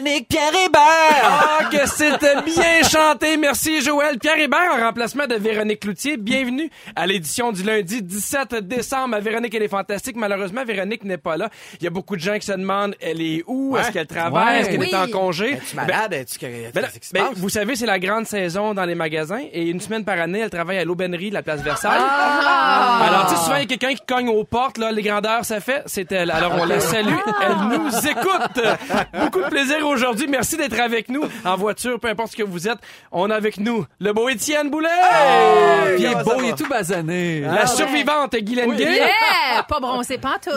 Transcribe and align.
Véronique 0.00 0.28
Pierre 0.28 0.52
Hébert! 0.66 1.22
Ah, 1.22 1.64
que 1.70 1.86
c'était 1.88 2.40
bien 2.42 2.82
chanté. 2.88 3.36
Merci, 3.36 3.82
Joël. 3.82 4.18
Pierre 4.18 4.38
Hébert, 4.38 4.70
en 4.78 4.80
remplacement 4.86 5.26
de 5.26 5.34
Véronique 5.34 5.80
Cloutier. 5.80 6.16
Bienvenue 6.16 6.70
à 6.96 7.06
l'édition 7.06 7.52
du 7.52 7.62
lundi 7.62 8.02
17 8.02 8.54
décembre. 8.66 9.16
À 9.16 9.20
Véronique, 9.20 9.54
elle 9.54 9.62
est 9.64 9.68
fantastique. 9.68 10.16
Malheureusement, 10.16 10.64
Véronique 10.64 11.04
n'est 11.04 11.18
pas 11.18 11.36
là. 11.36 11.50
Il 11.80 11.84
y 11.84 11.86
a 11.86 11.90
beaucoup 11.90 12.16
de 12.16 12.20
gens 12.20 12.34
qui 12.38 12.46
se 12.46 12.52
demandent, 12.52 12.94
elle 13.00 13.20
est 13.20 13.42
où? 13.46 13.76
Est-ce 13.76 13.90
qu'elle 13.90 14.06
travaille? 14.06 14.54
Ouais. 14.56 14.60
Est-ce 14.60 14.70
qu'elle 14.70 14.80
Oui. 14.80 14.90
est 14.92 14.96
en 14.96 15.08
congé? 15.08 15.52
Es-tu 15.54 15.76
malade? 15.76 16.14
Es-tu 16.14 16.38
que- 16.38 16.46
Ben 16.72 16.84
se 16.86 17.12
ben, 17.12 17.24
passe? 17.26 17.36
vous 17.38 17.48
savez, 17.48 17.76
c'est 17.76 17.86
la 17.86 17.98
grande 17.98 18.26
saison 18.26 18.72
dans 18.74 18.84
les 18.84 18.94
magasins 18.94 19.42
et 19.52 19.68
une 19.68 19.80
semaine 19.80 20.04
par 20.04 20.18
année, 20.18 20.40
elle 20.40 20.50
travaille 20.50 20.78
à 20.78 20.84
l'aubainerie 20.84 21.28
de 21.30 21.34
la 21.34 21.42
place 21.42 21.60
Versailles. 21.60 22.00
Ah! 22.00 23.00
Alors, 23.08 23.26
tu 23.28 23.34
sais, 23.36 23.42
souvent, 23.42 23.56
il 23.56 23.62
y 23.62 23.64
a 23.64 23.76
quelqu'un 23.76 23.94
qui 23.94 24.02
cogne 24.06 24.28
aux 24.28 24.44
portes, 24.44 24.78
là, 24.78 24.90
les 24.92 25.02
grandeurs, 25.02 25.44
ça 25.44 25.60
fait, 25.60 25.82
c'est 25.86 26.10
elle. 26.12 26.30
Alors, 26.30 26.54
on 26.58 26.64
la 26.64 26.80
salue. 26.80 27.12
Elle 27.42 27.78
nous 27.78 27.88
écoute. 28.08 28.64
Beaucoup 29.20 29.40
de 29.42 29.48
plaisir 29.48 29.81
aujourd'hui. 29.82 30.26
Merci 30.28 30.56
d'être 30.56 30.78
avec 30.80 31.08
nous 31.08 31.24
en 31.44 31.56
voiture, 31.56 31.98
peu 32.00 32.08
importe 32.08 32.32
ce 32.32 32.36
que 32.36 32.42
vous 32.42 32.68
êtes. 32.68 32.78
On 33.10 33.30
a 33.30 33.34
avec 33.34 33.58
nous 33.58 33.84
le 34.00 34.12
beau 34.12 34.28
Étienne 34.28 34.70
Boulet. 34.70 34.88
Puis 35.96 36.04
il 36.04 36.10
est 36.12 36.24
beau, 36.24 36.32
il 36.42 36.48
est 36.50 36.56
tout 36.56 36.68
basané. 36.68 37.40
La 37.40 37.66
survivante 37.66 38.34
Guylaine 38.36 38.74
Gay. 38.74 38.84
Yeah! 38.96 39.62
Pas 39.68 39.80
bronzé 39.80 40.18
pantoute. 40.18 40.52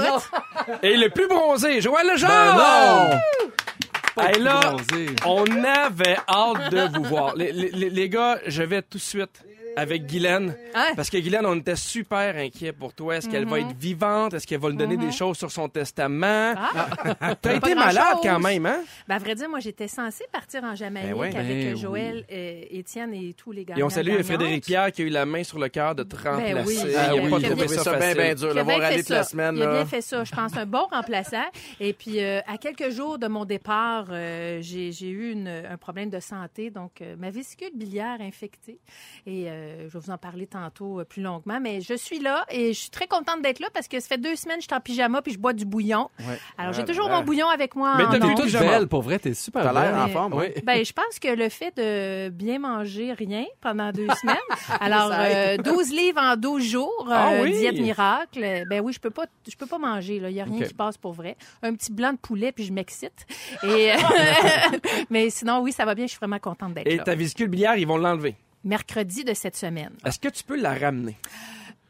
Et 0.83 0.95
le 0.97 1.09
plus 1.09 1.27
bronzé, 1.27 1.81
Joël 1.81 2.07
Lejeune. 2.11 2.29
Ben 2.29 2.55
non! 2.55 4.23
Hey, 4.23 4.39
là, 4.39 4.59
bronzé. 4.61 5.07
on 5.25 5.43
avait 5.65 6.17
hâte 6.29 6.71
de 6.71 6.97
vous 6.97 7.03
voir. 7.03 7.35
Les, 7.35 7.51
les- 7.51 7.71
les- 7.71 7.89
les 7.89 8.09
gars, 8.09 8.39
je 8.47 8.63
vais 8.63 8.81
tout 8.81 8.97
de 8.97 9.03
suite 9.03 9.41
avec 9.75 10.05
Guylaine. 10.05 10.55
Parce 10.95 11.09
que 11.09 11.17
Guylaine, 11.17 11.45
on 11.45 11.55
était 11.55 11.75
super 11.75 12.35
inquiets 12.35 12.71
pour 12.73 12.93
toi. 12.93 13.17
Est-ce 13.17 13.29
qu'elle 13.29 13.45
va 13.45 13.59
être 13.59 13.75
vivante? 13.77 14.33
Est-ce 14.33 14.45
qu'elle 14.47 14.59
va 14.59 14.69
nous 14.69 14.75
donner 14.77 14.97
des 14.97 15.11
choses 15.11 15.37
sur 15.37 15.51
son 15.51 15.69
testament? 15.69 16.53
Ah. 16.57 17.35
T'as 17.41 17.55
été 17.55 17.59
Pas 17.59 17.75
malade 17.75 18.17
quand 18.21 18.39
même, 18.39 18.65
hein? 18.65 18.81
Ben, 19.07 19.15
à 19.15 19.19
vrai 19.19 19.35
dire, 19.35 19.49
moi, 19.49 19.59
j'étais 19.59 19.87
censée 19.87 20.25
partir 20.31 20.63
en 20.63 20.75
Jamaïque 20.75 21.09
Ben 21.09 21.13
ouais. 21.17 21.35
avec 21.35 21.47
Ben 21.57 21.73
euh, 21.73 21.75
Joël, 21.75 22.25
oui. 22.29 22.35
euh, 22.35 22.61
Étienne 22.71 23.13
et 23.13 23.33
tous 23.33 23.51
les 23.51 23.65
gars. 23.65 23.75
Et 23.77 23.83
on 23.83 23.89
salue 23.89 24.21
Frédéric 24.21 24.63
Pierre 24.65 24.91
qui 24.91 25.01
a 25.01 25.05
eu 25.05 25.09
la 25.09 25.25
main 25.25 25.43
sur 25.43 25.59
le 25.59 25.69
cœur 25.69 25.95
de 25.95 26.03
te 26.03 26.15
remplacer. 26.15 26.53
Ben 26.53 26.63
oui. 26.65 26.77
Il 26.85 26.95
Ah 26.95 27.09
a 27.11 27.15
oui, 27.15 27.29
pas 27.29 27.37
il 27.39 27.45
a 27.45 27.49
trouvé 27.49 27.65
trouvé 27.65 27.67
ça, 27.77 27.83
ça 27.83 27.97
bien, 27.97 28.13
bien 28.13 28.35
dur. 28.35 28.49
Toute 28.49 29.09
la 29.09 29.23
semaine. 29.23 29.55
Il 29.57 29.63
a 29.63 29.71
bien 29.73 29.85
fait 29.85 30.01
ça. 30.01 30.23
Je 30.23 30.31
pense 30.35 30.55
un 30.57 30.65
bon 30.65 30.85
remplaçant. 30.91 31.45
Et 31.79 31.93
puis, 31.93 32.23
euh, 32.23 32.39
à 32.47 32.57
quelques 32.57 32.89
jours 32.91 33.17
de 33.19 33.27
mon 33.27 33.45
départ, 33.45 34.07
euh, 34.11 34.59
j'ai 34.61 34.91
j'ai 34.91 35.09
eu 35.09 35.31
une- 35.31 35.47
un 35.47 35.77
problème 35.77 36.09
de 36.09 36.19
santé. 36.19 36.69
Donc, 36.69 37.01
euh, 37.01 37.15
ma 37.17 37.29
vésicule 37.29 37.71
biliaire 37.75 38.17
infectée. 38.21 38.79
Et 39.25 39.45
euh, 39.47 39.64
je 39.87 39.93
vais 39.93 39.99
vous 39.99 40.09
en 40.11 40.17
parler 40.17 40.47
tantôt 40.47 40.99
euh, 40.99 41.03
plus 41.05 41.21
longuement. 41.21 41.59
Mais 41.61 41.81
je 41.81 41.93
suis 41.95 42.19
là 42.19 42.45
et 42.49 42.73
je 42.73 42.79
suis 42.79 42.89
très 42.89 43.07
contente 43.07 43.41
d'être 43.41 43.59
là 43.59 43.67
parce 43.73 43.87
que 43.87 43.99
ça 43.99 44.07
fait 44.07 44.17
deux 44.17 44.35
semaines 44.35 44.57
que 44.57 44.63
je 44.63 44.67
suis 44.67 44.75
en 44.75 44.79
pyjama 44.81 45.21
puis 45.21 45.33
je 45.33 45.39
bois 45.39 45.53
du 45.53 45.65
bouillon. 45.65 46.09
Ouais. 46.19 46.37
Alors, 46.57 46.73
j'ai 46.73 46.85
toujours 46.85 47.09
mon 47.09 47.21
bouillon 47.23 47.47
avec 47.49 47.75
moi 47.75 47.95
Mais 47.97 48.05
T'es 48.19 48.33
toute 48.35 48.51
belle, 48.53 48.87
pour 48.87 49.01
vrai, 49.01 49.19
t'es 49.19 49.33
super 49.33 49.63
T'as 49.63 49.73
l'air 49.73 49.91
belle. 49.93 50.01
en 50.01 50.07
forme. 50.09 50.33
Oui. 50.33 50.45
hein? 50.55 50.61
Ben, 50.63 50.83
je 50.85 50.93
pense 50.93 51.19
que 51.19 51.27
le 51.27 51.49
fait 51.49 51.75
de 51.77 52.29
bien 52.29 52.59
manger 52.59 53.13
rien 53.13 53.45
pendant 53.61 53.91
deux 53.91 54.07
semaines, 54.21 54.35
alors 54.79 55.11
euh, 55.13 55.57
12 55.57 55.91
livres 55.91 56.21
en 56.21 56.35
12 56.35 56.63
jours, 56.63 57.07
Ah 57.11 57.31
euh, 57.33 57.43
oui? 57.43 57.51
diète 57.57 57.79
miracle, 57.79 58.43
euh, 58.43 58.63
ben 58.69 58.81
oui, 58.81 58.93
je 58.93 58.99
peux 58.99 59.09
pas 59.09 59.25
je 59.49 59.55
peux 59.55 59.65
pas 59.65 59.77
manger 59.77 60.19
là, 60.19 60.29
il 60.29 60.35
y 60.35 60.41
a 60.41 60.45
rien 60.45 60.61
qui 60.65 60.73
passe 60.73 60.97
pour 60.97 61.13
vrai. 61.13 61.35
Un 61.61 61.73
petit 61.75 61.91
blanc 61.91 62.11
de 62.13 62.17
poulet 62.17 62.51
puis 62.51 62.63
je 62.65 62.73
m'excite. 62.73 63.25
Et 63.63 63.91
euh, 63.91 63.95
mais 65.09 65.29
sinon 65.29 65.59
oui, 65.61 65.71
ça 65.71 65.85
va 65.85 65.95
bien, 65.95 66.05
je 66.05 66.11
suis 66.11 66.19
vraiment 66.19 66.39
contente 66.39 66.73
d'être 66.73 66.87
Et 66.87 66.97
là. 66.97 67.03
ta 67.03 67.15
vésicule 67.15 67.47
biliaire, 67.47 67.75
ils 67.77 67.87
vont 67.87 67.97
l'enlever? 67.97 68.35
Mercredi 68.65 69.23
de 69.23 69.33
cette 69.33 69.55
semaine. 69.55 69.91
Est-ce 70.05 70.19
que 70.19 70.27
tu 70.29 70.43
peux 70.43 70.59
la 70.59 70.73
ramener? 70.73 71.15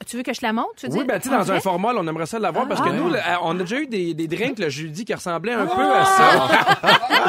Tu 0.05 0.17
veux 0.17 0.23
que 0.23 0.33
je 0.33 0.41
la 0.41 0.51
monte, 0.51 0.67
tu 0.75 0.85
veux 0.87 0.91
Oui, 0.91 0.97
dire? 0.99 1.07
ben, 1.07 1.19
tu 1.21 1.29
sais, 1.29 1.35
dans 1.35 1.49
un 1.51 1.59
format, 1.61 1.93
là, 1.93 2.01
on 2.03 2.07
aimerait 2.07 2.25
ça 2.25 2.37
l'avoir 2.37 2.67
parce 2.67 2.81
que 2.81 2.89
Ah. 2.89 2.93
nous, 2.93 3.09
là, 3.09 3.39
on 3.43 3.55
a 3.57 3.63
déjà 3.63 3.79
eu 3.79 3.87
des, 3.87 4.13
des 4.13 4.27
drinks 4.27 4.59
le 4.59 4.67
jeudi 4.69 5.05
qui 5.05 5.13
ressemblaient 5.13 5.53
un 5.53 5.65
peu 5.65 5.81
à 5.81 6.03
ça. 6.05 6.47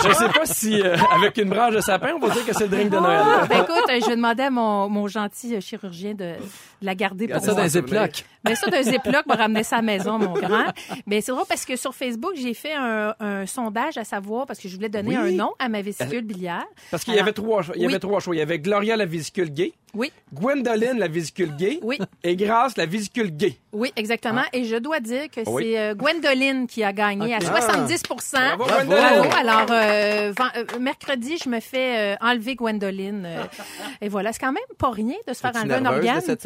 Je 0.09 0.13
sais 0.13 0.29
pas 0.29 0.45
si, 0.45 0.83
euh, 0.83 0.97
avec 1.15 1.39
une 1.39 1.49
branche 1.49 1.75
de 1.77 1.81
sapin, 1.81 2.11
on 2.17 2.19
va 2.19 2.35
dire 2.35 2.45
que 2.45 2.53
c'est 2.53 2.65
le 2.65 2.71
drink 2.71 2.91
de 2.91 2.99
Noël. 2.99 3.23
Ah, 3.25 3.47
ben 3.49 3.63
écoute, 3.63 3.89
euh, 3.89 4.01
je 4.03 4.07
vais 4.07 4.17
demander 4.17 4.43
à 4.43 4.51
mon, 4.51 4.89
mon 4.89 5.07
gentil 5.07 5.55
euh, 5.55 5.61
chirurgien 5.61 6.15
de, 6.15 6.35
de 6.81 6.87
la 6.87 6.95
garder 6.95 7.29
pour 7.29 7.41
ça 7.41 7.47
moi. 7.47 7.55
dans 7.57 7.63
les 7.63 7.69
Ziploc. 7.71 8.25
Mais 8.45 8.55
ça, 8.55 8.69
d'un 8.69 8.83
Ziploc, 8.83 9.27
m'a 9.27 9.35
ramené 9.35 9.65
ça 9.65 9.77
à 9.77 9.79
la 9.79 9.83
maison, 9.87 10.19
mon 10.19 10.33
grand. 10.35 10.67
Mais 11.07 11.21
c'est 11.21 11.33
drôle 11.33 11.47
parce 11.49 11.65
que 11.65 11.75
sur 11.77 11.95
Facebook, 11.95 12.33
j'ai 12.37 12.55
fait 12.55 12.75
un, 12.75 13.15
un 13.19 13.45
sondage 13.47 13.97
à 13.99 14.05
savoir, 14.05 14.47
parce 14.47 14.61
que 14.61 14.69
je 14.69 14.75
voulais 14.77 14.89
donner 14.89 15.19
Oui. 15.19 15.35
un 15.35 15.37
nom 15.37 15.53
à 15.59 15.69
ma 15.69 15.83
vésicule 15.83 16.23
biliaire. 16.23 16.65
Parce 16.91 17.03
qu'il 17.05 17.15
y 17.15 17.19
avait 17.19 17.33
trois, 17.33 17.63
choix- 17.63 17.75
il 17.77 17.83
y 17.83 17.87
Oui. 17.87 17.93
avait 17.93 17.99
trois 18.01 18.21
choix. 18.21 18.35
Il 18.37 18.39
y 18.39 18.43
avait 18.43 18.61
Gloria, 18.61 18.97
la 18.97 19.07
vésicule 19.07 19.51
gay, 19.53 19.73
Oui, 19.95 20.13
Gwendoline, 20.33 20.99
la 20.99 21.09
vésicule 21.09 21.57
gay, 21.57 21.81
oui, 21.83 21.99
et 22.23 22.37
Grace, 22.37 22.77
la 22.77 22.87
vésicule 22.87 23.31
gay. 23.37 23.59
oui, 23.73 23.91
exactement. 23.97 24.43
Et 24.53 24.65
je 24.65 24.77
dois 24.77 25.01
dire 25.01 25.29
que 25.29 25.41
Oui. 25.49 25.65
c'est 25.65 25.79
euh, 25.81 25.95
Gwendoline 25.95 26.67
qui 26.69 26.85
a 26.85 26.93
gagné 26.93 27.35
à 27.35 27.41
70 27.41 28.03
Bravo, 28.05 28.65
Bravo. 28.65 28.85
Gwendoline. 28.87 29.33
Alors, 29.41 29.67
euh, 29.71 30.33
euh, 30.57 30.79
mercredi, 30.81 31.37
je 31.43 31.49
me 31.49 31.59
fais 31.61 32.15
euh, 32.15 32.17
enlever 32.21 32.55
Gwendoline. 32.55 33.25
euh, 33.27 33.43
et 34.01 34.09
voilà, 34.09 34.33
c'est 34.33 34.39
quand 34.41 34.53
même 34.53 34.63
pas 34.79 34.91
rien 34.91 35.17
de 35.27 35.33
se 35.33 35.41
faire 35.41 35.53
enlever 35.57 35.75
un 35.75 35.87
organe. 35.87 36.21
de 36.21 36.25
cette 36.25 36.43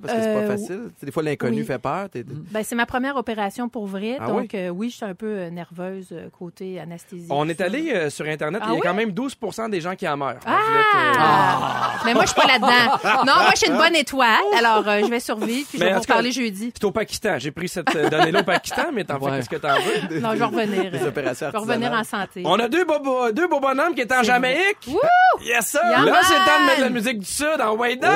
Parce 0.00 0.14
que 0.14 0.20
c'est 0.20 0.28
Euh, 0.28 0.40
pas 0.46 0.52
facile. 0.56 0.80
Tu 0.94 1.00
sais, 1.00 1.06
Des 1.06 1.12
fois, 1.12 1.22
l'inconnu 1.22 1.60
oui. 1.60 1.66
fait 1.66 1.78
peur. 1.78 2.08
Ben, 2.50 2.62
c'est 2.64 2.74
ma 2.74 2.86
première 2.86 3.16
opération 3.16 3.68
pour 3.68 3.86
vrai. 3.86 4.16
Ah 4.20 4.26
donc, 4.26 4.54
euh, 4.54 4.68
oui, 4.68 4.90
je 4.90 4.96
suis 4.96 5.04
un 5.04 5.14
peu 5.14 5.26
euh, 5.26 5.50
nerveuse 5.50 6.08
euh, 6.12 6.28
côté 6.36 6.78
anesthésie. 6.80 7.26
On 7.30 7.48
est 7.48 7.60
allé 7.60 7.90
euh, 7.92 8.10
sur 8.10 8.26
Internet 8.26 8.60
et 8.62 8.64
Ah 8.64 8.68
il 8.68 8.72
y 8.72 8.76
a 8.76 8.80
oui? 8.80 8.80
quand 8.84 8.94
même 8.94 9.10
12% 9.10 9.70
des 9.70 9.80
gens 9.80 9.94
qui 9.96 10.06
en 10.08 10.16
meurent. 10.16 10.36
Ah! 10.46 11.92
Euh, 11.94 11.98
Mais 12.04 12.14
moi, 12.14 12.24
je 12.24 12.30
suis 12.32 12.40
pas 12.40 12.46
là-dedans. 12.46 13.24
Non, 13.26 13.32
moi, 13.34 13.50
je 13.54 13.58
suis 13.58 13.70
une 13.70 13.76
bonne 13.78 13.96
étoile. 13.96 14.28
Alors, 14.56 14.86
euh, 14.88 15.00
je 15.04 15.06
vais 15.10 15.20
survivre, 15.20 15.66
puis 15.68 15.78
je 15.78 15.84
Mais 15.84 15.90
vais 15.90 15.96
en 15.96 16.00
vous 16.00 16.04
parler 16.06 16.30
jeudi. 16.32 16.72
C'est 16.74 16.84
au 16.84 16.92
Pakistan. 16.92 17.38
J'ai 17.38 17.50
pris 17.50 17.68
cette 17.68 17.94
euh, 17.94 18.08
donnée-là 18.08 18.40
au 18.40 18.44
Pakistan, 18.44 18.86
mais 18.92 19.04
t'en 19.04 19.18
fais 19.20 19.30
qu'est-ce 19.36 19.48
que 19.48 19.56
t'en 19.56 19.74
veux? 19.74 20.20
Non, 20.20 20.30
je 20.32 20.36
vais 20.38 20.44
revenir. 20.44 20.90
Des 20.90 21.02
euh, 21.02 21.08
opérations 21.08 21.46
je 21.48 21.52
vais 21.52 21.58
revenir 21.58 21.92
en 21.92 22.04
santé. 22.04 22.42
On 22.44 22.58
a 22.58 22.68
deux 22.68 22.84
beaux, 22.84 23.30
deux 23.32 23.48
beaux 23.48 23.60
bonhommes 23.60 23.94
qui 23.94 24.00
étaient 24.02 24.16
en 24.16 24.22
Jamaïque. 24.22 24.78
Wouh! 24.86 24.98
Yes, 25.44 25.66
sir! 25.66 25.80
Là, 25.82 26.20
c'est 26.22 26.34
le 26.34 26.44
temps 26.44 26.60
de 26.62 26.66
mettre 26.66 26.80
la 26.80 26.88
musique 26.90 27.18
du 27.18 27.26
Sud 27.26 27.60
en 27.60 27.74
way 27.76 27.96
down. 27.96 28.12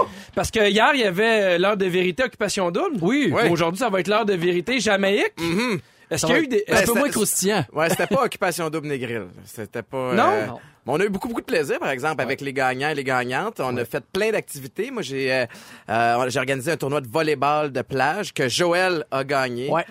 Oh! 0.00 0.06
Parce 0.34 0.50
que 0.50 0.68
hier, 0.68 0.90
il 0.94 1.00
y 1.00 1.04
avait 1.04 1.42
euh, 1.56 1.58
l'heure 1.58 1.76
de 1.76 1.86
vérité 1.86 2.24
Occupation 2.24 2.70
Double. 2.70 2.98
Oui. 3.00 3.32
Aujourd'hui, 3.50 3.78
ça 3.78 3.88
va 3.88 4.00
être 4.00 4.08
l'heure 4.08 4.24
de 4.26 4.34
vérité 4.34 4.80
Jamaïque. 4.80 5.32
Est-ce 6.10 6.26
Ça 6.26 6.26
qu'il 6.28 6.36
y 6.36 6.38
a 6.38 6.42
eu 6.42 6.46
des... 6.48 6.64
Un 6.68 6.72
Ben, 6.74 6.80
peu 6.86 6.92
c'est- 6.94 6.98
moins 6.98 7.08
croustillant? 7.10 7.64
Ouais, 7.72 7.90
c'était 7.90 8.06
pas 8.06 8.24
Occupation 8.24 8.70
Double 8.70 8.88
Négril. 8.88 9.26
C'était 9.44 9.82
pas. 9.82 10.14
Non? 10.14 10.30
euh, 10.30 10.46
Non. 10.46 10.58
mais 10.86 10.92
on 10.94 11.00
a 11.00 11.04
eu 11.04 11.10
beaucoup, 11.10 11.28
beaucoup 11.28 11.42
de 11.42 11.46
plaisir, 11.46 11.78
par 11.78 11.90
exemple, 11.90 12.22
avec 12.22 12.40
les 12.40 12.52
gagnants 12.54 12.88
et 12.88 12.94
les 12.94 13.04
gagnantes. 13.04 13.60
On 13.60 13.76
a 13.76 13.84
fait 13.84 14.02
plein 14.10 14.30
d'activités. 14.30 14.90
Moi, 14.90 15.02
j'ai 15.02 15.30
euh, 15.32 15.44
euh, 15.90 16.30
j'ai 16.30 16.38
organisé 16.38 16.72
un 16.72 16.76
tournoi 16.78 17.02
de 17.02 17.08
volleyball 17.08 17.70
de 17.72 17.82
plage 17.82 18.32
que 18.32 18.48
Joël 18.48 19.04
a 19.10 19.22
gagné. 19.24 19.68
Ouais. 19.68 19.84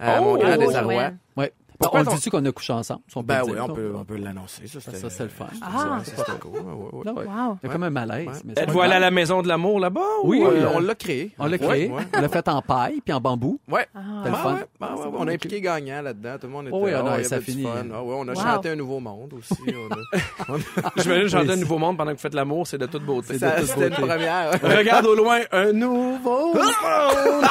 Euh, 0.00 0.16
Oh, 0.20 0.22
mon 0.24 0.34
grand 0.36 0.48
bravo, 0.56 0.66
désarroi. 0.66 1.10
Ouais. 1.36 1.52
Pourquoi 1.84 2.12
on 2.12 2.14
dit-tu 2.16 2.30
qu'on 2.30 2.44
a 2.44 2.52
couché 2.52 2.72
ensemble? 2.72 3.00
Si 3.08 3.16
on 3.16 3.20
peut 3.22 3.26
Ben 3.28 3.42
oui, 3.44 3.52
dire, 3.52 3.64
on 3.68 3.72
peut, 3.72 3.92
on 3.96 4.04
peut 4.04 4.16
l'annoncer. 4.16 4.66
Ça, 4.66 4.80
c'est 5.08 5.22
le 5.22 5.28
fun. 5.28 5.46
Ah, 5.62 6.00
ça, 6.04 6.12
c'était 6.16 6.38
cool. 6.40 6.50
Ouais, 6.52 6.58
ouais, 6.60 7.04
ouais. 7.04 7.10
Ouais. 7.12 7.24
wow. 7.26 7.58
Il 7.62 7.66
y 7.66 7.70
a 7.70 7.72
comme 7.72 7.82
un 7.84 7.90
malaise. 7.90 8.28
c'est 8.54 8.62
Êtes-vous 8.62 8.80
allé 8.80 8.94
à 8.94 8.98
la 9.00 9.10
maison 9.10 9.42
de 9.42 9.48
l'amour 9.48 9.80
là-bas? 9.80 10.00
Oui, 10.24 10.38
ou, 10.40 10.48
Oui, 10.48 10.54
euh, 10.56 10.68
on 10.74 10.80
l'a 10.80 10.94
créé. 10.94 11.32
On 11.38 11.46
l'a 11.46 11.58
créé. 11.58 11.88
Ouais, 11.88 11.94
ouais. 11.96 12.02
On 12.16 12.20
l'a 12.20 12.28
fait 12.28 12.48
en 12.48 12.62
paille 12.62 13.00
puis 13.04 13.12
en 13.14 13.20
bambou. 13.20 13.58
Ouais. 13.70 13.86
Ah. 13.94 14.00
C'était 14.24 14.30
le 14.30 14.36
Ah 14.36 14.42
fun. 14.42 14.54
ouais, 14.54 14.60
ah 14.80 14.94
ouais, 14.96 15.02
ouais, 15.04 15.10
on 15.18 15.28
a 15.28 15.32
impliqué 15.32 15.60
gagnant 15.60 16.02
là-dedans. 16.02 16.34
Tout 16.40 16.46
le 16.46 16.52
monde 16.52 16.66
était 16.66 16.76
Oh 16.76 16.80
oui, 16.84 16.90
là. 16.90 16.98
ah 17.00 17.10
non, 17.10 17.16
il 17.18 17.22
y 17.22 17.24
ça 17.24 17.40
finit. 17.40 17.66
Ah 17.66 18.02
ouais, 18.02 18.14
on 18.18 18.28
a 18.28 18.32
Wow. 18.34 18.40
chanté 18.42 18.70
un 18.70 18.76
nouveau 18.76 19.00
monde 19.00 19.34
aussi. 19.38 19.54
On 19.68 19.92
a- 19.94 20.20
on 20.48 20.54
a- 20.56 20.90
J'imagine 21.02 21.28
chanter 21.28 21.52
un 21.52 21.56
nouveau 21.56 21.78
monde 21.78 21.96
pendant 21.96 22.10
que 22.12 22.16
vous 22.16 22.22
faites 22.22 22.34
l'amour, 22.34 22.66
c'est 22.66 22.78
de 22.78 22.86
toute 22.86 23.04
beauté. 23.04 23.34
C'était 23.38 23.88
une 23.88 23.94
première. 23.94 24.52
Regarde 24.62 25.06
au 25.06 25.14
loin, 25.14 25.40
un 25.52 25.72
nouveau 25.72 26.54
monde. 26.54 27.44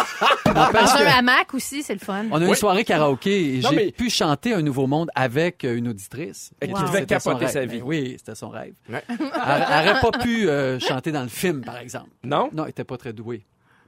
Dans 0.46 0.96
un 0.98 1.18
hamac 1.20 1.54
aussi, 1.54 1.84
c'est 1.84 1.94
le 1.94 2.00
fun. 2.00 2.26
On 2.32 2.42
a 2.42 2.46
une 2.46 2.56
soirée 2.56 2.84
karaoké 2.84 3.58
et 3.58 3.62
Non, 3.62 3.70
j'ai 3.70 3.76
mais- 3.76 3.92
pu 3.92 4.10
chanter 4.10 4.23
un 4.30 4.62
nouveau 4.62 4.88
monde 4.88 5.10
avec 5.16 5.64
euh, 5.64 5.76
une 5.78 5.88
auditrice. 5.88 6.52
Et 6.62 6.68
qui 6.68 6.82
devait 6.82 7.06
capoter 7.06 7.48
sa 7.48 7.66
vie. 7.66 7.80
Ben 7.80 7.84
oui, 7.86 8.16
c'était 8.18 8.36
son 8.36 8.50
rêve. 8.50 8.74
Ouais. 8.90 9.04
Elle 9.10 9.18
elle 9.20 9.90
aurait 9.90 10.00
pas 10.02 10.18
pu 10.20 10.48
euh, 10.50 10.80
chanter 10.80 11.12
dans 11.12 11.24
le 11.24 11.30
film, 11.30 11.62
par 11.62 11.78
exemple. 11.78 12.10
Non? 12.24 12.50
Non, 12.54 12.64
elle 12.64 12.72
était 12.72 12.84
pas 12.84 12.98
très 12.98 13.14
douée. 13.14 13.44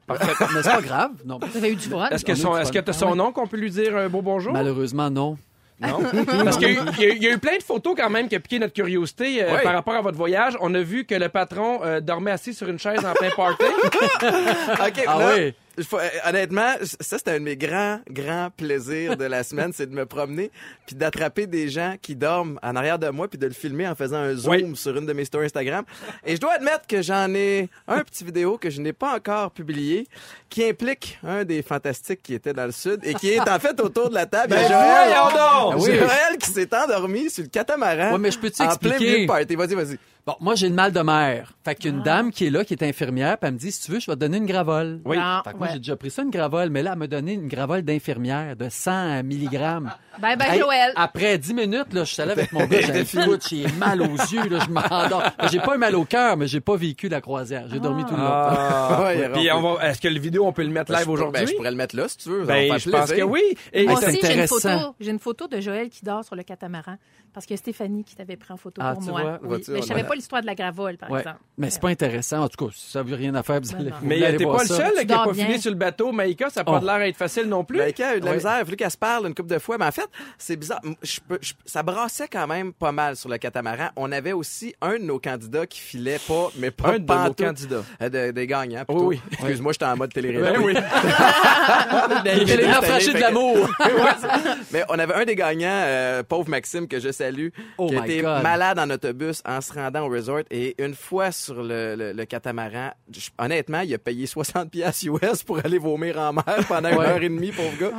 Parfait. 0.08 0.34
Mais 0.54 0.62
c'est 0.64 0.70
pas 0.70 0.82
grave. 0.82 1.12
Non. 1.26 1.40
Vous 1.42 1.66
eu 1.66 1.76
du 1.76 1.90
fun. 1.90 2.08
Est-ce 2.10 2.26
que 2.26 2.36
son, 2.36 2.58
est-ce 2.58 2.72
que 2.72 2.80
t'as 2.80 2.94
son 2.94 3.16
nom 3.16 3.32
qu'on 3.32 3.48
peut 3.48 3.58
lui 3.58 3.72
dire 3.72 3.96
un 3.98 4.10
beau 4.10 4.22
bonjour? 4.22 4.54
Malheureusement, 4.54 5.10
non. 5.10 5.38
Non? 5.80 6.00
Parce 6.44 6.58
qu'il 6.58 6.70
y, 6.72 6.78
a 7.04 7.14
eu- 7.14 7.18
y 7.18 7.30
a 7.30 7.38
plein 7.38 7.58
de 7.58 7.64
photos 7.64 7.96
quand 7.98 8.10
même 8.10 8.30
qui 8.30 8.36
a 8.36 8.40
piqué 8.40 8.60
notre 8.60 8.74
curiosité 8.74 9.44
euh, 9.44 9.56
Oui. 9.56 9.64
par 9.64 9.74
rapport 9.74 9.96
à 9.96 10.02
votre 10.02 10.18
voyage. 10.18 10.56
On 10.62 10.74
a 10.74 10.82
vu 10.82 11.06
que 11.06 11.16
le 11.16 11.28
patron 11.28 11.82
euh, 11.84 12.00
dormait 12.00 12.32
assis 12.32 12.54
sur 12.54 12.70
une 12.70 12.80
chaise 12.80 13.04
en 13.06 13.12
plein 13.14 13.30
party. 13.36 13.64
OK, 13.64 15.04
Ah 15.08 15.20
là, 15.20 15.34
oui. 15.38 15.54
Euh, 15.80 16.10
honnêtement, 16.28 16.74
ça 17.02 17.18
c'était 17.18 17.32
un 17.32 17.40
de 17.40 17.44
mes 17.44 17.58
grands, 17.58 18.00
grands 18.10 18.50
plaisirs 18.56 19.18
de 19.18 19.26
la 19.26 19.44
semaine, 19.50 19.72
c'est 19.74 19.88
de 19.90 19.96
me 19.96 20.06
promener 20.06 20.52
puis 20.86 20.96
d'attraper 20.96 21.48
des 21.48 21.70
gens 21.70 21.96
qui 22.02 22.16
dorment 22.16 22.60
en 22.64 22.76
arrière 22.76 23.00
de 23.00 23.10
moi 23.10 23.28
puis 23.28 23.38
de 23.40 23.48
le 23.48 23.54
filmer 23.54 23.88
en 23.88 23.96
faisant 23.96 24.18
un 24.18 24.34
zoom 24.36 24.52
Oui. 24.54 24.76
sur 24.76 24.96
une 24.98 25.06
de 25.06 25.14
mes 25.14 25.26
stories 25.26 25.46
Instagram. 25.46 25.84
Et 26.26 26.36
je 26.36 26.42
dois 26.42 26.54
admettre 26.54 26.88
que 26.88 27.02
j'en 27.02 27.34
ai 27.34 27.70
un 27.88 28.02
petit 28.04 28.24
vidéo 28.24 28.58
que 28.58 28.70
je 28.70 28.82
n'ai 28.82 28.94
pas 28.94 29.16
encore 29.16 29.52
publié 29.52 30.08
qui 30.50 30.64
implique 30.64 31.20
un 31.24 31.44
des 31.44 31.62
fantastiques 31.62 32.22
qui 32.24 32.34
était 32.34 32.54
dans 32.54 32.66
le 32.66 32.72
sud 32.72 33.00
et 33.04 33.14
qui 33.16 33.30
est 33.32 33.40
en 33.50 33.60
fait 33.60 33.80
autour 33.82 34.10
de 34.10 34.16
la 34.16 34.26
table. 34.26 34.50
Ben 34.54 34.68
voyons 34.68 35.74
donc! 35.76 35.86
Joël, 35.86 36.00
Joël 36.00 36.38
qui 36.40 36.50
s'est 36.52 36.70
endormi 36.76 37.30
sur 37.30 37.44
le 37.44 37.50
catamaran. 37.50 38.14
Ouais, 38.14 38.20
mais 38.20 38.32
je 38.32 38.40
peux-tu 38.40 38.62
en 38.62 38.66
plein 38.76 38.92
expliquer? 38.92 39.06
milieu 39.14 39.22
de 39.24 39.28
party. 39.28 39.56
Vas-y, 39.56 39.76
vas-y. 39.76 39.98
Bon, 40.28 40.34
moi, 40.40 40.56
j'ai 40.56 40.70
le 40.70 40.74
mal 40.74 40.92
de 40.92 41.02
mer. 41.02 41.54
Fait 41.64 41.72
Ah. 41.72 41.76
qu'une 41.76 42.02
dame 42.02 42.32
qui 42.32 42.48
est 42.48 42.50
là, 42.50 42.66
qui 42.66 42.74
est 42.74 42.82
infirmière, 42.82 43.38
puis 43.38 43.48
elle 43.48 43.54
me 43.54 43.60
dit, 43.60 43.72
si 43.72 43.84
tu 43.84 43.92
veux, 43.92 44.00
je 44.00 44.08
vais 44.10 44.16
te 44.16 44.20
donner 44.22 44.38
une 44.38 44.48
gravole. 44.48 45.00
Oui. 45.06 45.18
Non, 45.18 45.42
Fait 45.44 45.52
que 45.52 45.58
moi, 45.58 45.68
ouais. 45.68 45.74
j'ai 45.74 45.80
déjà 45.80 45.96
pris 45.96 46.10
ça, 46.10 46.24
une 46.24 46.32
gravole, 46.32 46.70
mais 46.72 46.82
là, 46.82 46.94
elle 46.94 46.98
m'a 47.00 47.06
donné 47.06 47.34
une 47.34 47.48
gravole 47.48 47.84
d'infirmière 47.84 48.56
de 48.56 48.68
100 48.68 49.22
mg. 49.24 49.52
Bye 50.20 50.36
bye, 50.38 50.50
Hey, 50.50 50.60
Joël. 50.60 50.94
Après 50.96 51.38
10 51.38 51.54
minutes, 51.54 51.94
là, 51.94 52.04
je 52.06 52.14
suis 52.14 52.22
allé 52.24 52.32
avec 52.32 52.52
mon 52.54 52.66
gars, 52.66 52.80
j'ai 52.82 53.06
j'ai 53.06 53.72
mal 53.78 54.02
aux 54.02 54.06
yeux, 54.16 54.50
là, 54.50 54.60
je 54.66 54.72
m'endors. 54.72 55.24
J'ai 55.52 55.60
pas 55.60 55.76
eu 55.76 55.78
mal 55.78 55.94
au 55.96 56.06
cœur, 56.06 56.38
mais 56.38 56.48
j'ai 56.48 56.62
pas 56.62 56.76
vécu 56.76 57.08
la 57.08 57.22
croisière. 57.22 57.68
J'ai 57.70 57.80
dormi 57.80 58.04
tout 58.06 58.16
le 58.16 58.22
long. 58.22 58.28
Ah. 58.28 59.02
Ouais, 59.04 59.30
Puis 59.30 59.52
on 59.52 59.62
va, 59.62 59.88
est-ce 59.90 60.02
que 60.02 60.08
le 60.08 60.20
vidéo, 60.20 60.48
on 60.48 60.54
peut 60.54 60.64
le 60.64 60.70
mettre 60.70 60.92
Ben, 60.92 61.00
live 61.00 61.10
aujourd'hui? 61.10 61.42
Ben, 61.44 61.48
je 61.48 61.54
pourrais 61.56 61.70
le 61.72 61.78
mettre 61.78 61.96
là 61.96 62.08
si 62.08 62.18
tu 62.18 62.30
veux. 62.30 62.46
Ben, 62.46 62.74
me 62.74 62.78
je 62.80 62.90
pense 62.90 63.12
que 63.12 63.22
oui. 63.22 63.42
Et 63.74 63.86
Moi 63.86 64.00
c'est 64.00 64.08
aussi, 64.08 64.16
j'ai 64.16 64.20
une 64.28 64.32
intéressant. 64.42 64.80
photo. 64.80 64.96
J'ai 65.00 65.12
une 65.12 65.20
photo 65.20 65.48
de 65.48 65.60
Joël 65.60 65.90
qui 65.90 66.04
dort 66.04 66.24
sur 66.24 66.36
le 66.36 66.42
catamaran. 66.44 66.96
Parce 67.36 67.46
que 67.46 67.56
Stéphanie 67.58 68.04
qui 68.06 68.16
t'avait 68.16 68.38
pris 68.38 68.54
en 68.54 68.58
photo 68.58 68.82
Ah, 68.84 68.94
pour 68.94 69.04
tu 69.04 69.10
moi. 69.10 69.22
vois, 69.22 69.32
Oui. 69.42 69.48
vois-tu, 69.50 69.72
Mais 69.72 69.82
je 69.82 69.88
savais 69.88 70.04
pas 70.06 70.16
l'histoire 70.16 70.42
de 70.42 70.48
la 70.48 70.56
gravole, 70.56 70.98
par 70.98 71.12
Ouais. 71.12 71.20
exemple. 71.20 71.40
Mais 71.58 71.70
c'est 71.70 71.82
pas 71.82 71.90
intéressant. 71.90 72.40
En 72.44 72.48
tout 72.48 72.66
cas, 72.66 72.72
si 72.74 72.90
ça 72.92 73.04
veut 73.04 73.16
rien 73.16 73.36
à 73.36 73.44
faire, 73.44 73.60
vous 73.62 73.76
allez, 73.76 73.90
non. 73.90 73.96
vous 74.02 74.08
Mais 74.08 74.24
allez 74.24 74.38
t'es 74.38 74.46
voir 74.46 74.56
pas 74.58 74.64
le 74.64 74.68
seul 74.70 74.80
là, 74.96 75.02
Tu 75.02 75.06
qui 75.08 75.12
a 75.14 75.16
dors 75.18 75.26
pas 75.26 75.32
bien. 75.34 75.46
filé 75.48 75.58
sur 75.60 75.72
le 75.72 75.76
bateau. 75.78 76.12
Maïka, 76.14 76.50
ça 76.50 76.62
n'a 76.62 76.64
pas 76.64 76.80
Oh. 76.82 76.86
l'air 76.86 77.00
d'être 77.00 77.18
facile 77.18 77.44
non 77.48 77.66
plus. 77.66 77.78
Maïka 77.78 78.08
a 78.08 78.16
eu 78.16 78.20
de 78.22 78.26
la 78.26 78.32
Ouais. 78.32 78.38
misère. 78.38 78.54
Il 78.58 78.62
a 78.62 78.66
fallu 78.66 78.78
qu'elle 78.78 78.90
se 78.92 78.98
parle 78.98 79.28
une 79.28 79.36
couple 79.36 79.50
de 79.50 79.60
fois. 79.60 79.78
Mais 79.78 79.86
en 79.86 79.92
fait, 79.92 80.08
c'est 80.38 80.56
bizarre. 80.56 80.80
M- 80.86 80.96
je 81.04 81.20
peux- 81.28 81.38
je- 81.42 81.54
ça 81.66 81.84
brassait 81.84 82.30
quand 82.30 82.48
même 82.48 82.72
pas 82.72 82.94
mal 82.94 83.18
sur 83.18 83.28
le 83.30 83.38
catamaran. 83.38 83.90
On 83.98 84.14
avait 84.14 84.32
aussi 84.32 84.74
un 84.82 84.94
de 84.94 85.04
nos 85.04 85.20
candidats 85.20 85.68
qui 85.68 85.82
filait 85.82 86.20
pas, 86.26 86.48
mais 86.58 86.72
pas 86.72 86.92
Un 86.94 87.00
de 87.00 87.14
nos 87.14 87.34
candidats. 87.34 87.84
Euh, 88.02 88.08
de- 88.10 88.32
des 88.32 88.48
gagnants, 88.48 88.86
plutôt. 88.86 89.08
Oui, 89.08 89.22
Excuse-moi, 89.34 89.74
j'étais 89.74 89.86
en 89.86 89.98
mode 89.98 90.14
télé 90.14 90.32
Ben 90.40 90.56
oui. 90.64 90.74
Il 92.26 92.50
est 92.52 92.68
naufragé 92.68 93.14
de 93.14 93.20
l'amour. 93.20 93.70
Mais 94.72 94.84
on 94.90 94.98
avait 95.00 95.14
un 95.16 95.26
des 95.26 95.36
gagnants, 95.36 95.68
euh, 95.70 96.24
pauvre 96.24 96.50
Maxime, 96.50 96.88
que 96.88 97.00
je 97.00 97.12
salue, 97.26 97.48
Oh 97.78 97.88
qui 97.88 98.22
malade 98.22 98.80
en 98.80 98.90
autobus 98.90 99.42
en 99.46 99.62
se 99.62 99.74
rendant 99.74 100.06
au 100.06 100.10
resort. 100.10 100.42
Et 100.52 100.76
une 100.84 100.96
fois 100.96 101.32
sur 101.32 101.62
le, 101.64 101.96
le- 101.96 102.14
le 102.14 102.26
catamaran, 102.26 102.92
je- 103.12 103.30
honnêtement, 103.38 103.82
il 103.82 103.94
a 103.94 103.98
payé 103.98 104.26
60 104.26 104.70
pièces 104.72 105.04
US 105.04 105.44
pour 105.44 105.60
aller 105.64 105.78
vomir 105.78 106.20
en 106.20 106.34
mer 106.34 106.44
pendant 106.68 106.90
une 106.90 106.98
heure 107.00 107.18
et 107.22 107.30
demie, 107.30 107.52
pauvre 107.52 107.78
gars. 107.80 107.92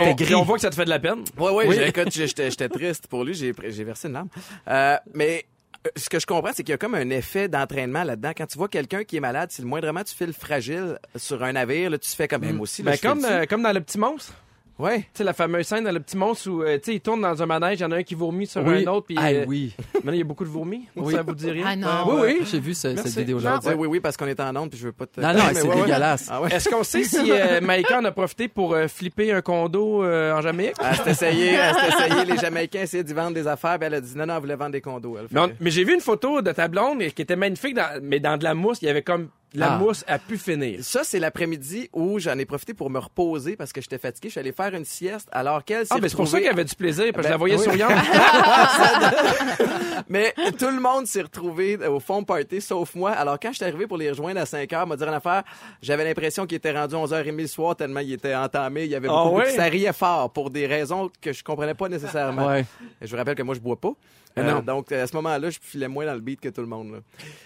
On, 0.00 0.14
puis 0.14 0.24
gris. 0.26 0.34
on 0.34 0.42
voit 0.42 0.56
que 0.56 0.62
ça 0.62 0.70
te 0.70 0.74
fait 0.74 0.84
de 0.84 0.90
la 0.90 0.98
peine. 0.98 1.24
Ouais, 1.38 1.50
ouais, 1.50 1.66
Oui. 1.66 1.76
écoute, 1.84 2.10
j'étais 2.12 2.50
j'étais 2.50 2.68
triste 2.68 3.06
pour 3.08 3.24
lui. 3.24 3.34
J'ai 3.34 3.52
j'ai 3.68 3.84
versé 3.84 4.08
une 4.08 4.14
larme. 4.14 4.28
Euh, 4.68 4.96
mais 5.14 5.44
euh, 5.86 5.90
ce 5.96 6.08
que 6.08 6.18
je 6.20 6.26
comprends, 6.26 6.50
c'est 6.54 6.62
qu'il 6.62 6.72
y 6.72 6.74
a 6.74 6.78
comme 6.78 6.94
un 6.94 7.10
effet 7.10 7.48
d'entraînement 7.48 8.04
là-dedans. 8.04 8.32
Quand 8.36 8.46
tu 8.46 8.58
vois 8.58 8.68
quelqu'un 8.68 9.04
qui 9.04 9.16
est 9.16 9.20
malade, 9.20 9.50
si 9.50 9.62
le 9.62 9.68
moindrement 9.68 10.02
tu 10.04 10.14
files 10.14 10.32
fragile 10.32 10.98
sur 11.16 11.42
un 11.42 11.52
navire, 11.52 11.90
là, 11.90 11.98
tu 11.98 12.10
fais 12.10 12.28
comme, 12.28 12.42
moi 12.52 12.62
aussi, 12.62 12.82
là, 12.82 12.92
Ben, 12.92 12.98
comme, 12.98 13.24
euh, 13.24 13.46
comme 13.46 13.62
dans 13.62 13.72
Le 13.72 13.80
Petit 13.80 13.98
Monstre. 13.98 14.34
Ouais. 14.80 15.00
Tu 15.00 15.06
sais, 15.14 15.24
la 15.24 15.32
fameuse 15.32 15.66
scène 15.66 15.84
dans 15.84 15.92
Le 15.92 16.00
Petit 16.00 16.16
Monstre 16.16 16.48
où, 16.50 16.62
euh, 16.62 16.76
tu 16.78 16.84
sais, 16.84 16.94
il 16.94 17.00
tourne 17.00 17.20
dans 17.20 17.42
un 17.42 17.46
manège, 17.46 17.78
il 17.78 17.82
y 17.82 17.84
en 17.84 17.90
a 17.92 17.96
un 17.96 18.02
qui 18.02 18.14
vomit 18.14 18.46
sur 18.46 18.64
Oui. 18.64 18.84
un 18.84 18.90
autre, 18.90 19.06
puis 19.06 19.16
Ah, 19.18 19.28
euh, 19.30 19.44
oui. 19.46 19.74
maintenant, 19.94 20.12
il 20.12 20.18
y 20.18 20.22
a 20.22 20.24
beaucoup 20.24 20.44
de 20.44 20.48
vomi. 20.48 20.86
Oui. 20.96 21.14
Ça 21.14 21.22
vous 21.22 21.34
dit 21.34 21.50
rien? 21.50 21.64
Ah 21.66 21.76
non. 21.76 21.86
Euh, 21.88 22.22
Oui, 22.22 22.36
oui, 22.40 22.46
j'ai 22.50 22.60
vu 22.60 22.74
ce- 22.74 22.96
cette 22.96 23.06
vidéo-là. 23.18 23.58
Dis 23.62 23.68
oui, 23.76 23.86
oui, 23.88 24.00
parce 24.00 24.16
qu'on 24.16 24.26
est 24.26 24.40
en 24.40 24.54
onde, 24.56 24.70
puis 24.70 24.78
je 24.78 24.86
veux 24.86 24.92
pas 24.92 25.06
te... 25.06 25.20
Non, 25.20 25.32
non, 25.34 25.40
c'est 25.52 25.62
ouais, 25.62 25.68
ouais. 25.74 25.82
dégueulasse. 25.82 26.28
Ah 26.30 26.40
ouais. 26.42 26.52
Est-ce 26.52 26.68
qu'on 26.68 26.82
sait 26.82 27.04
si 27.04 27.30
euh, 27.30 27.60
Maïka 27.60 27.98
en 28.00 28.04
a 28.04 28.12
profité 28.12 28.48
pour 28.48 28.74
euh, 28.74 28.88
flipper 28.88 29.32
un 29.32 29.42
condo 29.42 30.02
euh, 30.04 30.32
en 30.34 30.40
Jamaïque? 30.40 30.74
Elle 30.82 30.96
s'est 30.96 31.10
essayée, 31.10 31.52
elle 31.54 31.74
s'est 31.74 31.88
essayée. 32.06 32.24
Les 32.24 32.36
Jamaïcains 32.38 32.80
essayaient 32.82 33.04
d'y 33.04 33.12
vendre 33.14 33.34
des 33.34 33.46
affaires, 33.46 33.78
puis 33.78 33.86
elle 33.86 33.94
a 33.94 34.00
dit 34.00 34.16
non, 34.16 34.26
non, 34.26 34.34
elle 34.36 34.40
voulait 34.40 34.56
vendre 34.56 34.72
des 34.72 34.80
condos. 34.80 35.16
Elle. 35.18 35.28
Fait 35.28 35.54
Mais, 35.60 35.70
j'ai 35.70 35.84
vu 35.84 35.94
une 35.94 36.00
photo 36.00 36.40
de 36.42 36.52
ta 36.52 36.68
blonde 36.68 37.02
qui 37.14 37.22
était 37.22 37.36
magnifique, 37.36 37.74
dans- 37.74 38.00
mais 38.02 38.20
dans 38.20 38.36
de 38.36 38.44
la 38.44 38.54
mousse, 38.54 38.78
il 38.82 38.86
y 38.86 38.88
avait 38.88 39.02
comme 39.02 39.28
la 39.54 39.74
Ah. 39.74 39.78
mousse 39.78 40.04
à 40.06 40.18
pu 40.18 40.36
finir. 40.38 40.80
Ça, 40.82 41.02
c'est 41.04 41.18
l'après-midi 41.18 41.88
où 41.92 42.18
j'en 42.18 42.38
ai 42.38 42.44
profité 42.44 42.74
pour 42.74 42.90
me 42.90 42.98
reposer 42.98 43.56
parce 43.56 43.72
que 43.72 43.80
j'étais 43.80 43.98
fatigué. 43.98 44.28
Je 44.28 44.32
suis 44.32 44.40
allé 44.40 44.52
faire 44.52 44.74
une 44.74 44.84
sieste 44.84 45.28
alors 45.32 45.64
qu'elle 45.64 45.86
s'est 45.86 45.94
Ah, 45.94 45.98
ben 46.00 46.08
c'est 46.08 46.16
pour 46.16 46.26
ça 46.28 46.36
retrouvée- 46.36 46.42
qu'elle 46.42 46.52
avait 46.52 46.64
du 46.64 46.74
plaisir, 46.74 47.06
parce 47.12 47.16
que 47.16 47.22
je 47.22 47.28
Ben, 47.28 47.30
la 47.30 47.36
voyais 47.36 47.56
oui. 47.56 47.64
souriante. 47.64 47.92
Mais 50.08 50.34
tout 50.58 50.70
le 50.70 50.80
monde 50.80 51.06
s'est 51.06 51.22
retrouvé 51.22 51.76
au 51.86 52.00
fond 52.00 52.24
party, 52.24 52.60
sauf 52.60 52.94
moi. 52.94 53.10
Alors, 53.12 53.38
quand 53.40 53.50
je 53.50 53.56
suis 53.56 53.64
arrivé 53.64 53.86
pour 53.86 53.96
les 53.96 54.10
rejoindre 54.10 54.40
à 54.40 54.46
5 54.46 54.72
heures, 54.72 54.86
m'a 54.86 54.96
dit 54.96 55.04
une 55.04 55.08
affaire, 55.10 55.42
j'avais 55.82 56.04
l'impression 56.04 56.46
qu'il 56.46 56.56
était 56.56 56.72
rendu 56.72 56.94
11h30 56.94 57.36
le 57.36 57.46
soir 57.46 57.76
tellement 57.76 58.00
il 58.00 58.12
était 58.12 58.34
entamé. 58.34 58.84
Il 58.84 58.90
y 58.90 58.94
avait 58.94 59.08
Ah 59.10 59.24
beaucoup 59.24 59.38
ouais? 59.38 59.52
de... 59.52 59.56
Ça 59.56 59.64
riait 59.64 59.92
fort 59.92 60.30
pour 60.32 60.50
des 60.50 60.66
raisons 60.66 61.10
que 61.20 61.32
je 61.32 61.42
comprenais 61.44 61.74
pas 61.74 61.88
nécessairement. 61.88 62.46
Ouais. 62.48 62.64
Je 63.02 63.10
vous 63.10 63.16
rappelle 63.16 63.34
que 63.34 63.42
moi, 63.42 63.54
je 63.54 63.60
bois 63.60 63.78
pas. 63.80 63.92
Euh, 64.38 64.42
non. 64.50 64.60
donc, 64.60 64.92
à 64.92 65.06
ce 65.06 65.14
moment-là, 65.16 65.50
je 65.50 65.58
filais 65.60 65.88
moins 65.88 66.06
dans 66.06 66.14
le 66.14 66.20
beat 66.20 66.40
que 66.40 66.48
tout 66.48 66.60
le 66.60 66.66
monde. 66.66 66.92
là. 66.92 66.98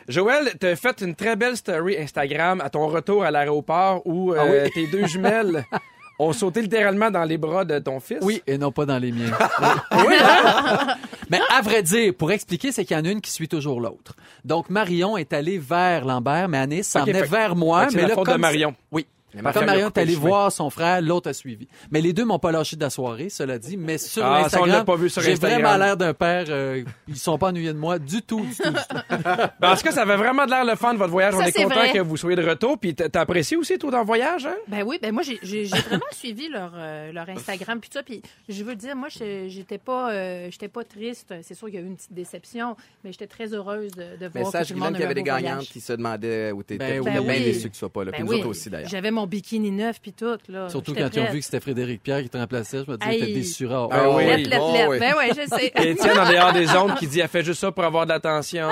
Joël, 0.09 0.53
t'as 0.61 0.77
fait 0.77 1.01
une 1.01 1.15
très 1.15 1.35
belle 1.37 1.57
story 1.57 1.97
Instagram 1.99 2.61
à 2.61 2.69
ton 2.71 2.87
retour 2.89 3.25
à 3.25 3.31
l'aéroport 3.31 4.03
où 4.07 4.33
euh, 4.33 4.37
Ah 4.39 4.45
oui? 4.65 4.71
tes 4.75 4.87
deux 4.87 5.07
jumelles 5.07 5.65
ont 6.19 6.33
sauté 6.33 6.63
littéralement 6.63 7.11
dans 7.11 7.25
les 7.25 7.39
bras 7.39 7.65
de 7.65 7.79
ton 7.79 7.99
fils. 8.01 8.19
Oui, 8.23 8.43
et 8.47 8.59
non 8.59 8.71
pas 8.71 8.85
dans 8.87 8.99
les 8.99 9.11
miens. 9.13 9.33
Oui, 10.07 10.15
hein? 10.21 10.95
Mais 11.31 11.41
à 11.51 11.63
vrai 11.63 11.83
dire, 11.83 12.13
pour 12.15 12.31
expliquer, 12.33 12.71
c'est 12.71 12.85
qu'il 12.85 12.97
y 12.97 13.01
en 13.01 13.05
a 13.05 13.09
une 13.09 13.21
qui 13.23 13.31
suit 13.31 13.49
toujours 13.49 13.81
l'autre. 13.81 14.15
Donc 14.45 14.69
Marion 14.69 15.17
est 15.17 15.33
allée 15.33 15.59
vers 15.59 16.05
Lambert, 16.05 16.49
mais 16.51 16.59
Anis 16.59 16.85
s'en 16.87 17.01
Ok, 17.01 17.07
venait 17.09 17.21
fait- 17.21 17.27
vers 17.29 17.57
moi. 17.57 17.89
fait 17.89 17.97
mais 17.97 18.03
la 18.03 18.09
là, 18.09 18.15
faute 18.15 18.27
de 18.27 18.33
comme 18.33 18.41
Marion. 18.43 18.75
Oui. 18.93 19.07
Comme 19.43 19.65
Marion 19.67 19.89
est 19.89 19.99
allée 19.99 20.15
le 20.15 20.19
voir 20.21 20.51
son 20.53 20.71
frère, 20.71 21.01
l'autre 21.03 21.31
a 21.31 21.33
suivi. 21.33 21.67
Mais 21.91 22.01
les 22.01 22.13
deux 22.13 22.25
m'ont 22.25 22.39
pas 22.39 22.53
lâché 22.53 22.77
de 22.77 22.81
la 22.83 22.91
soirée, 22.91 23.29
cela 23.29 23.59
dit. 23.59 23.77
Mais 23.77 23.99
sur 23.99 24.25
Ah, 24.25 24.45
Instagram, 24.45 24.85
pas 24.85 24.97
vu 24.97 25.11
sur 25.11 25.23
j'ai 25.23 25.35
vraiment 25.35 25.77
l'air 25.77 25.97
d'un 25.97 26.15
père. 26.15 26.47
euh, 26.49 26.83
ils 27.09 27.17
sont 27.17 27.39
pas 27.39 27.49
ennuyés 27.49 27.73
de 27.73 27.79
moi 27.79 27.99
du 27.99 28.23
tout, 28.23 28.41
du 28.41 28.55
tout, 28.57 28.71
du 28.71 28.77
tout. 28.77 28.97
Ben, 29.61 29.73
en 29.73 29.77
tout 29.77 29.83
cas, 29.83 29.93
ça 29.93 30.03
avait 30.03 30.17
vraiment 30.17 30.45
de 30.47 30.51
l'air 30.51 30.65
le 30.65 30.75
fun 30.77 30.93
de 30.95 30.99
votre 30.99 31.11
voyage. 31.11 31.33
Ça, 31.35 31.39
On 31.39 31.43
est 31.43 31.51
c'est 31.53 31.63
content 31.65 31.75
vrai. 31.77 31.93
que 31.93 31.99
vous 32.01 32.17
soyez 32.17 32.37
de 32.37 32.47
retour. 32.49 32.79
Puis 32.79 32.95
t'as 32.95 33.21
apprécié 33.21 33.57
aussi, 33.57 33.79
toi, 33.79 33.91
ton 33.91 34.05
voyage, 34.05 34.47
hein? 34.47 34.55
Ben 34.69 34.83
oui, 34.85 34.99
ben 35.01 35.13
moi 35.13 35.23
j'ai 35.23 35.65
vraiment 35.65 36.03
suivi 36.13 36.49
leur 36.49 36.73
euh, 36.75 37.13
leur 37.13 37.29
Instagram 37.29 37.81
puis 37.81 37.89
tout 37.91 37.99
ça 37.99 38.03
puis 38.03 38.23
je 38.49 38.63
veux 38.65 38.75
dire 38.77 38.95
moi 38.97 39.09
je- 39.09 39.47
j'étais 39.49 39.79
pas 39.79 40.11
euh, 40.13 40.49
j'étais 40.51 40.69
pas 40.69 40.85
triste, 40.85 41.35
c'est 41.43 41.55
sûr 41.55 41.67
qu'il 41.69 41.77
y 41.77 41.79
a 41.79 41.83
eu 41.83 41.87
une 41.87 41.97
petite 41.97 42.13
déception 42.13 42.77
mais 43.03 43.13
j'étais 43.13 43.27
très 43.27 43.53
heureuse 43.55 43.93
de, 43.93 44.03
de 44.19 44.31
Mais 44.35 44.41
voir 44.41 44.53
sache, 44.53 44.69
que 44.69 44.69
tout 44.69 44.75
le 44.75 44.81
monde 44.85 44.93
qu'il 44.95 45.01
y 45.03 45.05
avait 45.05 45.15
des 45.15 45.23
gagnantes 45.23 45.43
voyage. 45.55 45.69
qui 45.71 45.81
se 45.81 45.93
demandaient 45.93 46.53
où 46.53 46.63
t'étais. 46.63 46.79
Ben 46.79 47.03
puis 47.03 47.11
oui. 47.13 47.19
on 47.19 47.23
est 47.23 47.25
bien 47.25 47.35
Ben 47.39 47.45
déçus 47.45 47.69
que 47.69 47.73
tu 47.75 47.79
sois 47.79 47.89
pas 47.91 48.05
là. 48.05 48.11
Ben 48.11 48.19
Puis 48.19 48.23
oui. 48.29 48.35
nous 48.37 48.41
autres 48.41 48.49
aussi, 48.51 48.71
d'ailleurs. 48.71 48.89
J'avais 48.89 49.11
mon 49.11 49.24
bikini 49.27 49.71
neuf 49.71 50.01
puis 50.01 50.13
tout 50.13 50.39
là. 50.49 50.69
Surtout 50.69 50.95
quand 50.95 51.09
ils 51.13 51.21
ont 51.21 51.31
vu 51.31 51.39
que 51.39 51.45
c'était 51.45 51.61
Frédéric 51.61 52.03
Pierre 52.03 52.23
qui 52.23 52.29
te 52.29 52.37
remplaçait, 52.37 52.83
je 52.87 52.91
me 52.91 52.97
disais, 52.97 53.19
t'es 53.27 53.33
déçu. 53.33 53.67
rare. 53.67 53.89
Ah 53.91 54.11
oui. 54.11 54.25
Oh, 54.27 54.73
lette. 54.75 54.89
oui. 54.89 54.99
Ben 54.99 55.15
ouais, 55.17 55.29
je 55.31 55.47
sais. 55.57 55.73
Et 55.77 55.91
Étienne, 55.95 56.19
en 56.19 56.29
dehors 56.31 56.53
des 56.53 56.69
ondes, 56.77 56.95
qui 56.97 57.07
dit 57.07 57.21
elle 57.21 57.29
fait 57.29 57.43
juste 57.45 57.61
ça 57.61 57.71
pour 57.73 57.85
avoir 57.85 58.05
de 58.07 58.11
l'attention. 58.11 58.69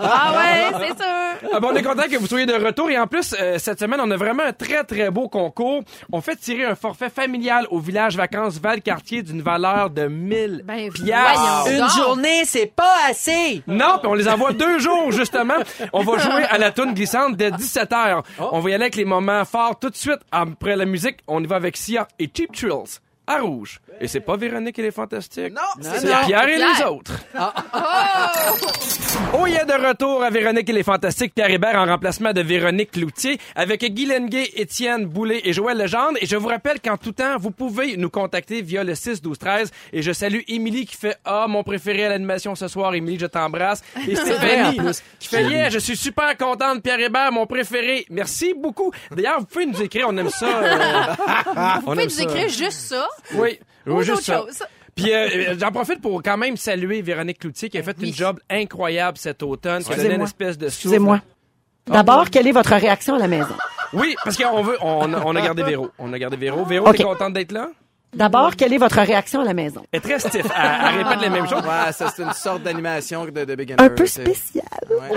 Ah 0.00 0.34
ouais, 0.36 0.78
c'est 0.80 0.96
sûr. 1.02 1.33
Ah 1.52 1.60
bon, 1.60 1.68
on 1.72 1.76
est 1.76 1.82
content 1.82 2.04
que 2.10 2.16
vous 2.16 2.26
soyez 2.26 2.46
de 2.46 2.54
retour. 2.54 2.90
Et 2.90 2.98
en 2.98 3.06
plus, 3.06 3.34
euh, 3.38 3.58
cette 3.58 3.78
semaine, 3.80 4.00
on 4.02 4.10
a 4.10 4.16
vraiment 4.16 4.42
un 4.44 4.52
très, 4.52 4.84
très 4.84 5.10
beau 5.10 5.28
concours. 5.28 5.82
On 6.12 6.20
fait 6.20 6.36
tirer 6.36 6.64
un 6.64 6.74
forfait 6.74 7.10
familial 7.10 7.66
au 7.70 7.78
village 7.78 8.16
vacances 8.16 8.58
Val-Cartier 8.60 9.22
d'une 9.22 9.42
valeur 9.42 9.90
de 9.90 10.06
1000 10.06 10.62
Ben 10.64 10.90
piastres. 10.92 11.64
donc. 11.78 11.90
journée, 11.90 12.44
c'est 12.44 12.72
pas 12.74 12.94
assez! 13.08 13.62
Non, 13.66 13.98
puis 13.98 14.08
on 14.08 14.14
les 14.14 14.28
envoie 14.28 14.52
deux 14.52 14.78
jours, 14.78 15.12
justement. 15.12 15.54
On 15.92 16.02
va 16.02 16.18
jouer 16.18 16.44
à 16.44 16.58
la 16.58 16.70
toune 16.70 16.94
glissante 16.94 17.36
dès 17.36 17.50
17h. 17.50 18.22
Oh. 18.40 18.48
On 18.52 18.60
va 18.60 18.70
y 18.70 18.74
aller 18.74 18.84
avec 18.84 18.96
les 18.96 19.04
moments 19.04 19.44
forts 19.44 19.78
tout 19.78 19.90
de 19.90 19.96
suite. 19.96 20.20
Après 20.32 20.76
la 20.76 20.84
musique, 20.84 21.18
on 21.26 21.42
y 21.42 21.46
va 21.46 21.56
avec 21.56 21.76
Sia 21.76 22.08
et 22.18 22.30
Cheap 22.34 22.52
Thrills 22.52 23.00
à 23.26 23.38
rouge. 23.40 23.80
Et 24.00 24.08
c'est 24.08 24.20
pas 24.20 24.36
Véronique 24.36 24.78
et 24.78 24.82
les 24.82 24.90
Fantastiques. 24.90 25.52
Non, 25.52 25.60
c'est 25.80 26.04
non. 26.04 26.26
Pierre 26.26 26.48
et 26.48 26.58
les 26.58 26.84
autres. 26.84 27.12
Oh, 29.32 29.44
il 29.46 29.54
y 29.54 29.58
a 29.58 29.64
de 29.64 29.72
retour 29.72 30.22
à 30.22 30.30
Véronique 30.30 30.68
et 30.68 30.72
les 30.72 30.82
Fantastiques, 30.82 31.34
Pierre 31.34 31.50
Hébert 31.50 31.76
en 31.76 31.86
remplacement 31.86 32.32
de 32.32 32.40
Véronique 32.40 32.92
Cloutier, 32.92 33.38
avec 33.54 33.82
Guy 33.84 34.06
Lenguet, 34.06 34.50
Étienne 34.56 35.06
Boulay 35.06 35.40
et 35.44 35.52
Joël 35.52 35.78
Legendre. 35.78 36.18
Et 36.20 36.26
je 36.26 36.36
vous 36.36 36.48
rappelle 36.48 36.80
qu'en 36.80 36.96
tout 36.96 37.12
temps, 37.12 37.36
vous 37.38 37.50
pouvez 37.50 37.96
nous 37.96 38.10
contacter 38.10 38.62
via 38.62 38.84
le 38.84 38.94
6 38.94 39.22
12 39.22 39.38
13. 39.38 39.70
Et 39.92 40.02
je 40.02 40.12
salue 40.12 40.40
Émilie 40.48 40.86
qui 40.86 40.96
fait 40.96 41.16
Ah, 41.24 41.46
mon 41.48 41.62
préféré 41.62 42.04
à 42.06 42.08
l'animation 42.10 42.54
ce 42.54 42.68
soir. 42.68 42.94
Émilie, 42.94 43.18
je 43.18 43.26
t'embrasse. 43.26 43.82
Et 44.08 44.14
Stéphanie 44.16 44.78
qui 45.18 45.28
fait 45.28 45.44
Yeah, 45.44 45.70
je 45.70 45.78
suis 45.78 45.96
super 45.96 46.36
contente, 46.36 46.82
Pierre 46.82 47.00
Hébert, 47.00 47.30
mon 47.32 47.46
préféré. 47.46 48.06
Merci 48.10 48.54
beaucoup. 48.56 48.92
D'ailleurs, 49.10 49.40
vous 49.40 49.46
pouvez 49.46 49.66
nous 49.66 49.80
écrire, 49.82 50.06
on 50.08 50.16
aime 50.16 50.30
ça. 50.30 50.46
euh, 50.46 51.04
Vous 51.80 51.82
on 51.86 51.90
pouvez 51.92 52.02
aime 52.02 52.08
nous 52.08 52.14
ça. 52.14 52.22
écrire 52.22 52.48
juste 52.48 52.80
ça 52.80 53.06
Oui, 53.34 53.58
ou 53.86 54.02
juste 54.02 54.22
ça. 54.22 54.44
Puis 54.94 55.12
euh, 55.12 55.54
j'en 55.58 55.72
profite 55.72 56.00
pour 56.00 56.22
quand 56.22 56.36
même 56.36 56.56
saluer 56.56 57.02
Véronique 57.02 57.40
Cloutier 57.40 57.68
qui 57.68 57.78
a 57.78 57.82
fait 57.82 57.96
oui. 57.98 58.08
une 58.08 58.14
job 58.14 58.38
incroyable 58.48 59.18
cet 59.18 59.42
automne, 59.42 59.82
qui 59.82 59.92
a 59.92 59.96
donné 59.96 60.14
une 60.14 60.20
Excusez-moi. 60.22 60.26
espèce 60.26 60.58
de 60.58 60.66
souffle. 60.68 60.76
Excusez-moi. 60.76 61.20
D'abord, 61.86 62.30
quelle 62.30 62.46
est 62.46 62.52
votre 62.52 62.74
réaction 62.74 63.16
à 63.16 63.18
la 63.18 63.26
maison? 63.28 63.54
Oui, 63.92 64.14
parce 64.24 64.36
qu'on 64.36 64.62
veut, 64.62 64.76
on, 64.80 65.12
a- 65.12 65.22
on 65.24 65.34
a 65.36 65.40
gardé 65.40 65.62
Véro. 65.64 65.90
On 65.98 66.12
a 66.12 66.18
gardé 66.18 66.36
Véro. 66.36 66.64
Véro, 66.64 66.88
Ok. 66.88 66.96
t'es 66.96 67.02
contente 67.02 67.32
d'être 67.34 67.52
là? 67.52 67.68
D'abord, 68.14 68.54
quelle 68.54 68.72
est 68.72 68.78
votre 68.78 69.00
réaction 69.00 69.40
à 69.40 69.44
la 69.44 69.54
maison? 69.54 69.84
Elle 69.90 69.98
est 69.98 70.00
très 70.00 70.18
stiff. 70.20 70.46
Elle, 70.56 70.70
elle 70.96 71.02
répète 71.04 71.20
les 71.20 71.30
mêmes 71.30 71.48
choses. 71.48 71.62
Ouais, 71.64 71.92
ça, 71.92 72.12
c'est 72.14 72.22
une 72.22 72.32
sorte 72.32 72.62
d'animation 72.62 73.24
de, 73.24 73.30
de 73.44 73.54
beginner. 73.56 73.82
Un 73.82 73.88
peu 73.90 74.06
spécial. 74.06 74.63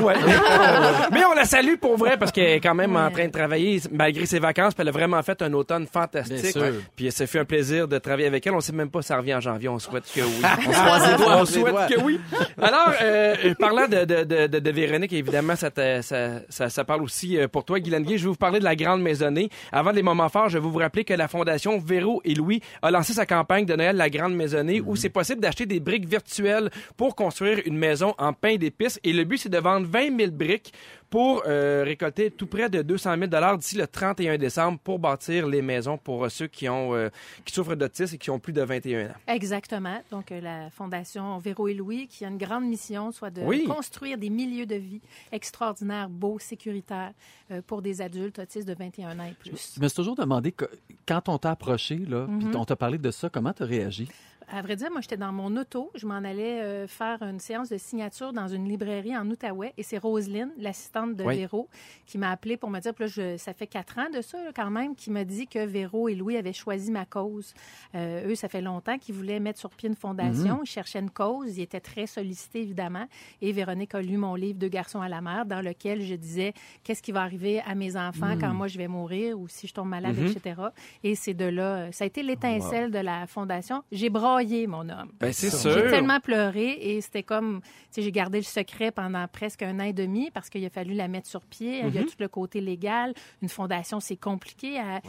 Ouais. 0.02 0.14
Mais 1.12 1.24
on 1.26 1.34
la 1.34 1.46
salue 1.46 1.76
pour 1.80 1.98
vrai 1.98 2.18
parce 2.18 2.32
qu'elle 2.32 2.50
est 2.52 2.60
quand 2.60 2.76
même 2.76 2.96
en 2.96 3.10
train 3.12 3.28
de 3.28 3.32
travailler 3.32 3.82
malgré 3.92 4.26
ses 4.26 4.40
vacances. 4.40 4.74
Puis 4.74 4.82
elle 4.82 4.90
a 4.90 4.92
vraiment 4.92 5.22
fait 5.24 5.42
un 5.42 5.54
automne 5.54 5.88
fantastique. 5.88 6.42
Bien 6.56 6.72
sûr. 6.72 6.82
Puis 6.96 7.12
ça 7.12 7.28
fait 7.28 7.40
un 7.40 7.46
plaisir 7.46 7.88
de 7.88 7.98
travailler 7.98 8.28
avec 8.28 8.46
elle. 8.48 8.54
On 8.54 8.60
sait 8.62 8.74
même 8.74 8.90
pas 8.90 9.02
si 9.02 9.08
ça 9.10 9.18
revient 9.18 9.36
en 9.36 9.40
janvier. 9.42 9.70
On 9.70 9.80
souhaite 9.80 10.04
que 10.14 10.22
oui. 10.22 10.42
On 10.68 10.72
se 10.72 10.78
croise 10.80 11.12
les 11.12 11.18
doigts, 11.18 11.36
On 11.38 11.42
on 11.42 11.46
se 11.46 11.56
les 11.56 11.60
doigts. 11.64 11.88
souhaite 11.88 12.00
que 12.00 12.04
oui. 12.04 12.20
Alors, 12.62 12.92
euh, 13.02 13.36
parlant 13.60 13.88
de, 13.88 14.06
de, 14.06 14.48
de, 14.48 14.60
de, 14.60 14.72
Véronique, 14.72 15.14
évidemment, 15.14 15.56
ça, 15.56 15.72
te- 15.72 16.02
ça, 16.02 16.40
ça, 16.50 16.70
ça 16.70 16.84
parle 16.84 17.02
aussi 17.04 17.38
euh, 17.38 17.48
pour 17.48 17.64
toi, 17.66 17.80
Guylaine 17.80 18.04
Gay. 18.04 18.18
Je 18.18 18.24
vais 18.24 18.30
vous 18.30 18.36
parler 18.36 18.60
de 18.60 18.64
la 18.64 18.76
Grande 18.76 19.02
Maisonnée. 19.02 19.50
Avant 19.72 19.92
les 19.92 20.04
moments 20.04 20.30
forts, 20.30 20.50
je 20.50 20.58
vais 20.58 20.68
vous 20.68 20.78
rappeler 20.78 21.04
que 21.04 21.14
la 21.14 21.28
Fondation 21.28 21.78
Véro 21.80 22.22
et 22.26 22.34
Louis 22.36 22.62
a 22.82 22.92
lancé 22.92 23.14
sa 23.14 23.26
campagne 23.26 23.66
de 23.66 23.76
Noël 23.76 23.96
La 23.96 24.10
Grande 24.10 24.36
Maisonnée 24.36 24.82
où 24.86 24.96
c'est 24.96 25.10
possible 25.10 25.42
d'acheter 25.42 25.66
des 25.66 25.80
briques 25.80 26.08
virtuelles 26.08 26.70
pour 26.96 27.16
construire 27.16 27.60
une 27.66 27.78
maison 27.78 28.14
en 28.18 28.34
pain 28.34 28.56
d'épices. 28.58 29.00
Et 29.04 29.14
le 29.14 29.24
but, 29.24 29.38
c'est 29.38 29.50
de 29.50 29.58
vendre 29.70 29.88
20 29.88 30.18
000 30.18 30.32
briques 30.32 30.74
pour 31.10 31.44
euh, 31.48 31.84
récolter 31.86 32.32
tout 32.32 32.48
près 32.48 32.70
de 32.70 32.82
200 32.82 33.16
000 33.18 33.56
d'ici 33.58 33.78
le 33.78 33.88
31 33.88 34.38
décembre 34.38 34.78
pour 34.80 35.00
bâtir 35.00 35.48
les 35.48 35.62
maisons 35.62 35.98
pour 35.98 36.26
euh, 36.26 36.30
ceux 36.30 36.48
qui 36.48 36.68
ont 36.68 36.94
euh, 36.96 37.10
qui 37.46 37.54
souffrent 37.54 37.76
d'autisme 37.76 38.16
et 38.16 38.18
qui 38.18 38.30
ont 38.30 38.40
plus 38.40 38.52
de 38.52 38.62
21 38.62 39.08
ans. 39.08 39.14
Exactement. 39.28 40.02
Donc, 40.12 40.32
euh, 40.34 40.42
la 40.42 40.70
Fondation 40.70 41.38
Véro 41.40 41.70
et 41.70 41.74
Louis, 41.74 42.08
qui 42.08 42.26
a 42.26 42.28
une 42.28 42.38
grande 42.38 42.66
mission, 42.66 43.12
soit 43.14 43.30
de 43.30 43.42
Oui. 43.42 43.64
construire 43.66 44.18
des 44.18 44.30
milieux 44.30 44.66
de 44.66 44.76
vie 44.76 45.00
extraordinaires, 45.32 46.10
beaux, 46.10 46.40
sécuritaires 46.40 47.14
euh, 47.52 47.62
pour 47.66 47.82
des 47.82 48.02
adultes 48.02 48.40
autistes 48.40 48.68
de 48.68 48.74
21 48.74 49.18
ans 49.20 49.24
et 49.30 49.34
plus. 49.34 49.74
Je 49.78 49.82
me 49.82 49.88
suis 49.88 49.96
toujours 49.96 50.16
demandé, 50.16 50.52
que- 50.52 50.66
quand 51.08 51.30
on 51.30 51.38
t'a 51.38 51.52
approché, 51.52 51.96
là, 51.98 52.26
puis 52.40 52.48
Mhm. 52.48 52.56
on 52.56 52.66
t'a 52.66 52.76
parlé 52.76 52.98
de 52.98 53.12
ça, 53.12 53.30
comment 53.30 53.54
t'as 53.54 53.66
réagi? 53.66 54.10
À 54.50 54.62
vrai 54.62 54.78
dire, 54.78 54.90
moi, 54.92 55.02
j'étais 55.02 55.18
dans 55.18 55.34
mon 55.34 55.56
auto. 55.58 55.92
Je 55.94 56.06
m'en 56.08 56.16
allais 56.16 56.62
euh, 56.62 56.88
faire 56.88 57.22
une 57.22 57.40
séance 57.40 57.68
de 57.68 57.78
signature 57.78 58.32
dans 58.32 58.48
une 58.48 58.66
librairie 58.70 59.16
en 59.18 59.30
Outaouais. 59.30 59.74
Et 59.78 59.84
c'est 59.84 59.98
Roselyne, 59.98 60.52
l'assistante 60.58 61.16
de 61.18 61.24
Oui. 61.26 61.36
Véro, 61.36 61.68
qui 62.06 62.18
m'a 62.18 62.32
appelé 62.32 62.56
pour 62.56 62.70
me 62.70 62.80
dire, 62.80 62.94
puis 62.94 63.04
là, 63.04 63.12
je- 63.14 63.36
ça 63.38 63.54
fait 63.54 63.68
quatre 63.68 64.00
ans 64.00 64.10
de 64.10 64.22
ça, 64.22 64.42
là, 64.42 64.52
quand 64.56 64.70
même, 64.72 64.96
qui 64.96 65.12
m'a 65.12 65.26
dit 65.26 65.48
que 65.48 65.66
Véro 65.66 66.08
et 66.08 66.16
Louis 66.16 66.38
avaient 66.38 66.54
choisi 66.54 66.92
ma 66.92 67.06
cause. 67.06 67.54
Euh, 67.94 68.30
eux, 68.30 68.36
ça 68.36 68.48
fait 68.48 68.62
longtemps 68.62 68.98
qu'ils 68.98 69.16
voulaient 69.16 69.42
mettre 69.42 69.60
sur 69.60 69.70
pied 69.70 69.90
une 69.90 69.96
fondation. 69.96 70.62
Ils 70.64 70.68
cherchaient 70.70 71.00
une 71.00 71.12
cause. 71.12 71.58
Ils 71.58 71.64
étaient 71.64 71.82
très 71.82 72.08
sollicités, 72.08 72.62
évidemment. 72.62 73.06
Et 73.42 73.52
Véronique 73.52 73.96
a 73.96 74.02
lu 74.02 74.16
mon 74.16 74.36
livre 74.36 74.58
Deux 74.60 74.70
garçons 74.70 75.02
à 75.02 75.10
la 75.10 75.20
mer, 75.20 75.46
dans 75.46 75.60
lequel 75.62 76.02
je 76.02 76.16
disais 76.16 76.54
qu'est-ce 76.86 77.02
qui 77.04 77.12
va 77.12 77.22
arriver 77.24 77.60
à 77.68 77.76
mes 77.76 77.98
enfants 77.98 78.36
quand 78.40 78.54
moi 78.54 78.68
je 78.68 78.78
vais 78.78 78.88
mourir 78.88 79.38
ou 79.38 79.50
si 79.50 79.68
je 79.68 79.74
tombe 79.74 79.90
malade, 79.90 80.16
etc. 80.32 80.62
Et 81.04 81.16
c'est 81.16 81.34
de 81.34 81.46
là, 81.46 81.92
ça 81.92 82.06
a 82.06 82.08
été 82.08 82.24
l'étincelle 82.24 82.92
de 82.92 83.00
la 83.00 83.28
fondation. 83.28 83.84
J'ai 83.92 84.10
braillé, 84.10 84.37
mon 84.68 84.90
homme. 84.90 85.12
Ben, 85.20 85.32
c'est 85.34 85.50
J'ai 85.50 85.58
sûr. 85.58 85.90
tellement 85.90 86.20
pleuré 86.20 86.78
et 86.80 87.02
c'était 87.02 87.24
comme, 87.24 87.62
tu 87.94 88.02
j'ai 88.02 88.12
gardé 88.12 88.38
le 88.38 88.44
secret 88.44 88.92
pendant 88.92 89.28
presque 89.28 89.64
un 89.64 89.80
an 89.80 89.84
et 89.84 89.94
demi 89.94 90.30
parce 90.32 90.50
qu'il 90.50 90.64
a 90.66 90.70
fallu 90.70 90.94
la 90.94 91.08
mettre 91.08 91.28
sur 91.28 91.42
pied. 91.42 91.82
Il 91.88 91.94
y 91.94 91.98
a 91.98 92.04
tout 92.04 92.16
le 92.20 92.28
côté 92.28 92.62
légal. 92.62 93.14
Une 93.42 93.50
fondation, 93.50 94.00
c'est 94.00 94.18
compliqué. 94.18 94.78
à- 94.80 95.02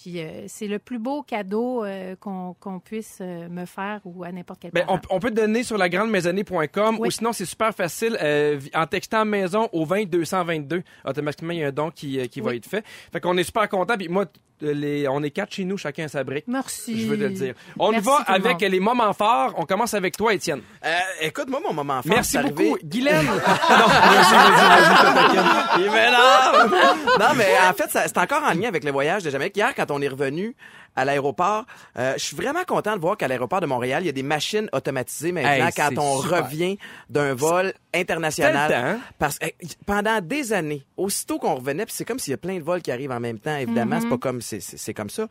Puis 0.00 0.18
euh, 0.22 0.44
c'est 0.46 0.66
le 0.66 0.78
plus 0.78 0.98
beau 0.98 1.22
cadeau 1.22 1.84
euh, 1.84 2.16
qu'on 2.16 2.80
puisse 2.82 3.18
euh, 3.20 3.48
me 3.50 3.66
faire 3.66 4.00
ou 4.06 4.24
à 4.24 4.32
n'importe 4.32 4.60
quel 4.62 4.70
Ben, 4.70 4.86
on, 5.10 5.20
peut 5.20 5.30
te 5.30 5.34
donner 5.34 5.62
sur 5.62 5.76
lagrandemaisonnée.com 5.76 6.96
Oui. 6.98 7.08
ou 7.08 7.10
sinon 7.10 7.34
c'est 7.34 7.44
super 7.44 7.74
facile 7.74 8.16
euh, 8.22 8.58
en 8.74 8.86
textant 8.86 9.26
maison 9.26 9.68
au 9.72 9.84
20 9.84 10.04
222 10.08 10.82
automatiquement 11.04 11.52
il 11.52 11.58
y 11.58 11.64
a 11.64 11.68
un 11.68 11.72
don 11.72 11.90
qui, 11.90 12.26
qui 12.30 12.40
va 12.40 12.54
être 12.54 12.66
fait. 12.66 12.82
Fait 13.12 13.20
qu'on 13.20 13.36
est 13.36 13.44
super 13.44 13.68
content 13.68 13.98
puis 13.98 14.08
moi 14.08 14.24
les, 14.62 15.08
on 15.08 15.22
est 15.22 15.30
quatre 15.30 15.52
chez 15.54 15.64
nous 15.64 15.76
chacun 15.76 16.04
à 16.04 16.08
sa 16.08 16.24
brique. 16.24 16.44
Merci. 16.46 17.02
Je 17.02 17.08
veux 17.08 17.16
te 17.16 17.22
le 17.22 17.30
dire. 17.30 17.54
On 17.78 17.90
y 17.90 17.92
Merci 17.92 18.06
va 18.08 18.24
le 18.28 18.34
avec 18.34 18.60
monde. 18.60 18.70
les 18.72 18.80
moments 18.80 19.12
forts. 19.12 19.54
On 19.56 19.64
commence 19.64 19.94
avec 19.94 20.16
toi 20.16 20.34
Étienne. 20.34 20.60
Euh, 20.84 20.98
écoute, 21.22 21.48
moi, 21.48 21.60
mon 21.66 21.72
moment 21.72 22.02
fort, 22.02 22.12
Merci 22.12 22.38
beaucoup 22.38 22.62
arrivé- 22.62 22.84
Guylaine. 22.84 23.24
non, 23.26 23.32
vas-y, 23.32 24.34
vas-y, 24.34 25.88
vas-y, 25.88 27.36
mais 27.36 27.46
en 27.68 27.72
fait, 27.72 27.88
c'est 27.90 28.18
encore 28.18 28.42
en 28.42 28.52
lien 28.52 28.68
avec 28.68 28.84
le 28.84 28.90
voyage 28.90 29.22
de 29.22 29.30
Jamaïque. 29.30 29.56
Hier, 29.56 29.74
quand 29.74 29.89
on 29.90 30.00
est 30.00 30.08
revenu 30.08 30.54
à 30.96 31.04
l'aéroport, 31.04 31.64
euh, 31.98 32.14
je 32.16 32.24
suis 32.24 32.36
vraiment 32.36 32.64
content 32.64 32.96
de 32.96 33.00
voir 33.00 33.16
qu'à 33.16 33.28
l'aéroport 33.28 33.60
de 33.60 33.66
Montréal, 33.66 34.02
il 34.02 34.06
y 34.06 34.08
a 34.10 34.12
des 34.12 34.22
machines 34.22 34.68
automatisées 34.72 35.32
maintenant 35.32 35.66
Hey, 35.66 35.72
quand 35.76 35.98
on 35.98 36.22
super. 36.22 36.44
revient 36.44 36.78
d'un 37.08 37.34
vol 37.34 37.72
international. 37.94 38.98
Parce 39.18 39.38
que 39.38 39.46
pendant 39.86 40.20
des 40.20 40.52
années, 40.52 40.84
aussitôt 40.96 41.38
qu'on 41.38 41.54
revenait, 41.56 41.84
puis 41.84 41.94
c'est 41.96 42.04
comme 42.04 42.18
s'il 42.18 42.32
y 42.32 42.34
a 42.34 42.38
plein 42.38 42.58
de 42.58 42.62
vols 42.62 42.82
qui 42.82 42.90
arrivent 42.92 43.10
en 43.10 43.20
même 43.20 43.38
temps, 43.38 43.56
évidemment, 43.56 44.00
c'est 44.00 44.08
pas 44.08 44.18
comme 44.18 44.40
c'est, 44.40 44.60
c'est, 44.60 44.76
c'est 44.76 44.94
comme 44.94 45.10
ça. 45.10 45.26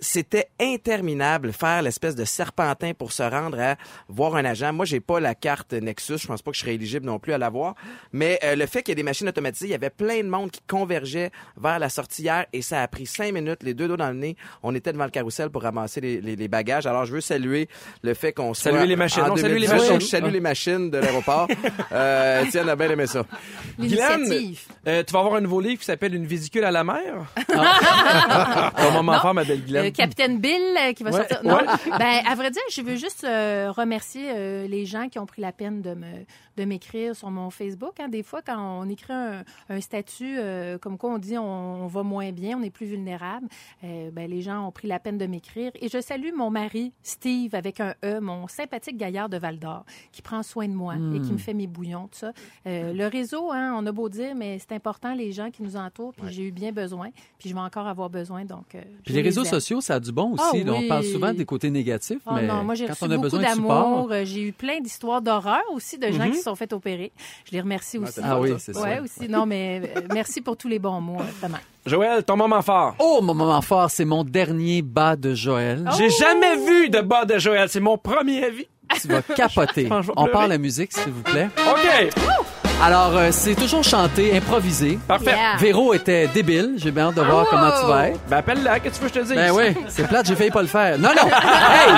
C'était 0.00 0.48
interminable 0.60 1.52
faire 1.52 1.82
l'espèce 1.82 2.14
de 2.14 2.24
serpentin 2.24 2.92
pour 2.92 3.12
se 3.12 3.22
rendre 3.22 3.60
à 3.60 3.76
voir 4.08 4.36
un 4.36 4.44
agent. 4.44 4.72
Moi, 4.72 4.84
j'ai 4.84 5.00
pas 5.00 5.20
la 5.20 5.34
carte 5.34 5.72
Nexus, 5.72 6.18
je 6.18 6.26
pense 6.26 6.42
pas 6.42 6.50
que 6.50 6.56
je 6.56 6.62
serais 6.62 6.74
éligible 6.74 7.06
non 7.06 7.18
plus 7.18 7.32
à 7.32 7.38
l'avoir, 7.38 7.74
mais 8.12 8.38
euh, 8.44 8.56
le 8.56 8.66
fait 8.66 8.82
qu'il 8.82 8.90
y 8.90 8.92
ait 8.92 8.96
des 8.96 9.02
machines 9.02 9.28
automatisées, 9.28 9.66
il 9.68 9.72
y 9.72 9.74
avait 9.74 9.90
plein 9.90 10.18
de 10.22 10.28
monde 10.28 10.50
qui 10.50 10.60
convergeait 10.68 11.30
vers 11.56 11.78
la 11.78 11.88
sortie 11.88 12.22
hier 12.22 12.46
et 12.52 12.62
ça 12.62 12.82
a 12.82 12.88
pris 12.88 13.06
cinq 13.06 13.32
minutes, 13.32 13.62
les 13.62 13.74
deux 13.74 13.88
dos 13.88 13.96
dans 13.96 14.08
le 14.08 14.16
nez. 14.16 14.36
On 14.62 14.74
était 14.74 14.92
devant 14.92 15.01
le 15.06 15.10
carrousel 15.10 15.50
pour 15.50 15.62
ramasser 15.62 16.00
les, 16.00 16.20
les- 16.20 16.36
les 16.36 16.48
bagages. 16.48 16.86
Alors, 16.86 17.04
je 17.04 17.12
veux 17.14 17.20
saluer 17.20 17.68
le 18.02 18.14
fait 18.14 18.32
qu'on 18.32 18.54
soit 18.54 18.70
Saluer 18.72 18.86
les 18.86 18.96
machines. 18.96 19.22
en 19.22 19.32
On 19.32 19.36
salue 19.36 19.54
les 19.54 19.66
2018. 19.66 19.76
machines. 19.82 20.00
Je 20.00 20.06
salue 20.06 20.30
les 20.32 20.40
machines 20.40 20.90
de 20.90 20.98
l'aéroport. 20.98 21.48
euh, 21.92 22.44
Étienne 22.44 22.68
a 22.68 22.76
bien 22.76 22.90
aimé 22.90 23.06
ça. 23.06 23.24
Guylaine, 23.78 24.54
euh, 24.88 25.02
tu 25.04 25.12
vas 25.12 25.18
avoir 25.20 25.34
un 25.36 25.40
nouveau 25.40 25.60
livre 25.60 25.78
qui 25.80 25.84
s'appelle 25.86 26.14
Une 26.14 26.26
vésicule 26.26 26.64
à 26.64 26.70
la 26.70 26.84
mer. 26.84 27.24
Ton 28.76 28.90
moment 28.92 29.12
Non. 29.12 29.20
fort 29.20 29.34
ma 29.34 29.44
belle 29.44 29.58
Euh, 29.60 29.64
Guylaine. 29.64 29.92
Capitaine 29.92 30.38
Bill 30.38 30.60
euh, 30.78 30.92
qui 30.92 31.02
va 31.04 31.10
Ouais, 31.10 31.16
sortir. 31.18 31.40
Non, 31.44 31.56
ouais. 31.56 31.98
ben 31.98 32.20
à 32.26 32.34
vrai 32.34 32.50
dire, 32.50 32.62
je 32.70 32.82
veux 32.82 32.96
juste 32.96 33.24
euh, 33.24 33.70
remercier 33.74 34.30
euh, 34.34 34.66
les 34.66 34.86
gens 34.86 35.08
qui 35.08 35.18
ont 35.18 35.26
pris 35.26 35.42
la 35.42 35.52
peine 35.52 35.82
de 35.82 35.94
me 35.94 36.06
de 36.58 36.64
m'écrire 36.66 37.16
sur 37.16 37.30
mon 37.30 37.48
Facebook. 37.48 37.94
hein. 37.98 38.08
Des 38.08 38.22
fois, 38.22 38.42
quand 38.44 38.58
on 38.82 38.86
écrit 38.90 39.12
un, 39.14 39.42
un 39.70 39.80
statut 39.80 40.36
euh, 40.38 40.76
comme 40.76 40.98
quoi 40.98 41.08
on 41.12 41.16
dit 41.18 41.38
on, 41.38 41.84
on 41.84 41.86
va 41.86 42.02
moins 42.02 42.30
bien, 42.30 42.58
on 42.60 42.62
est 42.62 42.68
plus 42.70 42.84
vulnérable, 42.84 43.46
euh, 43.84 44.10
ben 44.12 44.28
les 44.30 44.42
gens 44.42 44.66
ont 44.66 44.70
pris 44.70 44.86
la 44.86 44.91
peine 44.98 45.18
de 45.18 45.26
m'écrire. 45.26 45.70
Et 45.80 45.88
je 45.88 46.00
salue 46.00 46.30
mon 46.34 46.50
mari 46.50 46.92
Steve 47.02 47.54
avec 47.54 47.80
un 47.80 47.94
E, 48.04 48.20
mon 48.20 48.46
sympathique 48.48 48.96
gaillard 48.96 49.28
de 49.28 49.36
Val 49.36 49.58
d'Or, 49.58 49.84
qui 50.12 50.22
prend 50.22 50.42
soin 50.42 50.68
de 50.68 50.74
moi 50.74 50.94
et 51.14 51.20
qui 51.20 51.32
me 51.32 51.38
fait 51.38 51.54
mes 51.54 51.66
bouillons, 51.66 52.08
tout 52.12 52.18
ça. 52.18 52.32
Euh, 52.66 52.92
le 52.92 53.06
réseau, 53.06 53.50
hein, 53.52 53.74
on 53.76 53.86
a 53.86 53.92
beau 53.92 54.08
dire, 54.08 54.34
mais 54.34 54.58
c'est 54.58 54.72
important 54.74 55.14
les 55.14 55.32
gens 55.32 55.50
qui 55.50 55.62
nous 55.62 55.76
entourent. 55.76 56.12
Puis 56.14 56.32
j'ai 56.32 56.44
eu 56.44 56.50
bien 56.52 56.72
besoin, 56.72 57.10
puis 57.38 57.48
je 57.48 57.54
vais 57.54 57.60
encore 57.60 57.86
avoir 57.86 58.10
besoin. 58.10 58.44
Donc, 58.44 58.74
euh, 58.74 58.80
Puis 59.04 59.14
les 59.14 59.22
réseaux 59.22 59.44
sociaux, 59.44 59.80
ça 59.80 59.94
a 59.96 60.00
du 60.00 60.12
bon 60.12 60.32
aussi. 60.32 60.42
Ah 60.62 60.64
là. 60.64 60.72
On 60.74 60.88
parle 60.88 61.04
souvent 61.04 61.32
des 61.32 61.44
côtés 61.44 61.70
négatifs, 61.70 62.20
Oh 62.26 62.32
mais 62.34 62.46
non, 62.46 62.64
moi 62.64 62.74
j'ai 62.74 62.86
quand 62.86 62.92
reçu 62.92 63.04
on 63.04 63.10
a 63.10 63.16
beaucoup 63.16 63.22
besoin 63.22 63.54
support... 63.54 63.68
d'amour. 63.84 64.12
Euh, 64.12 64.24
J'ai 64.24 64.42
eu 64.48 64.52
plein 64.52 64.80
d'histoires 64.80 65.22
d'horreur 65.22 65.62
aussi 65.72 65.98
de 65.98 66.10
gens 66.10 66.30
qui 66.30 66.36
se 66.36 66.42
sont 66.44 66.54
fait 66.54 66.72
opérer. 66.72 67.12
Je 67.46 67.52
les 67.52 67.60
remercie 67.60 67.98
aussi. 67.98 68.20
Ah 68.22 68.38
oui, 68.40 68.50
c'est 68.58 68.76
Ouais, 68.78 68.96
ça. 68.96 69.02
aussi. 69.02 69.28
Non, 69.28 69.46
mais 69.46 69.82
euh, 69.96 70.00
merci 70.12 70.40
pour 70.40 70.56
tous 70.56 70.68
les 70.68 70.78
bons 70.78 71.00
mots, 71.00 71.18
vraiment. 71.40 71.58
Joël, 71.84 72.22
ton 72.22 72.36
moment 72.36 72.62
fort. 72.62 72.94
Oh, 73.00 73.20
mon 73.22 73.34
moment 73.34 73.60
fort, 73.60 73.90
c'est 73.90 74.04
mon 74.04 74.22
dernier 74.22 74.82
bas 74.82 75.16
de 75.16 75.34
Joël. 75.34 75.84
Oh! 75.90 75.94
J'ai 75.98 76.10
jamais 76.10 76.56
vu 76.56 76.88
de 76.90 77.00
bas 77.00 77.24
de 77.24 77.38
Joël. 77.38 77.68
C'est 77.68 77.80
mon 77.80 77.98
premier 77.98 78.44
avis. 78.44 78.66
Tu 79.00 79.08
vas 79.08 79.22
capoter. 79.22 79.88
On 80.16 80.26
parle 80.28 80.50
la 80.50 80.58
musique, 80.58 80.92
s'il 80.92 81.10
vous 81.12 81.22
plaît. 81.22 81.48
OK. 81.56 82.10
Alors, 82.84 83.16
euh, 83.16 83.28
c'est 83.32 83.54
toujours 83.54 83.82
chanté, 83.84 84.36
improvisé. 84.36 84.98
Parfait. 85.08 85.30
Yeah. 85.32 85.56
Véro 85.58 85.94
était 85.94 86.26
débile. 86.28 86.74
J'ai 86.76 86.90
bien 86.90 87.08
hâte 87.08 87.14
de 87.14 87.20
voir 87.22 87.44
Oh! 87.46 87.50
comment 87.50 87.70
tu 87.80 87.86
vas 87.86 88.08
être. 88.08 88.20
Ben, 88.28 88.36
appelle-la. 88.38 88.80
Qu'est-ce 88.80 89.00
que 89.00 89.08
tu 89.08 89.18
veux 89.18 89.22
que 89.22 89.28
je 89.28 89.32
te 89.32 89.34
dise? 89.34 89.36
Ben 89.36 89.52
oui, 89.52 89.84
c'est 89.88 90.06
plate, 90.08 90.26
j'ai 90.26 90.34
failli 90.36 90.50
pas 90.50 90.62
le 90.62 90.68
faire. 90.68 90.98
Non, 90.98 91.10
non! 91.10 91.28
Hey! 91.32 91.92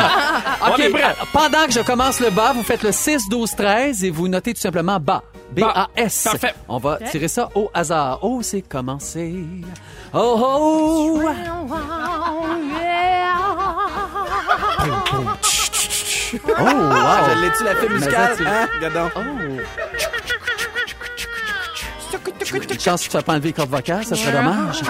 On 0.62 0.72
OK, 0.72 0.80
est 0.80 0.88
prêt. 0.90 1.14
pendant 1.32 1.66
que 1.66 1.72
je 1.72 1.80
commence 1.80 2.20
le 2.20 2.30
bas, 2.30 2.52
vous 2.54 2.62
faites 2.62 2.82
le 2.82 2.92
6, 2.92 3.28
12, 3.30 3.50
13 3.56 4.04
et 4.04 4.10
vous 4.10 4.28
notez 4.28 4.52
tout 4.54 4.60
simplement 4.60 4.98
bas. 5.00 5.22
B-A-S. 5.54 6.24
Parfait. 6.24 6.54
On 6.68 6.78
va 6.78 6.98
tirer 7.10 7.28
ça 7.28 7.48
au 7.54 7.70
hasard. 7.72 8.18
Oh, 8.22 8.40
c'est 8.42 8.62
commencé. 8.62 9.34
Oh, 10.12 10.36
oh! 10.38 11.22
Oh, 16.36 16.64
wow! 16.64 17.28
Je 17.28 17.40
l'ai-tu 17.40 17.64
la 17.64 17.74
fée 17.76 17.88
musicale? 17.88 18.36
Hein? 18.44 18.68
Regardons. 18.74 19.10
Une 22.54 22.80
chance 22.80 23.02
que 23.04 23.10
tu 23.10 23.16
vas 23.16 23.22
pas 23.22 23.32
enlever 23.32 23.48
les 23.48 23.52
cordes 23.52 23.70
vocales, 23.70 24.04
ça 24.04 24.14
serait 24.14 24.32
dommage. 24.32 24.82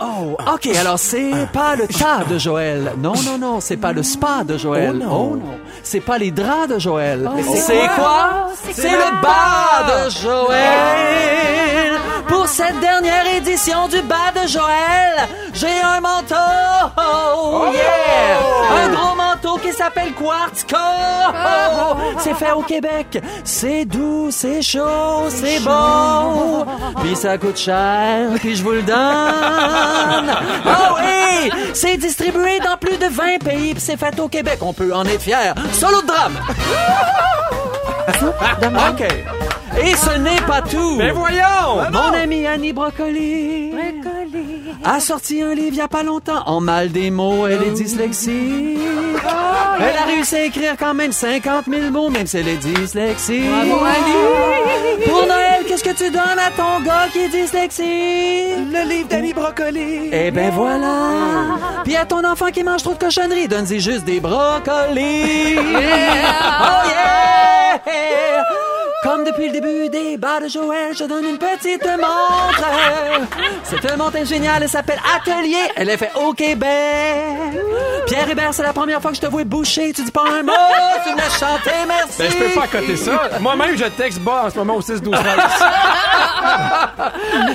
Oh, 0.00 0.36
OK, 0.52 0.66
alors 0.76 0.98
c'est 0.98 1.32
pas 1.52 1.76
le 1.76 1.86
tas 1.86 2.24
de 2.28 2.38
Joël. 2.38 2.92
Non, 2.98 3.14
non, 3.24 3.38
non, 3.38 3.60
c'est 3.60 3.76
pas 3.76 3.92
le 3.92 4.02
spa 4.02 4.44
de 4.44 4.56
Joël. 4.58 5.02
Oh 5.10 5.36
non. 5.36 5.42
C'est 5.82 6.00
pas 6.00 6.18
les 6.18 6.30
draps 6.30 6.68
de 6.74 6.78
Joël. 6.78 7.28
c'est 7.54 7.88
quoi? 7.96 8.48
C'est 8.72 8.90
le 8.90 9.22
bas 9.22 10.04
de 10.04 10.10
Joël. 10.10 10.89
Cette 12.70 12.80
dernière 12.80 13.26
édition 13.34 13.88
du 13.88 14.00
bas 14.02 14.30
de 14.32 14.46
Joël, 14.46 15.28
j'ai 15.54 15.80
un 15.82 16.00
manteau. 16.00 16.36
Oh, 16.96 17.64
yeah! 17.72 18.84
Un 18.84 18.88
gros 18.90 19.16
manteau 19.16 19.58
qui 19.58 19.72
s'appelle 19.72 20.12
Quartzco. 20.12 20.76
Oh, 20.76 21.96
c'est 22.20 22.34
fait 22.34 22.52
au 22.52 22.62
Québec. 22.62 23.20
C'est 23.42 23.84
doux, 23.86 24.28
c'est 24.30 24.62
chaud, 24.62 25.28
c'est 25.30 25.58
bon. 25.64 26.64
Puis 27.02 27.16
ça 27.16 27.38
coûte 27.38 27.58
cher, 27.58 28.28
puis 28.36 28.54
je 28.54 28.62
vous 28.62 28.70
le 28.70 28.82
donne. 28.82 30.32
Oh 30.64 30.94
oui! 31.00 31.50
C'est 31.74 31.96
distribué 31.96 32.60
dans 32.60 32.76
plus 32.76 32.98
de 32.98 33.06
20 33.06 33.38
pays, 33.44 33.74
puis 33.74 33.82
c'est 33.84 33.98
fait 33.98 34.16
au 34.20 34.28
Québec. 34.28 34.58
On 34.60 34.72
peut 34.72 34.94
en 34.94 35.04
être 35.06 35.22
fier. 35.22 35.56
Solo 35.72 36.02
de 36.02 36.06
drame. 36.06 36.38
OK. 38.92 39.59
Et 39.78 39.94
ce 39.96 40.18
n'est 40.18 40.40
pas 40.46 40.62
tout. 40.62 40.96
Ben 40.98 41.12
voyons! 41.12 41.90
Mon 41.92 42.12
amie 42.12 42.46
Annie 42.46 42.72
Brocoli 42.72 43.72
a 44.84 45.00
sorti 45.00 45.42
un 45.42 45.54
livre 45.54 45.68
il 45.72 45.76
y 45.76 45.80
a 45.80 45.88
pas 45.88 46.02
longtemps. 46.02 46.42
En 46.46 46.60
mal 46.60 46.90
des 46.90 47.10
mots, 47.10 47.46
elle 47.46 47.62
est 47.62 47.70
dyslexique. 47.72 48.78
Elle 49.78 49.96
a 49.96 50.04
réussi 50.06 50.36
à 50.36 50.44
écrire 50.44 50.74
quand 50.78 50.94
même 50.94 51.12
50 51.12 51.66
000 51.68 51.90
mots, 51.90 52.10
même 52.10 52.26
si 52.26 52.38
elle 52.38 52.48
est 52.48 52.56
dyslexique. 52.56 53.44
Pour 55.06 55.26
Noël, 55.26 55.64
qu'est-ce 55.66 55.84
que 55.84 55.94
tu 55.94 56.10
donnes 56.10 56.20
à 56.38 56.50
ton 56.56 56.80
gars 56.84 57.08
qui 57.12 57.20
est 57.20 57.28
dyslexique? 57.28 57.86
Le 57.86 58.88
livre 58.88 59.08
d'Annie 59.08 59.32
Brocoli. 59.32 60.10
Eh 60.12 60.30
ben 60.30 60.50
voilà! 60.50 61.58
Puis 61.84 61.96
à 61.96 62.04
ton 62.04 62.24
enfant 62.24 62.50
qui 62.50 62.62
mange 62.62 62.82
trop 62.82 62.94
de 62.94 62.98
cochonneries, 62.98 63.48
donne-y 63.48 63.80
juste 63.80 64.04
des 64.04 64.20
brocolis! 64.20 65.56
Oh 65.56 66.82
yeah! 66.86 67.80
Comme 69.10 69.24
depuis 69.24 69.48
le 69.48 69.52
début 69.54 69.88
des 69.88 70.16
bas 70.16 70.38
de 70.38 70.46
Joël, 70.46 70.94
je 70.96 71.02
donne 71.02 71.24
une 71.24 71.36
petite 71.36 71.84
montre. 71.84 72.64
Cette 73.64 73.96
montre 73.98 74.14
est 74.14 74.24
géniale, 74.24 74.62
elle 74.62 74.68
s'appelle 74.68 75.00
Atelier. 75.16 75.56
Elle 75.74 75.88
est 75.88 75.96
faite 75.96 76.12
au 76.14 76.32
Québec. 76.32 76.68
Pierre 78.06 78.30
Hébert, 78.30 78.54
c'est 78.54 78.62
la 78.62 78.72
première 78.72 79.02
fois 79.02 79.10
que 79.10 79.16
je 79.16 79.22
te 79.22 79.26
vois 79.26 79.42
boucher. 79.42 79.92
Tu 79.92 80.04
dis 80.04 80.12
pas 80.12 80.22
un 80.38 80.44
mot, 80.44 80.52
tu 81.04 81.12
me 81.12 81.22
chanter, 81.22 81.74
merci. 81.88 82.18
Ben, 82.18 82.30
je 82.30 82.36
peux 82.36 82.60
pas 82.60 82.68
coter 82.68 82.96
ça. 82.96 83.30
Moi-même, 83.40 83.76
je 83.76 83.86
texte 83.86 84.20
bas 84.20 84.44
en 84.46 84.50
ce 84.50 84.56
moment 84.58 84.76
au 84.76 84.80
6 84.80 85.02
12 85.02 85.12
13 85.12 85.24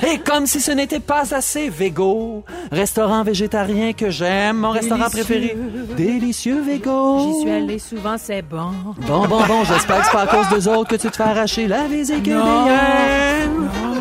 Et 0.06 0.18
comme 0.18 0.46
si 0.46 0.60
ce 0.60 0.72
n'était 0.72 1.00
pas 1.00 1.34
assez, 1.34 1.68
Vego, 1.68 2.44
restaurant 2.70 3.22
végétarien 3.22 3.92
que 3.92 4.10
j'aime, 4.10 4.58
mon 4.58 4.70
restaurant 4.70 5.10
préféré. 5.10 5.56
Délicieux, 5.96 6.60
Vego. 6.60 7.18
J'y 7.20 7.40
suis 7.40 7.50
allée 7.50 7.78
souvent, 7.78 8.16
c'est 8.18 8.42
bon. 8.42 8.70
Bon, 9.06 9.26
bon, 9.26 9.42
bon, 9.46 9.64
j'espère 9.64 10.00
que 10.00 10.06
c'est 10.06 10.12
pas 10.12 10.22
à 10.22 10.26
cause 10.26 10.48
d'eux 10.48 10.68
autres 10.68 10.90
que 10.90 10.96
tu 10.96 11.10
te 11.10 11.16
fais 11.16 11.22
arracher 11.22 11.66
la 11.66 11.86
vésicule 11.86 12.36
biliaire. 12.36 13.25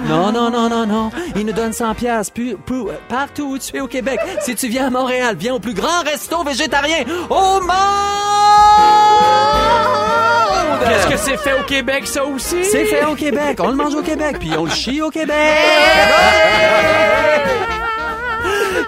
Non, 0.07 0.31
non, 0.31 0.49
non, 0.51 0.69
non, 0.69 0.85
non. 0.85 1.09
Ils 1.35 1.45
nous 1.45 1.53
donnent 1.53 1.73
100 1.73 1.95
piastres 1.95 2.33
pu- 2.33 2.55
pu- 2.65 2.85
partout 3.09 3.43
où 3.53 3.57
tu 3.57 3.75
es 3.75 3.81
au 3.81 3.87
Québec. 3.87 4.19
Si 4.41 4.55
tu 4.55 4.67
viens 4.67 4.87
à 4.87 4.89
Montréal, 4.89 5.35
viens 5.37 5.55
au 5.55 5.59
plus 5.59 5.73
grand 5.73 6.01
resto 6.03 6.43
végétarien 6.43 7.03
au 7.29 7.59
monde! 7.61 7.71
Est-ce 10.87 11.07
que 11.07 11.17
c'est 11.17 11.37
fait 11.37 11.53
au 11.59 11.63
Québec, 11.63 12.05
ça 12.07 12.23
aussi? 12.23 12.63
C'est 12.63 12.85
fait 12.85 13.05
au 13.05 13.15
Québec. 13.15 13.57
On 13.61 13.69
le 13.69 13.75
mange 13.75 13.95
au 13.95 14.01
Québec, 14.03 14.37
puis 14.39 14.51
on 14.57 14.65
le 14.65 14.71
chie 14.71 15.01
au 15.01 15.09
Québec. 15.09 15.35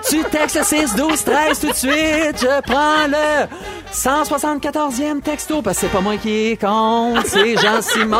Tu 0.10 0.24
textes 0.25 0.63
6, 0.63 0.96
12, 0.96 1.24
13 1.24 1.60
tout 1.60 1.67
de 1.67 1.74
suite. 1.74 2.39
Je 2.41 2.62
prends 2.62 3.08
le 3.08 3.48
174e 3.94 5.22
texto 5.22 5.62
parce 5.62 5.77
que 5.77 5.82
c'est 5.82 5.91
pas 5.91 6.01
moi 6.01 6.17
qui 6.17 6.58
compte, 6.58 7.25
c'est 7.25 7.58
Jean-Simon. 7.58 8.17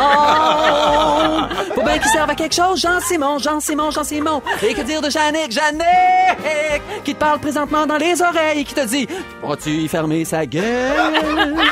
Faut 1.74 1.82
bien 1.82 1.98
qu'il 1.98 2.10
serve 2.10 2.30
à 2.30 2.34
quelque 2.34 2.54
chose, 2.54 2.80
Jean-Simon, 2.80 3.38
Jean-Simon, 3.38 3.90
Jean-Simon. 3.90 4.42
Et 4.62 4.74
que 4.74 4.82
dire 4.82 5.00
de 5.00 5.10
Jannick, 5.10 5.52
Jannick, 5.52 6.82
qui 7.04 7.14
te 7.14 7.18
parle 7.18 7.38
présentement 7.38 7.86
dans 7.86 7.96
les 7.96 8.20
oreilles 8.22 8.60
et 8.60 8.64
qui 8.64 8.74
te 8.74 8.86
dit, 8.86 9.06
pourras-tu 9.40 9.70
y 9.70 9.88
fermer 9.88 10.24
sa 10.24 10.46
gueule? 10.46 10.64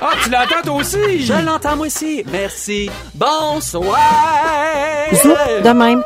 Ah, 0.01 0.11
tu 0.23 0.31
l'entends 0.31 0.63
toi 0.63 0.75
aussi? 0.75 1.25
Je 1.25 1.33
l'entends 1.45 1.77
moi 1.77 1.87
aussi. 1.87 2.23
Merci. 2.31 2.91
Bonsoir. 3.15 3.99
Zou, 5.13 5.35
de 5.63 5.71
même. 5.71 6.03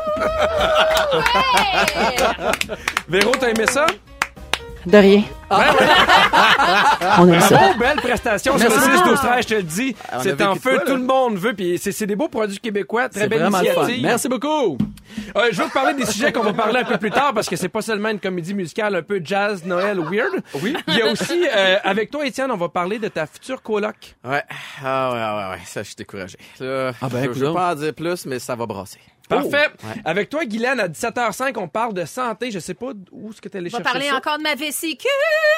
Véro, 3.09 3.31
t'as 3.39 3.49
aimé 3.49 3.65
ça? 3.67 3.80
De 4.87 4.97
rien. 4.97 5.23
On 7.19 7.27
aime 7.31 7.39
ça. 7.41 7.59
Oh, 7.75 7.77
belle 7.79 7.97
prestation 7.97 8.57
sur 8.57 8.67
le 8.69 8.75
Merci 8.75 8.97
6 8.97 9.03
12 9.03 9.19
13 9.19 9.43
je 9.43 9.47
te 9.47 9.53
le 9.53 9.63
dis. 9.63 9.95
on 10.11 10.15
a 10.17 10.23
C'est 10.23 10.41
en 10.41 10.55
feu, 10.55 10.77
quoi, 10.77 10.85
tout 10.85 10.95
le 10.95 11.03
monde 11.03 11.37
veut. 11.37 11.53
Puis 11.53 11.77
c'est 11.77 11.91
c'est 11.91 12.07
des 12.07 12.15
beaux 12.15 12.29
produits 12.29 12.57
québécois. 12.57 13.07
Très 13.09 13.27
belle 13.27 13.41
vraiment 13.41 13.59
le 13.59 13.65
fun. 13.65 13.73
initiative. 13.81 14.03
Merci 14.03 14.27
beaucoup. 14.27 14.77
Euh, 15.35 15.49
je 15.51 15.57
veux 15.57 15.65
vous 15.65 15.69
parler 15.71 15.93
des 15.93 16.05
sujets 16.05 16.31
qu'on 16.31 16.41
va 16.41 16.53
parler 16.53 16.79
un 16.79 16.83
peu 16.85 16.97
plus 16.97 17.11
tard 17.11 17.31
parce 17.33 17.47
que 17.47 17.55
c'est 17.57 17.69
pas 17.69 17.81
seulement 17.81 18.09
une 18.09 18.19
comédie 18.19 18.53
musicale 18.55 18.95
un 18.95 19.03
peu 19.03 19.21
jazz, 19.23 19.63
Noël, 19.65 19.99
weird. 19.99 20.41
Oui. 20.63 20.75
Il 20.87 20.95
y 20.95 21.01
a 21.01 21.11
aussi, 21.11 21.45
euh, 21.55 21.75
avec 21.83 22.09
toi, 22.09 22.25
Étienne, 22.25 22.49
on 22.49 22.57
va 22.57 22.69
parler 22.69 22.97
de 22.97 23.07
ta 23.09 23.27
future 23.27 23.61
coloc. 23.61 24.15
Ouais. 24.23 24.41
Ah 24.83 25.11
ouais, 25.11 25.17
ouais, 25.17 25.51
ouais. 25.51 25.61
Ça, 25.65 25.81
je 25.83 25.87
suis 25.87 25.95
découragé. 25.95 26.37
Là, 26.59 26.93
Ah 27.01 27.07
ben, 27.09 27.25
je, 27.25 27.33
je 27.39 27.45
veux 27.45 27.53
pas 27.53 27.73
en 27.73 27.75
dire 27.75 27.93
plus, 27.93 28.25
mais 28.25 28.39
ça 28.39 28.55
va 28.55 28.65
brasser. 28.65 28.99
Parfait. 29.29 29.67
Oh. 29.83 29.87
Ouais. 29.87 29.93
Avec 30.03 30.29
toi, 30.29 30.43
Guylaine, 30.45 30.79
à 30.81 30.87
17h05, 30.89 31.53
on 31.57 31.67
parle 31.69 31.93
de 31.93 32.03
santé. 32.05 32.51
Je 32.51 32.59
sais 32.59 32.73
pas 32.73 32.87
où 33.11 33.31
est-ce 33.31 33.39
que 33.41 33.47
tu 33.47 33.57
allé 33.57 33.69
On 33.73 33.77
va 33.77 33.83
chercher 33.83 33.93
parler 33.93 34.09
ça. 34.09 34.15
encore 34.17 34.37
de 34.37 34.43
ma 34.43 34.55
vésicule. 34.55 35.09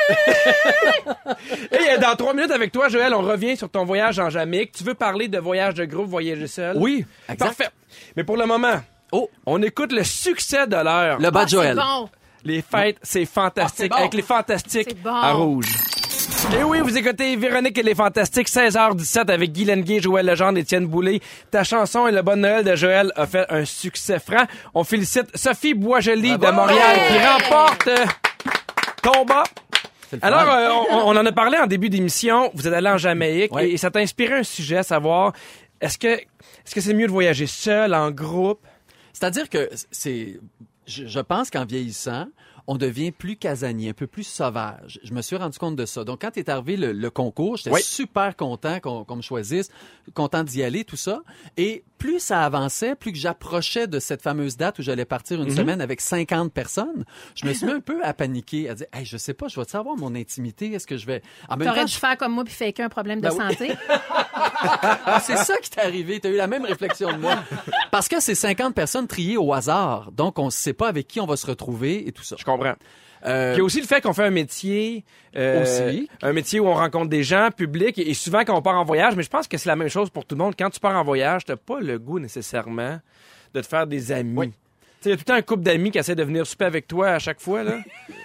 Et 1.71 1.89
euh, 1.91 1.97
dans 1.97 2.15
trois 2.15 2.33
minutes 2.33 2.51
avec 2.51 2.71
toi, 2.71 2.89
Joël, 2.89 3.13
on 3.13 3.21
revient 3.21 3.57
sur 3.57 3.69
ton 3.69 3.83
voyage 3.85 4.19
en 4.19 4.29
Jamaïque. 4.29 4.71
Tu 4.73 4.83
veux 4.83 4.93
parler 4.93 5.27
de 5.27 5.39
voyage 5.39 5.73
de 5.75 5.85
groupe, 5.85 6.07
voyager 6.07 6.47
seul? 6.47 6.77
Oui, 6.77 7.05
exact. 7.27 7.37
Parfait. 7.45 7.69
Mais 8.15 8.23
pour 8.23 8.37
le 8.37 8.45
moment, 8.45 8.81
Oh, 9.11 9.29
on 9.45 9.61
écoute 9.61 9.91
le 9.91 10.03
succès 10.03 10.65
de 10.65 10.75
l'heure. 10.75 11.19
le 11.19 11.29
bas 11.29 11.41
Ah, 11.41 11.45
de 11.45 11.49
c'est 11.51 11.55
Joël. 11.55 11.75
bon. 11.75 12.09
Les 12.45 12.61
fêtes, 12.63 12.97
c'est 13.03 13.25
fantastique. 13.25 13.91
Ah, 13.91 13.95
bon. 13.95 14.01
Avec 14.01 14.13
les 14.15 14.21
fantastiques 14.23 15.01
bon. 15.03 15.13
à 15.13 15.31
rouge. 15.33 15.67
Et 16.51 16.63
oui, 16.63 16.79
vous 16.81 16.97
écoutez 16.97 17.35
Véronique 17.35 17.77
et 17.77 17.83
les 17.83 17.95
Fantastiques, 17.95 18.49
16h17 18.49 19.31
avec 19.31 19.51
Guy 19.51 19.65
Lenguet, 19.65 19.99
Joël 20.01 20.25
Legendre, 20.25 20.57
Étienne 20.59 20.85
Boulay. 20.85 21.21
Ta 21.49 21.63
chanson 21.63 22.07
et 22.07 22.11
le 22.11 22.21
bon 22.21 22.39
Noël 22.39 22.63
de 22.63 22.75
Joël 22.75 23.11
a 23.15 23.25
fait 23.25 23.45
un 23.49 23.65
succès 23.65 24.19
franc. 24.19 24.45
On 24.73 24.83
félicite 24.83 25.35
Sophie 25.35 25.73
Boisjoli 25.73 26.37
de 26.37 26.51
Montréal 26.51 26.97
qui 27.07 27.17
remporte 27.17 27.87
euh, 27.87 28.05
fun. 29.03 29.43
Alors, 30.21 30.49
euh, 30.49 30.69
on, 30.91 31.15
on 31.15 31.17
en 31.17 31.25
a 31.25 31.31
parlé 31.31 31.57
en 31.57 31.67
début 31.67 31.89
d'émission. 31.89 32.51
Vous 32.53 32.67
êtes 32.67 32.73
allé 32.73 32.89
en 32.89 32.97
Jamaïque 32.97 33.51
et, 33.59 33.77
ça 33.77 33.89
t'a 33.89 33.99
inspiré 33.99 34.35
un 34.35 34.43
sujet, 34.43 34.77
à 34.77 34.83
savoir, 34.83 35.33
est-ce 35.81 35.97
que 35.97 36.07
est-ce 36.07 36.75
que 36.75 36.81
c'est 36.81 36.93
mieux 36.93 37.07
de 37.07 37.11
voyager 37.11 37.47
seul, 37.47 37.93
en 37.93 38.11
groupe? 38.11 38.65
C'est-à-dire 39.11 39.49
que 39.49 39.69
c'est, 39.91 40.39
je, 40.85 41.05
je 41.07 41.19
pense 41.19 41.49
qu'en 41.49 41.65
vieillissant, 41.65 42.27
on 42.65 42.77
devient 42.77 43.11
plus 43.11 43.35
casanier, 43.35 43.89
un 43.89 43.93
peu 43.93 44.07
plus 44.07 44.23
sauvage. 44.25 44.97
Je 45.03 45.13
me 45.13 45.21
suis 45.21 45.35
rendu 45.35 45.57
compte 45.59 45.75
de 45.75 45.85
ça. 45.85 46.05
Donc, 46.05 46.21
quand 46.21 46.37
est 46.37 46.47
arrivé 46.47 46.77
le, 46.77 46.93
le 46.93 47.09
concours, 47.09 47.57
j'étais 47.57 47.71
Oui. 47.71 47.81
super 47.83 48.37
content 48.37 48.79
qu'on 48.79 49.15
me 49.17 49.21
choisisse, 49.21 49.69
content 50.13 50.43
d'y 50.45 50.63
aller, 50.63 50.85
tout 50.85 50.95
ça. 50.95 51.23
Et 51.57 51.83
plus 51.97 52.21
ça 52.21 52.43
avançait, 52.45 52.95
plus 52.95 53.11
que 53.11 53.17
j'approchais 53.17 53.87
de 53.87 53.99
cette 53.99 54.21
fameuse 54.21 54.55
date 54.55 54.79
où 54.79 54.81
j'allais 54.81 55.03
partir 55.03 55.39
Mhm. 55.39 55.47
une 55.47 55.55
semaine 55.55 55.81
avec 55.81 55.99
50 55.99 56.53
personnes, 56.53 57.03
je 57.35 57.45
me 57.45 57.51
suis 57.53 57.65
mis 57.65 57.73
un 57.73 57.79
peu 57.81 58.01
à 58.03 58.13
paniquer, 58.13 58.69
à 58.69 58.75
dire, 58.75 58.87
hey, 58.93 59.03
je 59.03 59.17
sais 59.17 59.33
pas, 59.33 59.49
je 59.49 59.59
vais 59.59 59.65
savoir 59.67 59.97
mon 59.97 60.15
intimité, 60.15 60.71
est-ce 60.71 60.87
que 60.87 60.95
je 60.95 61.05
vais... 61.05 61.21
En 61.49 61.57
même 61.57 61.67
T'aurais 61.67 61.81
temps, 61.81 61.85
dû 61.87 61.93
faire 61.95 62.17
comme 62.17 62.31
moi 62.33 62.45
puis 62.45 62.53
faker 62.53 62.85
un 62.85 62.89
problème 62.89 63.19
de 63.19 63.27
Ben 63.27 63.33
oui. 63.37 63.55
santé. 63.55 63.73
Ah, 64.65 65.19
c'est 65.21 65.37
ça 65.37 65.57
qui 65.57 65.69
t'est 65.69 65.81
arrivé. 65.81 66.19
T'as 66.19 66.29
eu 66.29 66.35
la 66.37 66.47
même 66.47 66.65
réflexion 66.65 67.11
de 67.11 67.17
moi. 67.17 67.43
Parce 67.91 68.07
que 68.07 68.19
c'est 68.21 68.35
50 68.35 68.73
personnes 68.73 69.07
triées 69.07 69.37
au 69.37 69.53
hasard. 69.53 70.11
Donc, 70.11 70.39
on 70.39 70.45
ne 70.45 70.51
sait 70.73 70.77
pas 70.77 70.87
avec 70.89 71.07
qui 71.07 71.19
on 71.19 71.25
va 71.25 71.37
se 71.37 71.45
retrouver 71.47 72.07
et 72.07 72.11
tout 72.11 72.23
ça. 72.23 72.35
Je 72.37 72.43
comprends. 72.43 72.73
Euh, 73.25 73.53
Il 73.55 73.59
y 73.59 73.61
a 73.61 73.63
aussi 73.63 73.79
le 73.79 73.87
fait 73.87 74.01
qu'on 74.01 74.11
fait 74.13 74.25
un 74.25 74.31
métier, 74.31 75.05
euh, 75.37 75.61
Aussi. 75.63 76.09
un 76.21 76.33
métier 76.33 76.59
où 76.59 76.67
on 76.67 76.73
rencontre 76.73 77.07
des 77.09 77.23
gens 77.23 77.49
publics 77.55 77.97
et, 77.97 78.09
et 78.09 78.13
souvent 78.13 78.43
quand 78.43 78.57
on 78.57 78.61
part 78.61 78.77
en 78.77 78.83
voyage, 78.83 79.15
mais 79.15 79.23
je 79.23 79.29
pense 79.29 79.47
que 79.47 79.57
c'est 79.57 79.69
la 79.69 79.77
même 79.77 79.87
chose 79.87 80.09
pour 80.09 80.25
tout 80.25 80.35
le 80.35 80.43
monde. 80.43 80.55
Quand 80.59 80.69
tu 80.69 80.79
pars 80.81 80.95
en 80.97 81.03
voyage, 81.05 81.45
t'as 81.45 81.55
pas 81.55 81.79
le 81.79 81.97
goût 81.99 82.19
nécessairement 82.19 82.99
de 83.53 83.61
te 83.61 83.65
faire 83.67 83.87
des 83.87 84.11
amis. 84.11 84.37
Oui. 84.37 84.51
Il 85.05 85.09
y 85.09 85.11
a 85.11 85.15
tout 85.17 85.21
le 85.21 85.25
temps 85.25 85.33
un 85.35 85.41
couple 85.41 85.63
d'amis 85.63 85.91
qui 85.91 85.97
essaie 85.97 86.15
de 86.15 86.23
venir 86.23 86.45
souper 86.47 86.65
avec 86.65 86.87
toi 86.87 87.09
à 87.09 87.19
chaque 87.19 87.39
fois, 87.41 87.63
là. 87.63 87.77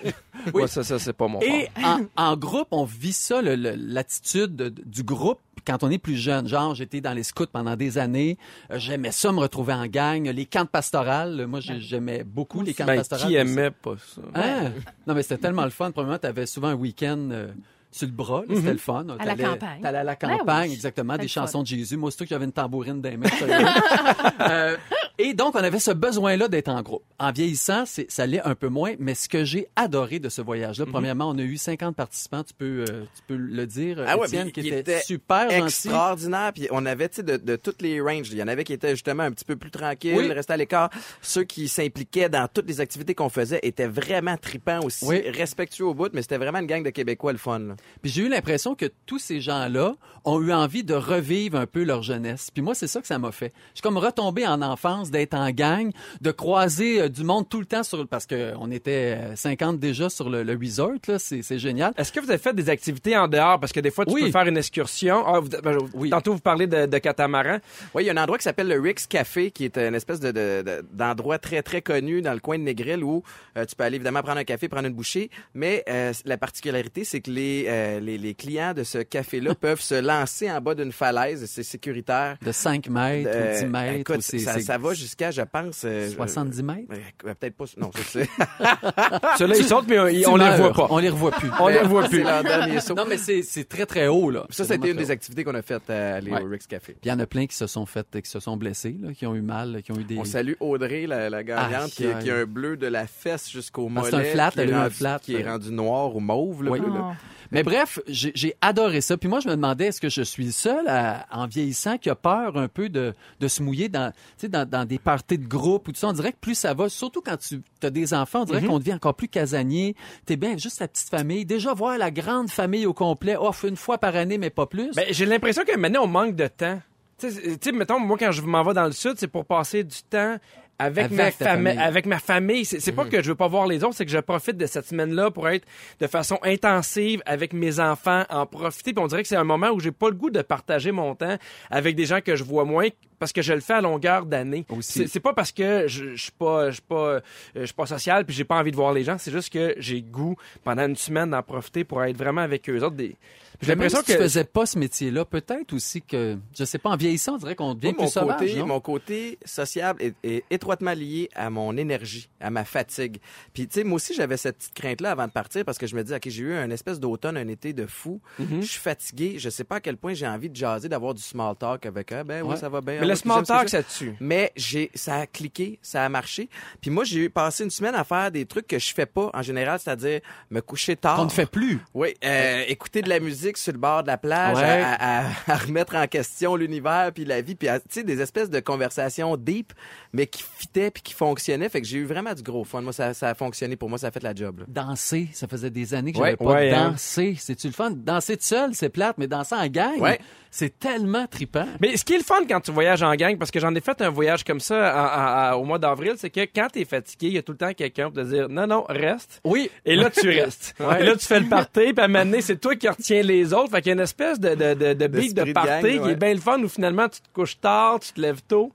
Oui. 0.54 0.62
Ouais, 0.62 0.66
ça, 0.68 0.84
ça, 0.84 1.00
c'est 1.00 1.12
pas 1.12 1.26
mon 1.26 1.40
et 1.40 1.68
en, 1.84 1.98
en 2.16 2.36
groupe, 2.36 2.68
on 2.70 2.84
vit 2.84 3.12
ça, 3.12 3.42
l'attitude 3.42 4.54
de- 4.54 4.68
du 4.68 5.02
groupe 5.02 5.40
quand 5.66 5.82
on 5.82 5.90
est 5.90 5.98
plus 5.98 6.16
jeune. 6.16 6.46
Genre, 6.46 6.76
j'étais 6.76 7.00
dans 7.00 7.12
les 7.12 7.24
scouts 7.24 7.46
pendant 7.52 7.74
des 7.74 7.98
années. 7.98 8.38
Euh, 8.70 8.78
J'aimais 8.78 9.10
ça, 9.10 9.32
me 9.32 9.40
retrouver 9.40 9.72
en 9.72 9.86
gang. 9.88 10.28
Les 10.30 10.46
camps 10.46 10.62
de 10.62 10.68
pastorales, 10.68 11.44
moi, 11.48 11.58
j'ai- 11.58 11.80
j'aimais 11.80 12.22
beaucoup 12.22 12.62
les 12.62 12.72
camps 12.72 12.84
de 12.84 12.90
Ben, 12.90 12.96
pastorales. 12.98 13.26
qui 13.26 13.34
aimait 13.34 13.72
pas 13.72 13.94
ça? 13.98 14.20
Hein? 14.36 14.70
Non, 15.08 15.14
mais 15.14 15.22
c'était 15.22 15.38
tellement 15.38 15.64
le 15.64 15.70
fun. 15.70 15.90
Premièrement, 15.90 16.18
tu 16.18 16.26
avais 16.28 16.46
souvent 16.46 16.68
un 16.68 16.74
week-end 16.74 17.18
euh, 17.32 17.48
sur 17.90 18.06
le 18.06 18.12
bras. 18.14 18.44
C'était 18.48 18.72
le 18.72 18.78
fun. 18.78 19.04
À 19.18 19.24
la 19.24 19.34
campagne. 19.36 19.82
T'allais 19.82 19.98
à 19.98 20.04
la 20.04 20.14
Ben 20.14 20.38
campagne, 20.38 20.68
oui. 20.70 20.74
exactement. 20.76 21.16
Des 21.16 21.26
fun. 21.26 21.40
chansons 21.42 21.62
de 21.62 21.66
Jésus. 21.66 21.96
Moi, 21.96 22.12
surtout 22.12 22.24
que 22.24 22.30
j'avais 22.30 22.44
une 22.44 22.52
tambourine 22.52 23.00
dans 23.02 23.10
les 23.10 23.16
mains. 23.16 23.28
Euh, 24.40 24.76
et 25.18 25.34
donc, 25.34 25.54
on 25.54 25.58
avait 25.58 25.78
ce 25.80 25.90
besoin-là 25.90 26.48
d'être 26.48 26.68
en 26.68 26.80
groupe. 26.82 27.02
En 27.18 27.32
vieillissant, 27.32 27.84
c'est- 27.86 28.10
ça 28.10 28.26
l'est 28.26 28.40
un 28.46 28.54
peu 28.54 28.68
moins. 28.68 28.94
Mais 28.98 29.14
ce 29.14 29.28
que 29.28 29.44
j'ai 29.44 29.66
adoré 29.76 30.18
de 30.20 30.28
ce 30.28 30.40
voyage-là, 30.40 30.84
Mhm. 30.86 30.92
premièrement, 30.92 31.28
on 31.30 31.38
a 31.38 31.42
eu 31.42 31.56
50 31.56 31.96
participants. 31.96 32.44
Tu 32.44 32.54
peux, 32.54 32.84
euh, 32.88 33.02
tu 33.16 33.22
peux 33.26 33.36
le 33.36 33.66
dire, 33.66 34.02
Ah 34.06 34.16
ouais, 34.16 34.26
Étienne, 34.26 34.50
puis 34.52 34.62
qui 34.62 34.68
était, 34.68 34.80
était 34.80 35.00
super 35.00 35.50
extraordinaire. 35.50 36.52
Puis 36.52 36.68
on 36.70 36.84
avait, 36.86 37.08
tu 37.08 37.16
sais, 37.16 37.22
de, 37.22 37.36
de 37.36 37.56
toutes 37.56 37.82
les 37.82 38.00
ranges. 38.00 38.28
Il 38.30 38.38
y 38.38 38.42
en 38.42 38.48
avait 38.48 38.64
qui 38.64 38.72
étaient 38.72 38.90
justement 38.90 39.22
un 39.24 39.32
petit 39.32 39.44
peu 39.44 39.56
plus 39.56 39.70
tranquilles, 39.70 40.14
Oui. 40.16 40.32
restaient 40.32 40.52
à 40.52 40.56
l'écart. 40.56 40.90
Ceux 41.22 41.44
qui 41.44 41.68
s'impliquaient 41.68 42.28
dans 42.28 42.48
toutes 42.52 42.68
les 42.68 42.80
activités 42.80 43.14
qu'on 43.14 43.28
faisait 43.28 43.60
étaient 43.62 43.86
vraiment 43.86 44.36
tripants 44.36 44.80
aussi, 44.84 45.04
Oui. 45.06 45.28
respectueux 45.30 45.86
au 45.86 45.94
bout. 45.94 46.10
Mais 46.12 46.22
c'était 46.22 46.38
vraiment 46.38 46.58
une 46.58 46.66
gang 46.66 46.82
de 46.82 46.90
Québécois 46.90 47.32
le 47.32 47.38
fun. 47.38 47.58
là. 47.58 47.74
Puis 48.02 48.10
j'ai 48.12 48.22
eu 48.22 48.28
l'impression 48.28 48.74
que 48.74 48.86
tous 49.06 49.18
ces 49.18 49.40
gens-là 49.40 49.94
ont 50.24 50.40
eu 50.40 50.52
envie 50.52 50.84
de 50.84 50.94
revivre 50.94 51.58
un 51.58 51.66
peu 51.66 51.82
leur 51.84 52.02
jeunesse. 52.02 52.50
Puis 52.52 52.62
moi, 52.62 52.74
c'est 52.74 52.86
ça 52.86 53.00
que 53.00 53.06
ça 53.06 53.18
m'a 53.18 53.32
fait. 53.32 53.52
Je 53.70 53.76
suis 53.76 53.82
comme 53.82 53.96
retombé 53.98 54.46
en 54.46 54.62
enfance, 54.62 55.07
d'être 55.10 55.34
en 55.34 55.50
gang, 55.50 55.90
de 56.20 56.30
croiser 56.30 57.00
euh, 57.00 57.04
euh, 57.04 57.08
du 57.08 57.22
monde 57.24 57.48
tout 57.48 57.60
le 57.60 57.66
temps 57.66 57.82
sur 57.82 58.06
parce 58.08 58.26
que 58.26 58.52
on 58.60 58.70
était 58.70 59.16
euh, 59.18 59.36
50 59.36 59.78
déjà 59.78 60.08
sur 60.10 60.28
le, 60.30 60.42
le 60.42 60.58
resort 60.60 60.92
là, 61.06 61.18
c'est 61.18 61.42
c'est 61.42 61.58
génial. 61.58 61.92
Est-ce 61.96 62.12
que 62.12 62.20
vous 62.20 62.28
avez 62.30 62.38
fait 62.38 62.54
des 62.54 62.68
activités 62.70 63.16
en 63.16 63.28
dehors? 63.28 63.58
Parce 63.60 63.72
que 63.72 63.80
des 63.80 63.90
fois, 63.90 64.04
tu 64.04 64.12
Oui. 64.14 64.22
peux 64.24 64.30
faire 64.30 64.46
une 64.46 64.56
excursion. 64.56 65.24
Ah, 65.26 65.40
vous- 65.40 65.48
ben, 65.48 65.78
Oui. 65.94 66.10
Tantôt, 66.10 66.32
vous 66.34 66.40
parlez 66.40 66.66
de, 66.66 66.86
de 66.86 66.98
catamaran. 66.98 67.58
Oui, 67.94 68.02
il 68.04 68.06
y 68.06 68.10
a 68.10 68.12
un 68.12 68.16
endroit 68.22 68.36
qui 68.38 68.44
s'appelle 68.44 68.68
le 68.68 68.80
Rick's 68.80 69.06
Café, 69.06 69.50
qui 69.50 69.64
est 69.64 69.76
une 69.78 69.94
espèce 69.94 70.20
de, 70.20 70.28
de- 70.32 70.62
de- 70.62 70.84
d'endroit 70.92 71.38
très, 71.38 71.62
très 71.62 71.82
connu 71.82 72.20
dans 72.22 72.32
le 72.34 72.40
coin 72.40 72.58
de 72.58 72.64
Négril 72.64 73.02
où 73.04 73.22
euh, 73.56 73.64
tu 73.64 73.74
peux 73.76 73.84
aller 73.84 73.96
évidemment 73.96 74.22
prendre 74.22 74.38
un 74.40 74.44
café, 74.44 74.68
prendre 74.68 74.86
une 74.88 74.94
bouchée. 74.94 75.30
Mais 75.54 75.84
euh, 75.88 76.12
la 76.24 76.36
particularité, 76.36 77.04
c'est 77.04 77.20
que 77.20 77.30
les, 77.30 77.64
euh, 77.68 78.00
les, 78.00 78.18
les 78.18 78.34
clients 78.34 78.74
de 78.74 78.82
ce 78.84 78.98
café-là 78.98 79.54
peuvent 79.60 79.80
se 79.80 79.94
lancer 80.00 80.50
en 80.50 80.60
bas 80.60 80.74
d'une 80.74 80.92
falaise. 80.92 81.46
C'est 81.48 81.62
sécuritaire. 81.62 82.36
De 82.44 82.52
5 82.52 82.88
mètres 82.88 83.30
Euh, 83.32 83.56
ou 83.60 83.64
10 83.64 83.66
mètres. 83.70 83.98
écoute, 84.00 84.16
ou 84.16 84.20
c'est- 84.20 84.38
ça, 84.38 84.54
c'est 84.54 84.62
ça 84.62 84.78
va 84.78 84.94
jusqu'à, 84.98 85.30
je 85.30 85.42
pense... 85.42 85.82
euh, 85.84 86.10
70 86.10 86.62
mètres? 86.62 86.80
euh, 86.92 87.34
Peut-être 87.34 87.54
pas... 87.56 87.64
Non, 87.76 87.90
je 87.96 88.02
sais. 88.02 88.28
Ceux-là, 89.38 89.56
ils 89.56 89.64
sautent, 89.64 89.86
mais 89.88 89.98
on, 89.98 90.08
Tu 90.08 90.26
on 90.26 90.36
les 90.36 90.44
meurs. 90.44 90.56
voit 90.56 90.72
pas. 90.72 90.86
On 90.90 90.98
les 90.98 91.08
revoit 91.08 91.30
plus. 91.32 91.50
On 91.60 91.68
les 91.68 91.82
voit 91.82 92.04
plus. 92.04 92.18
C'est 92.18 92.24
leur 92.24 92.42
dernier 92.42 92.80
saut. 92.80 92.94
Non, 92.94 93.04
mais 93.08 93.18
c'est 93.18 93.42
c'est 93.42 93.64
très, 93.68 93.86
très 93.86 94.08
haut, 94.08 94.30
là. 94.30 94.46
Ça, 94.50 94.64
C'est 94.64 94.74
c'était 94.74 94.90
une 94.90 94.96
des 94.96 95.06
haut. 95.08 95.10
activités 95.12 95.44
qu'on 95.44 95.54
a 95.54 95.62
faites 95.62 95.88
à 95.90 96.18
Ouais. 96.18 96.42
au 96.42 96.48
Rick's 96.48 96.66
Café. 96.66 96.92
Puis 96.92 97.00
il 97.04 97.08
y 97.08 97.12
en 97.12 97.18
a 97.20 97.26
plein 97.26 97.46
qui 97.46 97.56
se 97.56 97.66
sont 97.66 97.86
fait, 97.86 98.06
qui 98.22 98.28
se 98.28 98.40
sont 98.40 98.56
blessés, 98.56 98.96
là, 99.00 99.12
qui 99.12 99.26
ont 99.26 99.34
eu 99.34 99.40
mal, 99.40 99.82
qui 99.82 99.92
ont 99.92 99.98
eu 99.98 100.04
des. 100.04 100.18
On 100.18 100.24
salue 100.24 100.54
Audrey, 100.60 101.06
la, 101.06 101.30
la 101.30 101.42
gagnante, 101.44 101.90
qui, 101.90 102.06
a- 102.06 102.14
qui 102.14 102.30
a 102.30 102.34
aïe. 102.34 102.40
un 102.42 102.46
bleu 102.46 102.76
de 102.76 102.86
la 102.86 103.06
fesse 103.06 103.48
jusqu'au 103.50 103.88
mollet. 103.88 104.10
c'est 104.10 104.16
un 104.16 104.24
flat, 104.24 104.50
elle 104.56 104.68
a 104.68 104.72
eu 104.72 104.74
un 104.74 104.90
flat. 104.90 105.18
Qui 105.22 105.34
est 105.36 105.48
rendu 105.48 105.70
noir 105.70 106.14
ou 106.16 106.20
mauve, 106.20 106.64
le 106.64 106.70
Oui. 106.72 106.80
bleu, 106.80 106.88
là. 106.92 107.10
Oh. 107.10 107.14
Mais 107.50 107.62
bref, 107.62 107.98
j'ai 108.08 108.54
adoré 108.60 109.00
ça. 109.00 109.16
Puis 109.16 109.26
moi, 109.28 109.40
je 109.40 109.48
me 109.48 109.54
demandais, 109.54 109.86
est-ce 109.86 110.02
que 110.02 110.10
je 110.10 110.20
suis 110.20 110.44
le 110.44 110.50
seul 110.52 110.86
à- 110.86 111.24
en 111.30 111.46
vieillissant 111.46 111.96
qui 111.96 112.10
a 112.10 112.14
peur 112.14 112.58
un 112.58 112.68
peu 112.68 112.90
de, 112.90 113.14
de 113.40 113.48
se 113.48 113.62
mouiller 113.62 113.88
dans, 113.88 114.10
tu 114.10 114.16
sais, 114.36 114.48
dans, 114.48 114.68
dans 114.68 114.84
des 114.88 114.98
parties 114.98 115.38
de 115.38 115.46
groupe 115.46 115.88
ou 115.88 115.92
tout 115.92 115.98
ça. 115.98 116.08
On 116.08 116.12
dirait 116.12 116.32
que 116.32 116.38
plus 116.40 116.56
ça 116.56 116.74
va, 116.74 116.88
surtout 116.88 117.20
quand 117.20 117.36
tu 117.36 117.62
as 117.82 117.90
des 117.90 118.14
enfants, 118.14 118.42
on 118.42 118.44
dirait 118.44 118.64
qu'on 118.64 118.78
devient 118.78 118.94
encore 118.94 119.14
plus 119.14 119.28
casanier. 119.28 119.94
T'es 120.26 120.36
bien 120.36 120.56
juste 120.56 120.80
la 120.80 120.88
petite 120.88 121.08
famille. 121.08 121.44
Déjà 121.44 121.74
voir 121.74 121.98
la 121.98 122.10
grande 122.10 122.50
famille 122.50 122.86
au 122.86 122.94
complet, 122.94 123.36
off 123.36 123.64
une 123.64 123.76
fois 123.76 123.98
par 123.98 124.16
année, 124.16 124.38
mais 124.38 124.50
pas 124.50 124.66
plus. 124.66 124.94
Ben, 124.96 125.06
j'ai 125.10 125.26
l'impression 125.26 125.62
que 125.64 125.76
maintenant, 125.76 126.04
on 126.04 126.08
manque 126.08 126.34
de 126.34 126.48
temps. 126.48 126.80
Tu 127.18 127.30
sais, 127.30 127.72
mettons, 127.72 127.98
moi, 127.98 128.16
quand 128.18 128.30
je 128.30 128.42
m'en 128.42 128.62
vais 128.62 128.74
dans 128.74 128.86
le 128.86 128.92
sud, 128.92 129.14
c'est 129.16 129.28
pour 129.28 129.44
passer 129.44 129.84
du 129.84 130.02
temps 130.08 130.36
avec, 130.80 131.06
Avec 131.06 131.16
ma, 131.18 131.30
famille. 131.32 131.78
avec 131.78 132.06
ma 132.06 132.18
famille. 132.20 132.64
C'est 132.64 132.78
c'est 132.80 132.92
pas 132.92 133.04
que 133.04 133.20
je 133.22 133.28
veux 133.30 133.34
pas 133.34 133.48
voir 133.48 133.66
les 133.66 133.82
autres, 133.82 133.94
c'est 133.96 134.04
que 134.04 134.10
je 134.12 134.18
profite 134.18 134.56
de 134.56 134.66
cette 134.66 134.86
semaine-là 134.86 135.30
pour 135.30 135.48
être 135.48 135.66
de 136.00 136.06
façon 136.06 136.38
intensive 136.42 137.20
avec 137.26 137.52
mes 137.52 137.80
enfants, 137.80 138.24
en 138.30 138.46
profiter. 138.46 138.92
Puis 138.92 139.02
on 139.02 139.06
dirait 139.08 139.22
que 139.22 139.28
c'est 139.28 139.36
un 139.36 139.44
moment 139.44 139.70
où 139.70 139.80
j'ai 139.80 139.90
pas 139.92 140.08
le 140.08 140.14
goût 140.14 140.30
de 140.30 140.42
partager 140.42 140.92
mon 140.92 141.14
temps 141.14 141.36
avec 141.70 141.96
des 141.96 142.06
gens 142.06 142.20
que 142.20 142.36
je 142.36 142.44
vois 142.44 142.64
moins 142.64 142.88
parce 143.18 143.32
que 143.32 143.42
je 143.42 143.52
le 143.52 143.60
fais 143.60 143.72
à 143.74 143.80
longueur 143.80 144.24
d'année. 144.26 144.64
Aussi. 144.70 144.92
C'est- 145.00 145.06
C'est 145.08 145.20
pas 145.20 145.32
parce 145.32 145.50
que 145.50 145.88
je, 145.88 146.14
je 146.14 146.22
suis 146.22 146.32
pas 146.32 146.68
je 146.70 146.74
suis 146.74 146.82
pas 146.82 146.94
euh, 147.08 147.20
je 147.56 147.64
suis 147.64 147.74
pas 147.74 147.86
social 147.86 148.24
puis 148.24 148.34
j'ai 148.36 148.44
pas 148.44 148.56
envie 148.56 148.70
de 148.70 148.76
voir 148.76 148.92
les 148.92 149.02
gens, 149.02 149.18
c'est 149.18 149.32
juste 149.32 149.52
que 149.52 149.74
j'ai 149.78 150.00
goût 150.02 150.36
pendant 150.62 150.86
une 150.86 150.94
semaine 150.96 151.30
d'en 151.30 151.42
profiter 151.42 151.82
pour 151.82 152.04
être 152.04 152.16
vraiment 152.16 152.42
avec 152.42 152.68
eux 152.70 152.80
autres 152.84 152.94
des 152.96 153.16
j'ai 153.60 153.68
l'impression 153.72 153.98
si 154.00 154.04
que 154.06 154.12
tu 154.12 154.18
faisais 154.18 154.44
pas 154.44 154.66
ce 154.66 154.78
métier-là, 154.78 155.24
peut-être 155.24 155.72
aussi 155.72 156.00
que, 156.02 156.38
je 156.56 156.64
sais 156.64 156.78
pas, 156.78 156.90
en 156.90 156.96
vieillissant, 156.96 157.34
on 157.34 157.38
dirait 157.38 157.54
qu'on 157.56 157.74
devient 157.74 157.88
mon 157.98 158.04
plus 158.04 158.08
sauvage, 158.12 158.38
côté, 158.38 158.54
non? 158.56 158.66
mon 158.66 158.80
côté 158.80 159.38
sociable 159.44 160.02
est, 160.02 160.14
est 160.22 160.44
étroitement 160.50 160.92
lié 160.92 161.28
à 161.34 161.50
mon 161.50 161.76
énergie, 161.76 162.28
à 162.40 162.50
ma 162.50 162.64
fatigue. 162.64 163.18
Puis, 163.52 163.66
tu 163.66 163.74
sais, 163.74 163.84
moi 163.84 163.96
aussi, 163.96 164.14
j'avais 164.14 164.36
cette 164.36 164.58
petite 164.58 164.74
crainte-là 164.74 165.10
avant 165.10 165.26
de 165.26 165.32
partir 165.32 165.64
parce 165.64 165.78
que 165.78 165.86
je 165.86 165.96
me 165.96 166.04
dis, 166.04 166.14
OK, 166.14 166.22
j'ai 166.28 166.42
eu 166.42 166.54
un 166.54 166.70
espèce 166.70 167.00
d'automne, 167.00 167.36
un 167.36 167.48
été 167.48 167.72
de 167.72 167.86
fou. 167.86 168.20
Mm-hmm. 168.40 168.60
Je 168.60 168.66
suis 168.66 168.80
fatigué. 168.80 169.34
Je 169.38 169.50
sais 169.50 169.64
pas 169.64 169.76
à 169.76 169.80
quel 169.80 169.96
point 169.96 170.14
j'ai 170.14 170.26
envie 170.26 170.48
de 170.50 170.56
jaser, 170.56 170.88
d'avoir 170.88 171.14
du 171.14 171.22
small 171.22 171.56
talk 171.56 171.84
avec 171.86 172.12
eux. 172.12 172.22
Ben 172.24 172.42
oui, 172.42 172.50
Ouais. 172.50 172.56
ça 172.56 172.68
va 172.68 172.80
bien. 172.80 172.94
mais 172.94 173.00
Ah 173.02 173.06
le 173.06 173.14
small 173.16 173.44
talk 173.44 173.68
ça 173.68 173.82
tue. 173.82 174.14
Mais 174.20 174.52
j'ai, 174.56 174.90
ça 174.94 175.16
a 175.16 175.26
cliqué, 175.26 175.78
ça 175.82 176.04
a 176.04 176.08
marché. 176.08 176.48
Puis 176.80 176.90
moi, 176.90 177.04
j'ai 177.04 177.28
passé 177.28 177.64
une 177.64 177.70
semaine 177.70 177.94
à 177.94 178.04
faire 178.04 178.30
des 178.30 178.46
trucs 178.46 178.66
que 178.66 178.78
je 178.78 178.92
fais 178.94 179.06
pas 179.06 179.30
en 179.34 179.42
général, 179.42 179.78
c'est-à-dire 179.80 180.20
me 180.50 180.60
coucher 180.60 180.96
tard. 180.96 181.16
Qu'on 181.16 181.24
ne 181.24 181.30
fait 181.30 181.46
plus. 181.50 181.80
Oui, 181.94 182.14
euh, 182.24 182.62
écouter 182.68 183.02
de 183.02 183.08
la 183.08 183.18
musique 183.20 183.47
sur 183.56 183.72
le 183.72 183.78
bord 183.78 184.02
de 184.02 184.08
la 184.08 184.18
plage, 184.18 184.56
Ouais. 184.58 184.82
à, 184.82 185.20
à- 185.20 185.30
à 185.46 185.56
remettre 185.56 185.94
en 185.96 186.06
question 186.06 186.56
l'univers 186.56 187.10
puis 187.14 187.24
la 187.24 187.40
vie, 187.40 187.54
puis 187.54 187.68
à- 187.68 187.80
tu 187.80 187.86
sais 187.90 188.02
des 188.04 188.20
espèces 188.20 188.50
de 188.50 188.60
conversations 188.60 189.36
deep, 189.36 189.72
mais 190.12 190.26
qui 190.26 190.42
fitaient 190.58 190.90
puis 190.90 191.02
qui 191.02 191.14
fonctionnaient. 191.14 191.68
Fait 191.68 191.80
que 191.80 191.86
j'ai 191.86 191.98
eu 191.98 192.04
vraiment 192.04 192.34
du 192.34 192.42
gros 192.42 192.64
fun. 192.64 192.82
Moi, 192.82 192.92
ça, 192.92 193.14
ça 193.14 193.28
a 193.30 193.34
fonctionné 193.34 193.76
pour 193.76 193.88
moi, 193.88 193.98
ça 193.98 194.08
a 194.08 194.10
fait 194.10 194.22
la 194.22 194.34
job. 194.34 194.60
là. 194.60 194.64
Danser, 194.68 195.28
ça 195.32 195.46
faisait 195.48 195.70
des 195.70 195.94
années 195.94 196.12
que 196.12 196.18
Ouais. 196.18 196.30
j'avais 196.30 196.36
pas 196.36 196.44
Ouais, 196.44 196.70
hein. 196.72 196.90
dansé. 196.90 197.36
C'est-tu 197.38 197.66
le 197.68 197.72
fun? 197.72 197.90
Danser 197.92 198.36
tout 198.36 198.44
seul, 198.44 198.74
c'est 198.74 198.88
plate, 198.88 199.16
mais 199.18 199.26
danser 199.26 199.54
en 199.54 199.66
gang, 199.68 199.98
Ouais. 200.00 200.18
c'est 200.50 200.78
tellement 200.78 201.26
trippant. 201.26 201.66
Mais 201.80 201.96
ce 201.96 202.04
qui 202.04 202.14
est 202.14 202.18
le 202.18 202.24
fun 202.24 202.40
quand 202.48 202.60
tu 202.60 202.70
voyages 202.72 203.02
en 203.02 203.14
gang, 203.14 203.36
parce 203.38 203.50
que 203.50 203.60
j'en 203.60 203.74
ai 203.74 203.80
fait 203.80 204.00
un 204.02 204.10
voyage 204.10 204.44
comme 204.44 204.60
ça 204.60 204.86
à- 204.88 205.06
à- 205.06 205.50
à- 205.50 205.56
au 205.56 205.64
mois 205.64 205.78
d'avril, 205.78 206.14
c'est 206.16 206.30
que 206.30 206.40
quand 206.40 206.68
t'es 206.72 206.84
fatigué, 206.84 207.28
il 207.28 207.32
y 207.34 207.38
a 207.38 207.42
tout 207.42 207.52
le 207.52 207.58
temps 207.58 207.72
quelqu'un 207.74 208.10
pour 208.10 208.14
te 208.22 208.26
dire 208.28 208.48
non, 208.48 208.66
non, 208.66 208.84
reste. 208.88 209.40
Oui. 209.44 209.70
Et 209.84 209.94
là, 209.96 210.10
tu 210.10 210.28
restes. 210.28 210.74
Et 211.00 211.04
là, 211.04 211.16
tu 211.16 211.26
fais 211.26 211.40
le 211.40 211.46
party, 211.48 211.92
puis 211.92 211.94
à 211.98 212.04
un 212.04 212.08
moment 212.08 212.24
donné, 212.24 212.40
c'est 212.40 212.56
toi 212.56 212.74
qui 212.76 212.88
retiens 212.88 213.22
les 213.22 213.37
autres. 213.52 213.70
Fait 213.70 213.82
qu'il 213.82 213.90
y 213.90 213.92
a 213.92 213.94
une 213.94 214.00
espèce 214.00 214.38
de, 214.40 214.54
de, 214.54 214.74
de, 214.74 214.92
de 214.94 215.06
beat 215.06 215.34
de 215.34 215.52
party 215.52 215.68
gang, 215.70 215.80
qui 215.82 215.98
ouais. 216.00 216.12
est 216.12 216.16
bien 216.16 216.34
le 216.34 216.40
fun 216.40 216.62
où 216.62 216.68
finalement, 216.68 217.08
tu 217.08 217.20
te 217.20 217.28
couches 217.32 217.60
tard, 217.60 218.00
tu 218.00 218.12
te 218.12 218.20
lèves 218.20 218.42
tôt. 218.46 218.72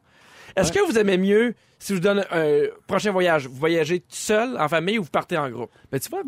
Est-ce 0.56 0.72
que 0.72 0.80
vous 0.86 0.98
aimez 1.00 1.18
mieux, 1.18 1.56
si 1.80 1.90
je 1.90 1.94
vous 1.96 2.00
donne 2.00 2.24
un 2.32 2.62
prochain 2.88 3.12
voyage, 3.12 3.48
vous 3.48 3.56
voyagez 3.56 4.00
tout 4.02 4.06
seul, 4.10 4.58
en 4.60 4.68
famille, 4.68 5.00
ou 5.00 5.04
vous 5.04 5.10
partez 5.10 5.38
en 5.38 5.50
groupe? 5.50 5.72
Ben, 5.92 6.00
tu 6.00 6.10
vois, 6.10 6.22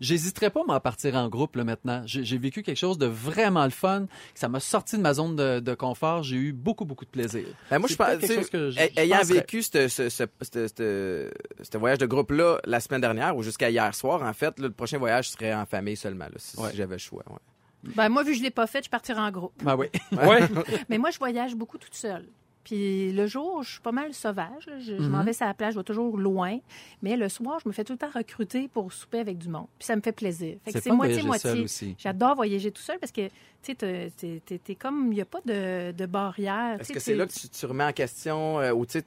j'hésiterais 0.00 0.50
pas 0.50 0.60
à 0.60 0.64
m'en 0.64 0.80
partir 0.80 1.14
en 1.16 1.28
groupe 1.28 1.54
là, 1.56 1.62
maintenant. 1.64 2.02
J'ai 2.06 2.38
vécu 2.38 2.62
quelque 2.62 2.76
chose 2.76 2.98
de 2.98 3.06
vraiment 3.06 3.64
le 3.64 3.70
fun. 3.70 4.06
Ça 4.34 4.48
m'a 4.48 4.58
sorti 4.60 4.96
de 4.96 5.02
ma 5.02 5.14
zone 5.14 5.36
de, 5.36 5.60
de 5.60 5.74
confort. 5.74 6.22
J'ai 6.24 6.36
eu 6.36 6.52
beaucoup, 6.52 6.84
beaucoup 6.84 7.04
de 7.04 7.10
plaisir. 7.10 7.44
Ben, 7.70 7.78
moi, 7.78 7.88
je 7.88 7.94
pense, 7.96 8.16
que 8.48 8.70
je- 8.70 8.78
ay- 8.80 8.92
je 8.96 9.00
ayant 9.00 9.22
vécu 9.22 9.62
ce, 9.62 9.86
ce, 9.88 10.08
ce, 10.08 10.24
ce- 10.42 10.68
ce- 10.76 11.30
ce 11.62 11.78
voyage 11.78 11.98
de 11.98 12.06
groupe-là 12.06 12.58
la 12.64 12.80
semaine 12.80 13.00
dernière 13.00 13.36
ou 13.36 13.42
jusqu'à 13.44 13.70
hier 13.70 13.94
soir, 13.94 14.22
en 14.22 14.32
fait, 14.32 14.58
là, 14.58 14.66
le 14.66 14.70
prochain 14.72 14.98
voyage 14.98 15.30
serait 15.30 15.54
en 15.54 15.66
famille 15.66 15.96
seulement, 15.96 16.24
là, 16.26 16.30
si, 16.36 16.56
si 16.56 16.60
Ouais. 16.60 16.70
j'avais 16.74 16.94
le 16.96 16.98
choix. 16.98 17.22
ouais. 17.28 17.36
Ben, 17.82 18.08
moi, 18.08 18.22
vu 18.22 18.32
que 18.32 18.38
je 18.38 18.42
l'ai 18.42 18.50
pas 18.50 18.66
fait, 18.66 18.84
je 18.84 18.90
partirai 18.90 19.20
en 19.20 19.30
groupe. 19.30 19.52
Ben 19.62 19.76
oui. 19.76 19.86
Ouais. 20.12 20.40
Mais 20.88 20.98
moi, 20.98 21.10
je 21.10 21.18
voyage 21.18 21.54
beaucoup 21.54 21.78
toute 21.78 21.94
seule. 21.94 22.26
Puis 22.64 23.12
le 23.12 23.26
jour, 23.26 23.62
je 23.62 23.70
suis 23.72 23.80
pas 23.80 23.92
mal 23.92 24.12
sauvage. 24.12 24.66
là. 24.66 24.78
Je, 24.78 24.96
je 24.98 25.02
Mhm. 25.02 25.08
m'en 25.08 25.24
vais 25.24 25.32
sur 25.32 25.46
la 25.46 25.54
plage, 25.54 25.72
je 25.74 25.78
vais 25.78 25.84
toujours 25.84 26.18
loin. 26.18 26.58
Mais 27.02 27.16
le 27.16 27.28
soir, 27.30 27.58
je 27.64 27.68
me 27.68 27.72
fais 27.72 27.82
tout 27.84 27.94
le 27.94 27.98
temps 27.98 28.10
recruter 28.14 28.68
pour 28.68 28.92
souper 28.92 29.20
avec 29.20 29.38
du 29.38 29.48
monde. 29.48 29.68
Puis 29.78 29.86
ça 29.86 29.96
me 29.96 30.02
fait 30.02 30.12
plaisir. 30.12 30.58
Fait 30.64 30.72
que 30.74 30.80
C'est 30.80 30.90
moitié-moitié. 30.90 31.64
J'adore 31.96 32.34
voyager 32.36 32.70
tout 32.70 32.82
seul 32.82 32.98
parce 32.98 33.12
que, 33.12 33.22
tu 33.62 33.74
sais, 33.76 34.40
t'es- 34.64 34.74
comme, 34.76 35.08
il 35.12 35.16
n'y 35.16 35.20
a 35.20 35.24
pas 35.24 35.40
de, 35.44 35.92
de 35.92 36.06
barrière. 36.06 36.78
Est-ce 36.80 36.92
que 36.92 37.00
c'est 37.00 37.14
là 37.14 37.26
que 37.26 37.32
tu, 37.32 37.48
tu 37.48 37.66
remets 37.66 37.84
en 37.84 37.92
question 37.92 38.60
euh, 38.60 38.72
ou 38.72 38.86
tu, 38.86 39.00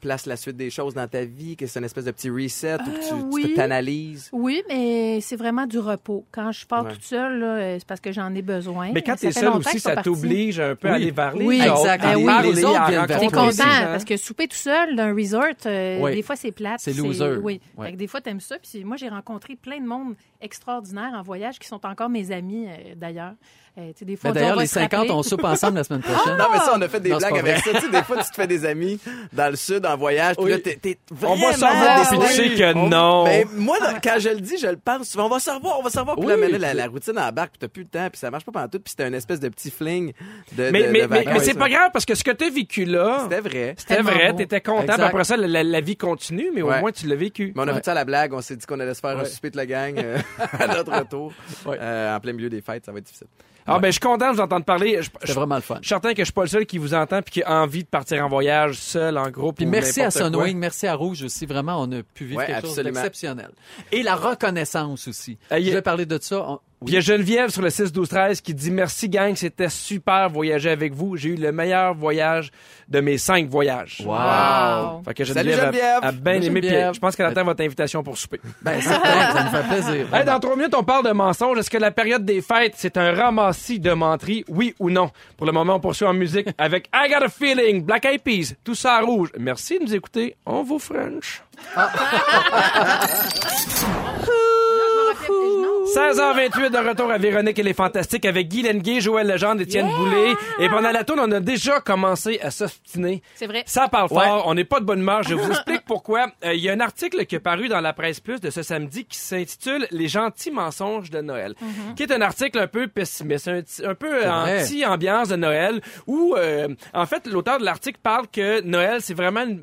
places 0.00 0.26
la 0.26 0.36
suite 0.36 0.56
des 0.56 0.70
choses 0.70 0.94
dans 0.94 1.06
ta 1.08 1.24
vie, 1.24 1.56
que 1.56 1.66
c'est 1.66 1.78
une 1.78 1.84
espèce 1.84 2.04
de 2.04 2.10
petit 2.12 2.30
reset 2.30 2.74
ou 2.74 2.78
que 2.78 3.08
tu- 3.08 3.14
Euh, 3.14 3.22
oui. 3.32 3.54
t'analyses? 3.54 4.30
Oui, 4.32 4.62
mais 4.68 5.20
c'est 5.20 5.36
vraiment 5.36 5.66
du 5.66 5.78
repos. 5.78 6.24
Quand 6.32 6.52
je 6.52 6.64
pars 6.66 6.84
Ouais. 6.84 6.92
toute 6.92 7.02
seule, 7.02 7.38
là, 7.40 7.46
euh, 7.46 7.76
c'est 7.78 7.86
parce 7.86 8.00
que 8.00 8.12
j'en 8.12 8.34
ai 8.34 8.42
besoin. 8.42 8.92
Mais 8.92 9.02
quand 9.02 9.16
t'es 9.16 9.28
fait 9.32 9.40
seul 9.40 9.46
longtemps 9.46 9.68
aussi, 9.68 9.80
ça 9.80 9.96
t'oblige 10.02 10.60
un 10.60 10.74
peu 10.76 10.88
à 10.88 10.94
aller 10.94 11.10
vers 11.10 11.34
les 11.36 11.44
Oui, 11.44 11.60
autres, 11.68 11.80
exact. 11.80 12.04
à 12.04 12.14
Ben 12.14 12.16
oui. 12.44 12.52
Les 12.54 12.64
autres 12.64 13.06
T'es 13.18 13.26
content 13.26 13.50
gens. 13.50 13.84
parce 13.84 14.04
que 14.04 14.16
souper 14.16 14.48
tout 14.48 14.56
seul 14.56 14.96
d'un 14.96 15.14
resort, 15.14 15.44
euh, 15.66 16.00
Oui. 16.00 16.14
des 16.14 16.22
fois 16.22 16.36
c'est 16.36 16.52
plate. 16.52 16.80
C'est 16.80 16.92
loser. 16.96 17.36
Oui. 17.42 17.60
Ouais. 17.76 17.86
Fait 17.86 17.92
que 17.92 17.98
des 17.98 18.06
fois 18.06 18.20
t'aimes 18.20 18.40
ça. 18.40 18.56
Puis 18.58 18.84
moi 18.84 18.96
j'ai 18.96 19.08
rencontré 19.08 19.56
plein 19.56 19.80
de 19.80 19.86
monde 19.86 20.14
extraordinaire 20.40 21.10
en 21.14 21.22
voyage 21.22 21.58
qui 21.58 21.66
sont 21.68 21.84
encore 21.84 22.08
mes 22.08 22.30
amis 22.30 22.66
euh, 22.68 22.94
d'ailleurs. 22.96 23.34
Euh, 23.78 23.92
des 24.02 24.16
fois 24.16 24.32
D'ailleurs, 24.32 24.56
les 24.56 24.66
se 24.66 24.74
50, 24.74 24.92
rappeler. 24.92 25.12
on 25.12 25.22
soupe 25.22 25.44
ensemble 25.44 25.76
la 25.76 25.84
semaine 25.84 26.00
prochaine. 26.02 26.36
Non, 26.36 26.46
mais 26.52 26.58
ça, 26.58 26.72
on 26.76 26.82
a 26.82 26.88
fait 26.88 26.98
des 27.00 27.10
Non, 27.10 27.18
blagues 27.18 27.38
avec 27.38 27.58
ça. 27.58 27.70
Tu 27.74 27.80
sais, 27.80 27.88
des 27.90 28.02
fois, 28.02 28.16
tu 28.24 28.30
te 28.30 28.34
fais 28.34 28.46
des 28.48 28.64
amis 28.66 28.98
dans 29.32 29.50
le 29.50 29.56
sud 29.56 29.86
en 29.86 29.96
voyage, 29.96 30.34
puis 30.36 30.46
Oui. 30.46 30.50
là, 30.50 30.58
t'es, 30.58 30.76
t'es 30.76 30.98
On 31.12 31.14
vraiment... 31.14 31.46
va 31.46 31.52
se 31.52 31.64
revoir, 31.64 32.08
puis 32.08 32.18
tu 32.18 32.34
sais 32.34 32.54
que 32.56 32.76
On- 32.76 32.88
non. 32.88 33.24
Ben, 33.24 33.46
moi, 33.54 33.78
là, 33.78 33.94
quand 34.02 34.16
je 34.18 34.30
le 34.30 34.40
dis, 34.40 34.58
je 34.58 34.66
le 34.66 34.76
pense 34.76 35.08
souvent. 35.10 35.26
On 35.26 35.28
va 35.28 35.38
se 35.38 35.50
revoir, 35.50 35.78
on 35.78 35.82
va 35.82 35.90
se 35.90 35.98
revoir. 35.98 36.16
Puis 36.16 36.26
Oui, 36.26 36.32
là, 36.32 36.36
mais 36.38 36.48
là, 36.48 36.58
la, 36.58 36.68
puis- 36.70 36.76
la 36.78 36.86
routine 36.88 37.18
embarque, 37.18 37.50
puis 37.52 37.58
t'as 37.60 37.68
plus 37.68 37.82
le 37.82 37.88
temps, 37.88 38.08
puis 38.10 38.18
ça 38.18 38.30
marche 38.30 38.44
pas 38.44 38.52
pendant 38.52 38.68
tout, 38.68 38.78
puis 38.80 38.90
c'était 38.90 39.04
un 39.04 39.12
espèce 39.12 39.38
de 39.40 39.48
petit 39.48 39.70
fling 39.70 40.12
de, 40.52 40.70
Mais, 40.70 40.82
de, 40.82 40.88
mais, 40.88 41.02
de 41.02 41.06
mais, 41.06 41.24
mais 41.26 41.38
c'est 41.40 41.54
pas 41.54 41.68
grave 41.68 41.90
parce 41.92 42.04
que 42.04 42.14
ce 42.16 42.24
que 42.24 42.30
t'as 42.32 42.50
vécu 42.50 42.84
là, 42.84 43.20
C'était 43.24 43.40
vrai. 43.40 43.74
c'était 43.78 44.02
vrai, 44.02 44.34
t'étais 44.34 44.60
content. 44.60 44.94
Puis 44.94 45.02
après 45.02 45.24
ça, 45.24 45.36
la, 45.36 45.46
la- 45.46 45.62
la 45.62 45.80
vie 45.80 45.96
continue, 45.96 46.50
mais 46.54 46.62
au 46.62 46.68
Ouais. 46.68 46.80
moins 46.80 46.90
tu 46.92 47.06
l'as 47.06 47.14
vécu. 47.16 47.52
Mais 47.54 47.62
on 47.62 47.68
a 47.68 47.74
fait 47.74 47.84
ça 47.84 47.92
à 47.92 47.94
la 47.94 48.04
blague. 48.04 48.32
On 48.34 48.40
s'est 48.40 48.56
dit 48.56 48.66
qu'on 48.66 48.80
allait 48.80 48.94
se 48.94 49.00
faire 49.00 49.16
un 49.18 49.24
souper 49.24 49.50
de 49.50 49.56
la 49.56 49.66
gang 49.66 49.94
euh, 49.98 50.18
à 50.58 50.66
notre 50.66 50.92
retour. 50.98 51.32
Euh, 51.68 52.16
en 52.16 52.20
plein 52.20 52.32
milieu 52.32 52.48
des 52.50 52.60
fêtes, 52.60 52.84
ça 52.86 52.92
va 52.92 52.98
être 52.98 53.04
difficile. 53.04 53.26
Ah 53.68 53.78
ben 53.78 53.88
je 53.88 53.92
suis 53.92 54.00
content 54.00 54.30
de 54.30 54.36
vous 54.36 54.40
entendre 54.42 54.64
parler. 54.64 54.98
C'était 55.20 55.32
vraiment 55.34 55.56
le 55.56 55.60
fun. 55.60 55.76
je 55.76 55.80
suis 55.86 55.88
certain 55.88 56.12
que 56.14 56.18
je 56.20 56.24
suis 56.24 56.32
pas 56.32 56.42
le 56.42 56.48
seul 56.48 56.66
qui 56.66 56.78
vous 56.78 56.94
entend 56.94 57.22
puis 57.22 57.32
qui 57.34 57.42
a 57.42 57.60
envie 57.62 57.84
de 57.84 57.88
partir 57.88 58.24
en 58.24 58.28
voyage 58.28 58.74
seul, 58.76 59.18
en 59.18 59.30
groupe. 59.30 59.56
Puis 59.56 59.66
merci 59.66 60.00
à. 60.00 60.10
Sunwing, 60.10 60.56
merci 60.58 60.86
à 60.86 60.94
Rouge 60.94 61.22
aussi. 61.22 61.46
Vraiment, 61.46 61.80
on 61.82 61.92
a 61.92 62.02
pu 62.02 62.24
vivre 62.24 62.38
Ouais, 62.40 62.46
quelque 62.46 62.66
chose 62.66 62.76
d'exceptionnel. 62.76 63.50
Et 63.92 64.02
la 64.02 64.16
reconnaissance 64.16 65.06
aussi. 65.08 65.38
Je 65.50 65.56
a- 65.56 65.60
vais 65.60 65.82
parler 65.82 66.06
de 66.06 66.18
ça. 66.20 66.44
On- 66.48 66.60
Puis 66.84 66.92
il 66.92 66.94
y 66.94 66.98
a 66.98 67.00
Geneviève 67.00 67.50
sur 67.50 67.60
le 67.62 67.70
6-12-13 67.70 68.40
qui 68.40 68.54
dit 68.54 68.70
Merci, 68.70 69.08
gang, 69.08 69.34
c'était 69.34 69.68
super 69.68 70.28
voyager 70.30 70.70
avec 70.70 70.94
vous. 70.94 71.16
J'ai 71.16 71.30
eu 71.30 71.34
le 71.34 71.50
meilleur 71.50 71.92
voyage 71.94 72.52
de 72.88 73.00
mes 73.00 73.18
cinq 73.18 73.48
voyages. 73.48 74.00
Wow. 74.06 75.02
Fait 75.04 75.12
que 75.14 75.24
Salut, 75.24 75.50
Geneviève, 75.50 75.58
a- 75.58 75.62
Geneviève. 75.72 75.98
a, 76.02 76.12
bien 76.12 76.34
Salut, 76.34 76.46
aimé. 76.46 76.60
Puis 76.60 76.68
Geneviève. 76.70 76.94
je 76.94 77.00
pense 77.00 77.16
qu'elle 77.16 77.26
attend 77.26 77.42
votre 77.44 77.62
invitation 77.64 78.02
pour 78.04 78.16
souper. 78.16 78.40
Ben, 78.62 78.80
certain, 78.80 79.32
ça 79.32 79.42
me 79.44 79.48
fait 79.50 79.68
plaisir. 79.68 80.14
Hey, 80.14 80.24
dans 80.24 80.38
trois 80.38 80.54
minutes, 80.56 80.74
on 80.76 80.84
parle 80.84 81.04
de 81.06 81.10
mensonges. 81.12 81.58
Est-ce 81.58 81.70
que 81.70 81.78
la 81.78 81.90
période 81.90 82.24
des 82.24 82.40
fêtes, 82.42 82.74
c'est 82.76 82.96
un 82.96 83.12
ramassis 83.12 83.80
de 83.80 83.90
menteries, 83.92 84.44
oui 84.48 84.74
ou 84.78 84.88
non? 84.88 85.10
Pour 85.36 85.46
le 85.46 85.52
moment, 85.52 85.74
on 85.74 85.80
poursuit 85.80 86.06
en 86.06 86.14
musique 86.14 86.46
avec 86.58 86.88
I 86.94 87.10
Got 87.10 87.24
a 87.24 87.28
Feeling, 87.28 87.82
Black 87.82 88.04
Eyed 88.04 88.22
Peas, 88.22 88.54
tout 88.62 88.76
ça 88.76 89.00
en 89.02 89.06
rouge. 89.06 89.30
Merci 89.38 89.80
de 89.80 89.84
nous 89.84 89.94
écouter. 89.94 90.36
On 90.46 90.62
vous 90.62 90.78
French. 90.78 91.42
16h28 95.94 96.70
de 96.70 96.88
retour 96.88 97.10
à 97.10 97.16
Véronique 97.16 97.58
et 97.58 97.62
les 97.62 97.72
Fantastiques 97.72 98.26
avec 98.26 98.48
Guy 98.48 98.62
Lenguet, 98.62 99.00
Joël 99.00 99.26
Legendre, 99.26 99.62
Étienne 99.62 99.88
Boulay. 99.88 100.34
Et 100.58 100.68
pendant 100.68 100.90
la 100.90 101.02
tourne, 101.02 101.20
on 101.20 101.32
a 101.32 101.40
déjà 101.40 101.80
commencé 101.80 102.38
à 102.42 102.50
s'obstiner. 102.50 103.22
C'est 103.34 103.46
vrai. 103.46 103.62
Ça 103.64 103.88
parle 103.88 104.08
fort, 104.08 104.44
on 104.46 104.54
n'est 104.54 104.64
pas 104.64 104.80
de 104.80 104.84
bonne 104.84 105.00
humeur. 105.00 105.22
Je 105.22 105.34
vous 105.34 105.48
explique 105.50 105.84
pourquoi. 105.86 106.26
Euh, 106.44 106.52
Il 106.52 106.60
y 106.60 106.68
a 106.68 106.72
un 106.74 106.80
article 106.80 107.24
qui 107.24 107.36
est 107.36 107.40
paru 107.40 107.68
dans 107.68 107.80
la 107.80 107.92
presse 107.94 108.20
plus 108.20 108.40
de 108.40 108.50
ce 108.50 108.62
samedi 108.62 109.06
qui 109.06 109.16
s'intitule 109.16 109.86
Les 109.90 110.08
gentils 110.08 110.50
mensonges 110.50 111.10
de 111.10 111.20
Noël, 111.20 111.54
qui 111.96 112.02
est 112.02 112.12
un 112.12 112.20
article 112.20 112.58
un 112.58 112.66
peu 112.66 112.86
pessimiste, 112.88 113.48
un, 113.48 113.62
un 113.84 113.94
peu 113.94 114.28
anti-ambiance 114.28 115.28
de 115.28 115.36
Noël, 115.36 115.80
où 116.06 116.34
euh, 116.36 116.68
en 116.92 117.06
fait 117.06 117.26
l'auteur 117.26 117.58
de 117.58 117.64
l'article 117.64 117.98
parle 118.02 118.26
que 118.28 118.60
Noël 118.60 119.00
c'est 119.00 119.14
vraiment 119.14 119.42
une 119.42 119.62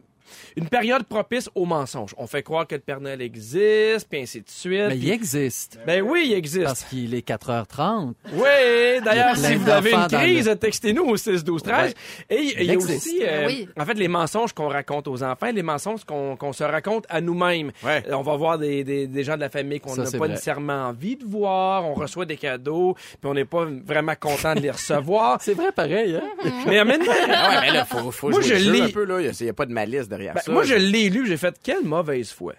une 0.55 0.67
période 0.67 1.03
propice 1.03 1.49
aux 1.55 1.65
mensonges. 1.65 2.13
On 2.17 2.27
fait 2.27 2.43
croire 2.43 2.67
que 2.67 2.75
le 2.75 2.81
Père 2.81 2.99
Noël 3.01 3.21
existe, 3.21 4.07
puis 4.09 4.21
ainsi 4.21 4.39
de 4.41 4.49
suite. 4.49 4.85
Mais 4.89 4.97
il 4.97 5.09
existe. 5.11 5.79
Ben 5.85 6.01
oui, 6.01 6.23
il 6.27 6.33
existe. 6.33 6.65
Parce 6.65 6.83
qu'il 6.83 7.13
est 7.13 7.27
4h30. 7.27 8.13
Oui, 8.33 9.01
d'ailleurs, 9.03 9.35
si 9.37 9.55
vous 9.55 9.69
avez 9.69 9.91
une 9.93 10.07
crise, 10.07 10.55
textez-nous 10.59 11.03
au 11.03 11.17
6 11.17 11.43
12 11.43 11.63
13. 11.63 11.93
Et 12.29 12.35
il 12.59 12.63
y 12.63 12.71
a 12.73 12.77
aussi, 12.77 13.19
euh, 13.23 13.47
oui. 13.47 13.67
en 13.79 13.85
fait, 13.85 13.93
les 13.95 14.07
mensonges 14.07 14.53
qu'on 14.53 14.67
raconte 14.67 15.07
aux 15.07 15.23
enfants, 15.23 15.51
les 15.53 15.63
mensonges 15.63 16.03
qu'on 16.05 16.53
se 16.53 16.63
raconte 16.63 17.05
à 17.09 17.21
nous-mêmes. 17.21 17.71
Ouais. 17.83 18.03
Euh, 18.07 18.13
On 18.13 18.21
va 18.21 18.35
voir 18.35 18.57
des, 18.59 18.83
des, 18.83 19.07
des 19.07 19.23
gens 19.23 19.35
de 19.35 19.41
la 19.41 19.49
famille 19.49 19.79
qu'on 19.79 19.95
n'a 19.95 20.03
pas 20.09 20.17
vrai. 20.17 20.29
nécessairement 20.29 20.87
envie 20.87 21.15
de 21.15 21.25
voir. 21.25 21.85
On 21.85 21.93
reçoit 21.93 22.25
des 22.25 22.37
cadeaux, 22.37 22.95
puis 22.95 23.29
on 23.29 23.33
n'est 23.33 23.45
pas 23.45 23.65
vraiment 23.85 24.13
content 24.19 24.55
de 24.55 24.59
les 24.61 24.71
recevoir. 24.71 25.37
C'est 25.41 25.53
vrai, 25.53 25.71
pareil, 25.71 26.15
hein? 26.15 26.49
Mais 26.67 26.79
en 26.79 26.85
même 26.85 27.03
temps, 27.03 27.11
ouais, 27.11 27.61
mais 27.61 27.71
là, 27.71 27.85
faut, 27.85 28.11
faut 28.11 28.29
Moi, 28.29 28.41
jouer 28.41 28.49
je 28.49 28.53
le 28.55 28.59
jeu 28.59 28.71
lis- 28.73 28.81
un 28.81 28.89
peu, 28.89 29.03
là. 29.05 29.21
Il 29.21 29.43
n'y 29.43 29.49
a, 29.49 29.53
pas 29.53 29.65
de 29.65 29.73
malice 29.73 30.07
derrière 30.17 30.33
Ben, 30.35 30.41
ça. 30.41 30.51
moi, 30.51 30.63
je 30.63 30.75
l'ai 30.75 31.09
lu, 31.09 31.27
j'ai 31.27 31.37
fait 31.37 31.55
quelle 31.61 31.83
mauvaise 31.83 32.31
foi. 32.31 32.53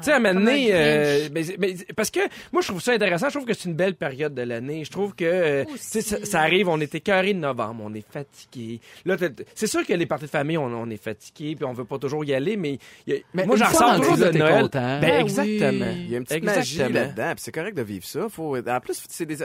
Tu 0.00 0.04
sais, 0.06 0.12
à 0.12 0.16
un 0.16 0.18
moment 0.20 0.32
Comme 0.34 0.42
un 0.48 0.50
donné, 0.52 0.68
euh, 0.72 1.28
mais- 1.32 1.42
mais- 1.58 1.74
parce 1.96 2.10
que 2.10 2.20
moi, 2.52 2.62
je 2.62 2.68
trouve 2.68 2.80
ça 2.82 2.92
intéressant. 2.92 3.28
Je 3.28 3.34
trouve 3.34 3.46
que 3.46 3.54
c'est 3.54 3.68
une 3.68 3.74
belle 3.74 3.94
période 3.94 4.34
de 4.34 4.42
l'année. 4.42 4.84
Je 4.84 4.90
trouve 4.90 5.14
que, 5.14 5.24
euh, 5.24 5.64
tu 5.64 5.78
sais, 5.78 6.00
ça, 6.00 6.24
ça 6.24 6.40
arrive, 6.40 6.68
on 6.68 6.80
est 6.80 6.94
écœuré 6.94 7.34
de 7.34 7.38
novembre, 7.38 7.82
on 7.86 7.94
est 7.94 8.04
fatigué. 8.10 8.80
Là, 9.04 9.16
t'as- 9.16 9.28
c'est 9.54 9.66
sûr 9.66 9.86
que 9.86 9.92
les 9.92 10.06
parties 10.06 10.24
de 10.26 10.30
famille, 10.30 10.58
on, 10.58 10.64
on 10.66 10.88
est 10.90 11.02
fatigué, 11.02 11.54
puis 11.56 11.64
on 11.64 11.72
veut 11.72 11.84
pas 11.84 11.98
toujours 11.98 12.24
y 12.24 12.32
aller, 12.34 12.56
mais, 12.56 12.78
il 13.06 13.14
y 13.14 13.16
a- 13.16 13.20
Mais 13.34 13.44
moi, 13.46 13.56
j'en 13.56 13.66
ressors 13.66 13.96
toujours 13.96 14.16
de 14.16 14.30
Noël. 14.38 14.62
content. 14.62 15.00
Ben, 15.00 15.00
Ben 15.00 15.20
exactement. 15.20 15.86
oui. 15.92 16.02
Il 16.04 16.10
y 16.10 16.14
a 16.14 16.18
une 16.18 16.24
petite 16.24 16.44
magie 16.44 16.60
Exactement. 16.80 17.00
là-dedans, 17.00 17.32
puis 17.34 17.42
c'est 17.44 17.52
correct 17.52 17.76
de 17.76 17.82
vivre 17.82 18.04
ça. 18.04 18.28
Faut, 18.28 18.56
en 18.56 18.80
plus, 18.80 19.02
c'est 19.08 19.26
des, 19.26 19.36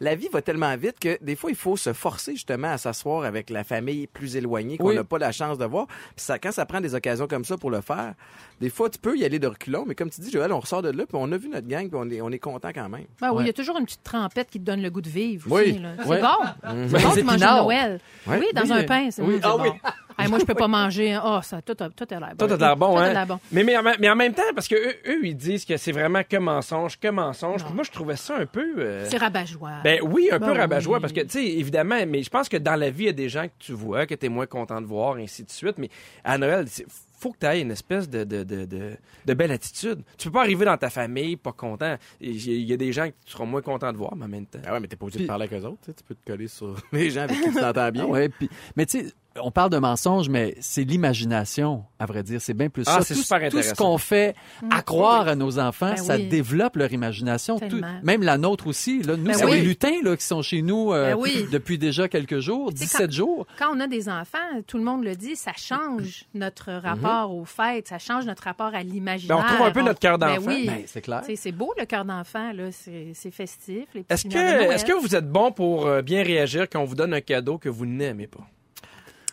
la 0.00 0.14
vie 0.14 0.28
va 0.32 0.42
tellement 0.42 0.76
vite 0.76 0.98
que 1.00 1.18
des 1.22 1.36
fois, 1.36 1.50
il 1.50 1.56
faut 1.56 1.76
se 1.76 1.92
forcer 1.92 2.32
justement 2.32 2.68
à 2.72 2.78
s'asseoir 2.78 3.24
avec 3.24 3.50
la 3.50 3.64
famille 3.64 4.06
plus 4.06 4.36
éloignée 4.36 4.76
qu'on 4.78 4.88
Oui. 4.88 4.94
n'a 4.94 5.04
pas 5.04 5.18
la 5.18 5.32
chance 5.32 5.58
de 5.58 5.64
voir. 5.64 5.86
Puis 5.86 6.24
ça, 6.24 6.38
quand 6.38 6.52
ça 6.52 6.64
prend 6.66 6.80
des 6.80 6.94
occasions 6.94 7.26
comme 7.26 7.44
ça 7.44 7.56
pour 7.56 7.70
le 7.70 7.80
faire, 7.80 8.14
des 8.60 8.70
fois, 8.70 8.88
tu 8.88 8.98
peux 8.98 9.16
y 9.16 9.24
aller 9.24 9.38
de 9.38 9.46
reculons, 9.48 9.84
mais 9.86 9.94
comme 9.96 10.10
tu 10.10 10.20
dis, 10.20 10.30
Joël, 10.30 10.52
on 10.52 10.60
ressort 10.60 10.82
de 10.82 10.90
là, 10.90 11.04
puis 11.06 11.16
on 11.18 11.30
a 11.32 11.36
vu 11.36 11.48
notre 11.48 11.66
gang, 11.66 11.88
puis 11.88 11.98
on 12.00 12.08
est, 12.10 12.20
on 12.20 12.30
est 12.30 12.38
content 12.38 12.68
quand 12.74 12.88
même. 12.88 13.04
Ben 13.20 13.30
oui, 13.30 13.36
Ouais. 13.38 13.42
il 13.44 13.46
y 13.46 13.50
a 13.50 13.52
toujours 13.52 13.78
une 13.78 13.84
petite 13.86 14.02
trempette 14.04 14.48
qui 14.50 14.60
te 14.60 14.64
donne 14.64 14.82
le 14.82 14.90
goût 14.90 15.00
de 15.00 15.08
vivre. 15.08 15.46
Oui. 15.50 15.62
aussi, 15.70 15.78
là. 15.78 15.88
C'est 15.98 16.20
bon. 16.20 16.88
C'est 16.88 17.02
bon 17.04 17.14
de 17.14 17.22
manger. 17.22 17.44
Noël. 17.46 18.00
Ouais. 18.26 18.38
Oui, 18.38 18.46
dans 18.54 18.62
Oui, 18.62 18.72
un 18.72 18.84
pain, 18.84 19.08
c'est 19.10 19.22
oui. 19.22 19.34
oui, 19.34 19.40
Ah 19.42 19.56
bon. 19.56 19.62
oui. 19.62 19.70
Hey, 20.18 20.28
moi, 20.30 20.38
je 20.38 20.44
peux 20.46 20.54
pas 20.54 20.66
manger. 20.68 21.12
hein. 21.12 21.22
Oh, 21.26 21.40
ça, 21.42 21.60
tout 21.60 21.76
a, 21.78 21.90
tout 21.90 22.06
a 22.10 22.18
l'air 22.18 22.30
bon. 22.30 22.36
Toi, 22.38 22.48
t'as 22.48 22.56
de 22.56 22.60
l'air 22.62 22.76
bon, 22.76 22.92
Tout 22.94 22.98
a 23.00 23.02
hein? 23.04 23.12
l'air 23.12 23.26
bon. 23.26 23.38
Mais, 23.52 23.64
mais, 23.64 23.76
en, 23.76 23.82
même- 23.82 23.96
mais 24.00 24.08
en 24.08 24.16
même 24.16 24.32
temps, 24.32 24.42
parce 24.54 24.66
que 24.66 24.74
eux, 24.74 24.94
eux, 25.08 25.20
ils 25.26 25.36
disent 25.36 25.66
que 25.66 25.76
c'est 25.76 25.92
vraiment 25.92 26.22
que 26.26 26.38
mensonge, 26.38 26.98
que 26.98 27.08
mensonge. 27.08 27.62
Non. 27.64 27.70
Moi, 27.74 27.84
je 27.84 27.90
trouvais 27.90 28.16
ça 28.16 28.36
un 28.38 28.46
peu. 28.46 28.64
euh, 28.78 29.06
C'est 29.10 29.18
rabat-joie. 29.18 29.72
Ben 29.84 30.00
oui, 30.02 30.30
un 30.32 30.38
peu 30.38 30.52
rabat-joie, 30.52 30.96
oui. 30.96 31.00
parce 31.02 31.12
que, 31.12 31.20
tu 31.20 31.28
sais, 31.32 31.44
évidemment, 31.44 31.96
mais 32.08 32.22
je 32.22 32.30
pense 32.30 32.48
que 32.48 32.56
dans 32.56 32.76
la 32.76 32.88
vie, 32.88 33.02
il 33.04 33.06
y 33.06 33.10
a 33.10 33.12
des 33.12 33.28
gens 33.28 33.44
que 33.46 33.52
tu 33.58 33.72
vois, 33.72 34.06
que 34.06 34.14
tu 34.14 34.24
es 34.24 34.28
moins 34.30 34.46
content 34.46 34.80
de 34.80 34.86
voir, 34.86 35.16
ainsi 35.16 35.44
de 35.44 35.50
suite. 35.50 35.76
Mais 35.76 35.90
à 36.24 36.38
Noël, 36.38 36.64
c'est- 36.68 36.86
faut 37.16 37.32
que 37.32 37.38
tu 37.40 37.46
aies 37.46 37.60
une 37.62 37.70
espèce 37.70 38.08
de, 38.08 38.24
de, 38.24 38.44
de, 38.44 38.64
de, 38.66 38.92
de 39.24 39.34
belle 39.34 39.50
attitude. 39.52 40.02
Tu 40.18 40.28
peux 40.28 40.32
pas 40.34 40.42
arriver 40.42 40.64
dans 40.64 40.76
ta 40.76 40.90
famille 40.90 41.36
pas 41.36 41.52
content. 41.52 41.96
Il 42.20 42.36
y 42.64 42.72
a- 42.72 42.76
des 42.76 42.92
gens 42.92 43.06
que 43.08 43.14
tu 43.24 43.32
seras 43.32 43.44
moins 43.44 43.62
content 43.62 43.92
de 43.92 43.96
voir, 43.98 44.14
mais 44.16 44.26
en 44.26 44.28
même 44.28 44.46
temps. 44.46 44.58
Ah 44.66 44.72
ouais, 44.74 44.80
mais 44.80 44.86
t'es 44.88 44.96
pas 44.96 45.06
obligé 45.06 45.20
de 45.22 45.26
parler 45.26 45.44
avec 45.46 45.60
eux 45.60 45.66
autres. 45.66 45.80
tu 45.86 46.04
peux 46.04 46.14
te 46.14 46.24
coller 46.30 46.46
sur 46.48 46.76
les 46.92 47.10
gens 47.10 47.22
avec 47.22 47.36
qui 47.40 47.48
tu 47.48 47.54
t'entends 47.54 47.90
bien. 47.90 48.04
Ah 48.04 48.10
ouais, 48.10 48.28
puis- 48.28 48.48
mais 48.76 48.86
tu 48.86 49.00
sais, 49.00 49.12
on 49.42 49.50
parle 49.50 49.70
de 49.70 49.78
mensonges, 49.78 50.28
mais 50.28 50.54
c'est 50.60 50.84
l'imagination, 50.84 51.84
à 51.98 52.06
vrai 52.06 52.22
dire. 52.22 52.40
C'est 52.40 52.54
bien 52.54 52.68
plus 52.68 52.84
Ah, 52.86 52.98
ça. 52.98 53.02
c'est 53.02 53.14
tout, 53.14 53.22
super 53.22 53.50
tout 53.50 53.62
ce 53.62 53.74
qu'on 53.74 53.98
fait 53.98 54.34
à 54.70 54.82
croire 54.82 55.28
à 55.28 55.34
nos 55.34 55.58
enfants, 55.58 55.90
Ben 55.90 55.96
ça 55.96 56.16
oui. 56.16 56.26
développe 56.28 56.76
leur 56.76 56.92
imagination. 56.92 57.58
Tout- 57.58 57.80
même 58.02 58.22
la 58.22 58.38
nôtre 58.38 58.66
aussi. 58.66 59.02
Là. 59.02 59.16
Nous, 59.16 59.24
Ben 59.24 59.34
c'est 59.34 59.44
oui. 59.44 59.52
des 59.52 59.62
lutins 59.62 60.02
là, 60.02 60.16
qui 60.16 60.24
sont 60.24 60.42
chez 60.42 60.62
nous 60.62 60.92
euh, 60.92 61.12
Ben 61.14 61.18
oui. 61.20 61.46
depuis 61.50 61.78
déjà 61.78 62.08
quelques 62.08 62.40
jours, 62.40 62.68
sais, 62.70 62.84
17 62.84 63.12
jours. 63.12 63.46
Quand 63.58 63.74
on 63.74 63.80
a 63.80 63.86
des 63.86 64.08
enfants, 64.08 64.38
tout 64.66 64.78
le 64.78 64.84
monde 64.84 65.04
le 65.04 65.14
dit, 65.16 65.36
ça 65.36 65.52
change 65.56 66.24
notre 66.34 66.72
rapport 66.72 67.34
aux 67.34 67.44
fêtes, 67.44 67.88
ça 67.88 67.98
change 67.98 68.24
notre 68.26 68.44
rapport 68.44 68.74
à 68.74 68.82
l'imaginaire. 68.82 69.36
Ben, 69.38 69.44
on 69.44 69.54
trouve 69.54 69.66
un 69.66 69.70
peu 69.72 69.82
notre 69.82 70.00
cœur 70.00 70.18
Ben 70.18 70.36
d'enfant. 70.36 70.48
oui. 70.48 70.64
Ben, 70.66 70.82
c'est 70.86 71.00
clair. 71.02 71.22
C'est 71.34 71.52
beau 71.52 71.72
le 71.78 71.84
cœur 71.86 72.04
d'enfant, 72.04 72.52
là. 72.52 72.64
C'est 72.72 73.30
festif. 73.30 73.84
les 73.94 74.04
Est-ce 74.08 74.24
que, 74.26 74.34
Noël. 74.34 74.72
est-ce 74.72 74.84
que 74.84 74.92
vous 74.92 75.14
êtes 75.14 75.30
bon 75.30 75.52
pour 75.52 75.86
euh, 75.86 76.02
bien 76.02 76.22
réagir 76.22 76.66
quand 76.70 76.80
on 76.80 76.84
vous 76.84 76.94
donne 76.94 77.14
un 77.14 77.20
cadeau 77.20 77.58
que 77.58 77.68
vous 77.68 77.86
n'aimez 77.86 78.26
pas? 78.26 78.46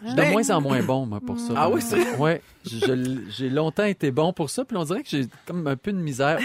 Je 0.04 0.08
suis 0.10 0.16
de 0.18 0.32
moins 0.32 0.50
en 0.50 0.62
moins 0.62 0.84
bon, 0.84 1.06
moi, 1.06 1.20
pour 1.26 1.39
ça. 1.39 1.54
Ah 1.56 1.70
oui, 1.70 1.82
c'est 1.82 2.16
Ouais, 2.18 2.42
j'ai 2.66 3.50
longtemps 3.50 3.86
été 3.86 4.12
bon 4.12 4.34
pour 4.34 4.50
ça, 4.50 4.66
puis 4.66 4.76
on 4.78 4.84
dirait 4.84 5.04
que 5.04 5.10
j'ai 5.10 5.28
comme 5.46 5.66
un 5.68 5.76
peu 5.76 5.92
de 5.92 5.98
misère. 5.98 6.39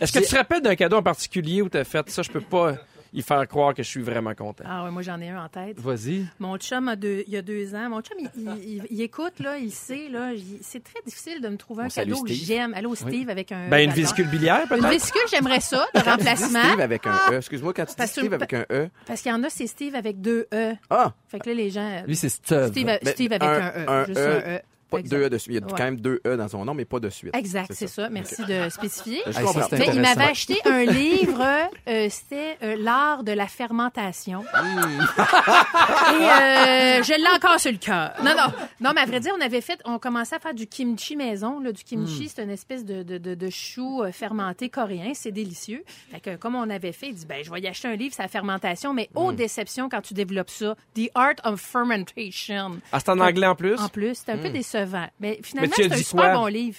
Est-ce 0.00 0.12
que 0.12 0.18
tu 0.18 0.26
te 0.26 0.36
rappelles 0.36 0.62
d'un 0.62 0.74
cadeau 0.74 0.96
en 0.96 1.02
particulier 1.02 1.62
où 1.62 1.68
tu 1.68 1.78
as 1.78 1.84
fait 1.84 2.08
ça? 2.10 2.22
Je 2.22 2.30
peux 2.30 2.40
pas 2.40 2.74
y 3.12 3.22
faire 3.22 3.46
croire 3.48 3.74
que 3.74 3.82
je 3.82 3.88
suis 3.88 4.02
vraiment 4.02 4.34
content. 4.34 4.64
Ah 4.66 4.84
oui, 4.84 4.90
moi 4.90 5.02
j'en 5.02 5.20
ai 5.20 5.28
un 5.30 5.42
en 5.44 5.48
tête. 5.48 5.78
Vas-y. 5.80 6.26
Mon 6.38 6.56
chum 6.58 6.88
a 6.88 6.96
deux, 6.96 7.24
il 7.26 7.32
y 7.32 7.36
a 7.36 7.42
deux 7.42 7.74
ans. 7.74 7.88
Mon 7.90 8.00
chum, 8.02 8.16
il, 8.20 8.30
il- 8.36 8.64
il- 8.76 8.86
il 8.90 9.00
écoute 9.02 9.40
là, 9.40 9.58
il 9.58 9.70
sait 9.70 10.08
là. 10.10 10.30
C'est 10.62 10.82
très 10.82 11.00
difficile 11.06 11.40
de 11.40 11.48
me 11.48 11.56
trouver 11.56 11.84
un 11.84 11.86
On 11.86 11.88
cadeau 11.90 12.22
que 12.22 12.32
Steve. 12.32 12.46
j'aime. 12.46 12.74
Allô 12.74 12.94
Steve 12.94 13.28
avec 13.30 13.52
un. 13.52 13.68
Ben, 13.68 13.78
une 13.88 13.92
vésicule 13.94 14.28
biliaire, 14.28 14.62
Une 14.62 14.68
peut-être? 14.68 14.88
vésicule, 14.90 15.20
j'aimerais 15.30 15.60
ça 15.60 15.86
de 15.94 16.00
Quand 16.04 16.16
tu 16.16 16.22
dis 16.22 16.28
remplacement. 16.28 16.62
Steve 16.64 16.80
avec 16.80 17.06
un 17.06 17.16
E. 17.32 17.36
Excuse-moi, 17.36 17.72
quand 17.74 17.84
tu 17.84 17.90
dis 17.90 17.96
Parce 17.96 18.10
Steve 18.12 18.32
avec 18.34 18.52
un 18.54 18.64
E. 18.70 18.88
Parce 19.06 19.22
qu'il 19.22 19.30
y 19.30 19.34
en 19.34 19.42
a, 19.44 19.50
c'est 19.50 19.66
Steve 19.66 19.94
avec 19.94 20.20
deux 20.20 20.46
E. 20.52 20.74
Ah! 20.90 21.12
Fait 21.28 21.38
que 21.40 21.48
là, 21.48 21.54
les 21.54 21.70
gens. 21.70 22.02
Lui, 22.06 22.16
c'est 22.16 22.28
Steve. 22.28 22.68
Steve, 22.68 22.86
Ben, 22.86 22.98
Steve 23.04 23.32
avec 23.32 23.42
un- 23.42 23.48
un, 23.48 23.84
E. 23.84 23.88
un 23.88 24.04
juste 24.06 24.18
E, 24.18 24.22
un 24.46 24.56
E. 24.56 24.60
Pas 24.90 25.02
deux 25.02 25.24
E 25.24 25.28
de 25.30 25.38
suite. 25.38 25.54
Il 25.56 25.60
y 25.60 25.62
a 25.62 25.66
Ouais. 25.66 25.72
quand 25.76 25.84
même 25.84 26.00
deux 26.00 26.20
E 26.26 26.36
dans 26.36 26.48
son 26.48 26.64
nom, 26.64 26.74
mais 26.74 26.84
pas 26.84 26.98
de 27.00 27.10
suite. 27.10 27.34
Exact, 27.36 27.70
c'est 27.74 27.86
ça. 27.88 28.08
Merci 28.08 28.44
de 28.44 28.68
spécifier. 28.70 29.20
Je 29.26 29.32
comprends. 29.38 29.60
Mais 29.72 29.78
il 29.78 29.82
intéressant. 29.90 30.00
m'avait 30.18 30.30
acheté 30.30 30.56
un 30.64 30.84
livre, 30.84 31.44
euh, 31.88 32.06
c'était 32.10 32.56
euh, 32.62 32.76
L'art 32.78 33.22
de 33.24 33.32
la 33.32 33.46
fermentation. 33.48 34.40
Hmm. 34.54 35.00
Et 35.18 36.24
euh, 36.24 37.02
je 37.02 37.14
l'ai 37.20 37.36
encore 37.36 37.60
sur 37.60 37.70
le 37.72 37.78
cœur. 37.78 38.12
Non, 38.22 38.32
non. 38.36 38.52
Non, 38.80 38.90
mais 38.94 39.02
à 39.02 39.06
vrai 39.06 39.20
dire, 39.20 39.32
on 39.36 39.40
avait 39.40 39.60
fait, 39.60 39.78
on 39.84 39.98
commençait 39.98 40.36
à 40.36 40.38
faire 40.38 40.54
du 40.54 40.66
kimchi 40.66 41.16
maison. 41.16 41.60
Là. 41.60 41.72
Du 41.72 41.84
kimchi, 41.84 42.24
Hmm. 42.24 42.28
c'est 42.34 42.42
une 42.44 42.50
espèce 42.50 42.84
de, 42.84 43.02
de, 43.02 43.18
de, 43.18 43.34
de 43.34 43.50
chou 43.50 44.02
fermenté 44.12 44.68
coréen. 44.70 45.12
C'est 45.14 45.32
délicieux. 45.32 45.84
Fait 46.10 46.20
que, 46.20 46.36
comme 46.36 46.54
on 46.54 46.68
avait 46.70 46.92
fait, 46.92 47.08
il 47.08 47.14
dit, 47.14 47.26
ben, 47.26 47.42
je 47.44 47.50
vais 47.50 47.60
y 47.60 47.66
acheter 47.66 47.88
un 47.88 47.96
livre 47.96 48.14
sur 48.14 48.22
la 48.22 48.28
fermentation, 48.28 48.94
mais 48.94 49.08
Hmm. 49.14 49.18
aux 49.18 49.32
déceptions 49.32 49.88
quand 49.88 50.00
tu 50.00 50.14
développes 50.14 50.50
ça. 50.50 50.74
The 50.94 51.10
Art 51.14 51.34
of 51.44 51.60
Fermentation. 51.60 52.80
Ah, 52.92 53.00
c'est 53.00 53.08
en 53.10 53.20
anglais 53.20 53.46
en 53.46 53.54
plus? 53.54 53.78
En 53.80 53.88
plus, 53.88 54.14
c'est 54.24 54.32
un 54.32 54.38
peu 54.38 54.50
décevant. 54.50 54.77
Mais 55.20 55.38
finalement, 55.42 55.72
c'est 55.76 55.92
un 55.92 55.96
super 55.96 56.24
quoi? 56.24 56.34
bon 56.34 56.46
livre. 56.46 56.78